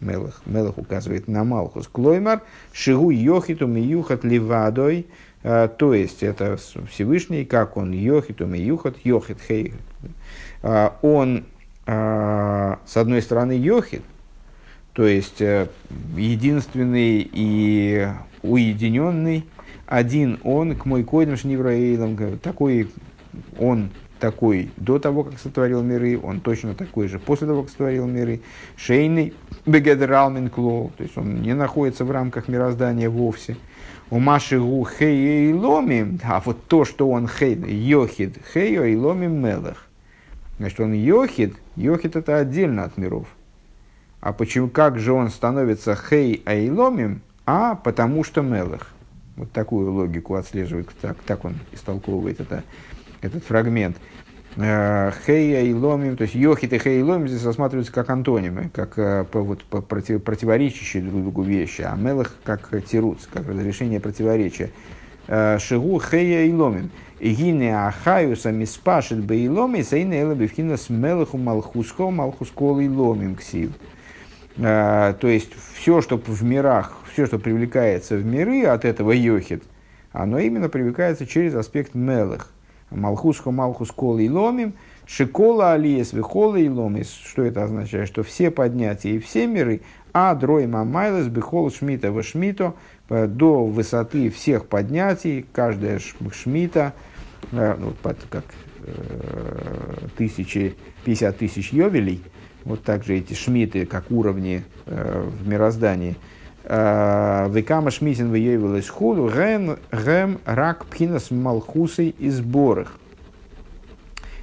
Мелах. 0.00 0.42
Мелах 0.46 0.78
указывает 0.78 1.28
на 1.28 1.44
Малхус. 1.44 1.88
Клоймар, 1.88 2.42
Шигу 2.72 3.10
Йохиту 3.10 3.66
Миюхат 3.66 4.24
Ливадой, 4.24 5.06
а, 5.08 5.12
то 5.42 5.94
есть 5.94 6.22
это 6.22 6.58
Всевышний, 6.90 7.44
как 7.44 7.76
он 7.76 7.92
Йохиту 7.92 8.46
Миюхат, 8.46 8.96
Йохит 9.04 9.38
Хей. 9.46 9.74
А, 10.62 10.98
он, 11.02 11.44
а, 11.86 12.80
с 12.84 12.96
одной 12.96 13.22
стороны, 13.22 13.52
Йохит, 13.52 14.02
то 14.92 15.06
есть 15.06 15.40
э, 15.40 15.68
единственный 16.16 17.28
и 17.32 18.08
уединенный, 18.42 19.46
один 19.86 20.40
он, 20.42 20.74
к 20.74 20.84
мой 20.86 21.04
койдам 21.04 21.36
шнивраилам, 21.36 22.38
такой 22.38 22.90
он 23.58 23.90
такой 24.18 24.70
до 24.76 24.98
того, 24.98 25.24
как 25.24 25.38
сотворил 25.38 25.82
миры, 25.82 26.18
он 26.20 26.40
точно 26.40 26.74
такой 26.74 27.08
же 27.08 27.18
после 27.18 27.46
того, 27.46 27.62
как 27.62 27.70
сотворил 27.70 28.06
миры. 28.06 28.40
Шейный 28.76 29.34
бегедралмин 29.64 30.50
клоу, 30.50 30.92
то 30.96 31.04
есть 31.04 31.16
он 31.16 31.42
не 31.42 31.54
находится 31.54 32.04
в 32.04 32.10
рамках 32.10 32.48
мироздания 32.48 33.08
вовсе. 33.08 33.56
У 34.10 34.18
Маши 34.18 34.58
гу 34.58 34.84
хей 34.84 35.50
и 35.50 35.52
ломи, 35.52 36.18
а 36.24 36.40
вот 36.40 36.64
то, 36.66 36.84
что 36.84 37.10
он 37.10 37.28
хей, 37.28 37.54
йохид, 37.54 38.38
хей 38.52 38.92
и 38.92 38.96
ломи 38.96 39.26
мелах. 39.26 39.86
Значит, 40.58 40.80
он 40.80 40.92
йохид, 40.92 41.54
йохид 41.76 42.16
это 42.16 42.38
отдельно 42.38 42.84
от 42.84 42.96
миров. 42.96 43.26
А 44.20 44.32
почему, 44.32 44.68
как 44.68 44.98
же 44.98 45.12
он 45.12 45.30
становится 45.30 45.94
хей 45.94 46.42
айломим? 46.44 47.20
А 47.46 47.74
потому 47.76 48.24
что 48.24 48.42
мелах. 48.42 48.90
Вот 49.36 49.52
такую 49.52 49.92
логику 49.92 50.34
отслеживает, 50.34 50.88
так, 51.00 51.16
так 51.24 51.44
он 51.44 51.54
истолковывает 51.72 52.40
это 52.40 52.64
этот 53.20 53.44
фрагмент. 53.44 53.96
Э, 54.60 55.12
хея 55.24 55.62
и 55.62 55.72
ломим, 55.72 56.16
то 56.16 56.22
есть 56.22 56.34
йохит 56.34 56.72
и 56.72 56.78
хей 56.78 56.98
и 56.98 57.02
ломим 57.02 57.28
здесь 57.28 57.44
рассматриваются 57.44 57.92
как 57.92 58.10
антонимы, 58.10 58.70
как 58.74 58.98
э, 58.98 59.24
вот, 59.32 59.62
против, 59.62 60.24
противоречащие 60.24 61.00
друг 61.04 61.22
другу 61.22 61.42
вещи, 61.42 61.82
а 61.82 61.94
мелах 61.94 62.34
как 62.42 62.68
тируц, 62.84 63.28
как 63.32 63.46
разрешение 63.46 64.00
противоречия. 64.00 64.70
Э, 65.28 65.58
шигу 65.60 66.00
хея 66.00 66.44
и 66.44 66.52
ломим. 66.52 66.90
Гине 67.20 67.78
ахаюса 67.78 68.50
миспашит 68.50 69.22
бы 69.22 69.36
и 69.36 69.48
ломи, 69.48 69.82
сейна 69.82 70.14
эла 70.14 70.34
бифхина 70.34 70.76
с 70.76 70.90
мелаху 70.90 71.38
малхуско, 71.38 72.10
малхускол 72.10 72.80
и 72.80 72.88
ломим 72.88 73.36
ксив. 73.36 73.70
То 74.56 75.16
есть 75.22 75.52
все, 75.74 76.00
что 76.00 76.16
в 76.16 76.42
мирах, 76.42 76.98
все, 77.12 77.26
что 77.26 77.38
привлекается 77.38 78.16
в 78.16 78.24
миры 78.24 78.64
от 78.64 78.84
этого 78.84 79.12
йохит, 79.12 79.62
оно 80.10 80.40
именно 80.40 80.68
привлекается 80.68 81.26
через 81.26 81.54
аспект 81.54 81.94
мелах. 81.94 82.50
Малхусхо 82.90 83.50
Малхус 83.50 83.90
Кола 83.90 84.18
и 84.18 84.28
Ломим, 84.28 84.74
Шикола 85.06 85.72
Алиес 85.72 86.12
Вихола 86.12 86.56
и 86.56 86.68
Ломис. 86.68 87.10
Что 87.10 87.42
это 87.42 87.64
означает? 87.64 88.08
Что 88.08 88.22
все 88.22 88.50
поднятия 88.50 89.16
и 89.16 89.18
все 89.18 89.46
миры, 89.46 89.80
а 90.12 90.34
Дрой 90.34 90.66
Мамайлес 90.66 91.28
Бихол 91.28 91.70
Шмита 91.70 92.12
в 92.12 92.22
Шмито 92.22 92.74
до 93.08 93.64
высоты 93.64 94.30
всех 94.30 94.66
поднятий, 94.66 95.46
каждая 95.52 95.98
шмита, 95.98 96.92
э, 97.52 97.76
ну, 97.78 97.94
как 98.28 98.44
э, 98.84 100.08
тысячи, 100.16 100.74
50 101.04 101.38
тысяч 101.38 101.72
йовелей, 101.72 102.22
вот 102.64 102.82
также 102.82 103.16
эти 103.16 103.32
шмиты, 103.32 103.86
как 103.86 104.10
уровни 104.10 104.62
э, 104.86 105.26
в 105.26 105.48
мироздании– 105.48 106.16
Векама 106.68 107.90
шмисин 107.90 108.28
выявил 108.28 108.76
из 108.76 108.90
худу, 108.90 109.30
гэм 109.30 110.38
рак 110.44 110.84
пхинас 110.84 111.30
малхусой 111.30 112.10
и 112.10 112.28
сборах. 112.28 112.98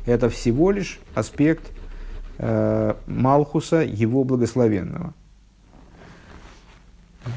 Это 0.07 0.29
всего 0.29 0.71
лишь 0.71 0.99
аспект 1.13 1.71
э, 2.39 2.95
Малхуса, 3.05 3.81
его 3.81 4.23
благословенного. 4.23 5.13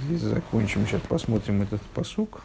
Здесь 0.05 0.23
закончим, 0.23 0.87
сейчас 0.87 1.03
посмотрим 1.03 1.61
этот 1.61 1.83
посук. 1.83 2.43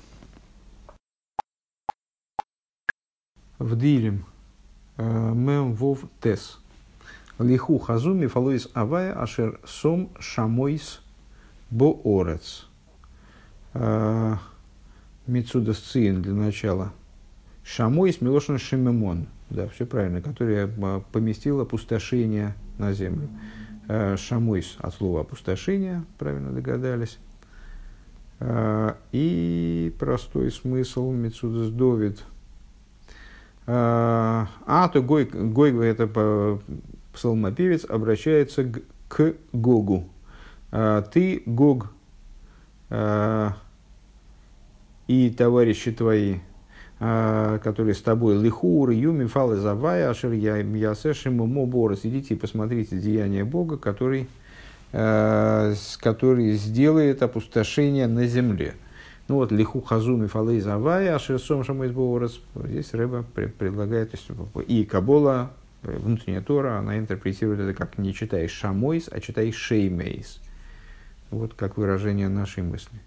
В 3.59 3.77
Дилем 3.77 4.25
Мем 4.97 5.73
Вов 5.75 5.99
Тес. 6.21 6.59
Лиху 7.39 7.79
Хазуми 7.79 8.27
Фалуис 8.27 8.69
Авая 8.73 9.13
Ашер 9.13 9.59
Сом 9.65 10.09
Шамойс 10.19 11.02
Боорец. 11.73 12.67
А, 13.73 14.37
Мицудас 15.25 15.79
Циин 15.79 16.21
для 16.21 16.33
начала. 16.33 16.93
Шамой 17.63 18.13
с 18.13 18.21
Милошин 18.21 18.59
Шимемон. 18.59 19.25
Да, 19.49 19.67
все 19.69 19.87
правильно. 19.87 20.21
Которая 20.21 20.67
поместила 21.11 21.63
опустошение 21.63 22.53
на 22.77 22.93
землю. 22.93 23.27
А, 23.87 24.15
Шамойс 24.17 24.75
от 24.77 24.93
слова 24.93 25.21
опустошение, 25.21 26.03
правильно 26.19 26.51
догадались. 26.51 27.17
А, 28.39 28.95
и 29.11 29.95
простой 29.97 30.51
смысл 30.51 31.11
Мицудас 31.11 31.69
Довид. 31.69 32.23
А, 33.65 34.47
то 34.93 35.01
Гой, 35.01 35.25
Гой 35.25 35.87
это 35.87 36.59
псалмопевец, 37.13 37.85
обращается 37.85 38.71
к 39.07 39.33
Гогу. 39.53 40.12
А, 40.75 41.03
ты, 41.03 41.43
Гог, 41.45 41.91
а, 42.89 43.53
и 45.07 45.29
товарищи 45.29 45.91
твои, 45.91 46.37
а, 46.99 47.59
которые 47.59 47.93
с 47.93 48.01
тобой, 48.01 48.41
Лихур, 48.41 48.89
Юми, 48.89 49.25
Фалы, 49.25 49.57
Завая, 49.57 50.09
Ашер, 50.09 50.31
Ясешим, 50.31 51.35
Моборос, 51.35 52.05
идите 52.05 52.33
и 52.33 52.37
посмотрите 52.37 52.97
деяния 52.97 53.45
Бога, 53.45 53.77
который, 53.77 54.27
который 54.91 56.53
сделает 56.53 57.21
опустошение 57.21 58.07
на 58.07 58.25
земле. 58.25 58.73
Ну 59.27 59.35
вот, 59.35 59.51
лиху 59.51 59.79
хазуми 59.81 60.25
фалей 60.25 60.59
завая, 60.59 61.15
ашерсом 61.15 61.63
шамайсборос. 61.63 62.41
Здесь 62.55 62.93
Рэба 62.93 63.23
предлагает, 63.57 64.15
и 64.67 64.85
Кабола, 64.85 65.51
внутренняя 65.83 66.41
Тора, 66.41 66.79
она 66.79 66.97
интерпретирует 66.97 67.59
это 67.59 67.73
как 67.75 67.99
не 67.99 68.11
читаешь 68.11 68.51
шамойс, 68.51 69.07
а 69.11 69.19
читаешь 69.19 69.55
шеймейс. 69.55 70.39
Вот 71.31 71.53
как 71.53 71.77
выражение 71.77 72.29
нашей 72.29 72.63
мысли. 72.63 72.99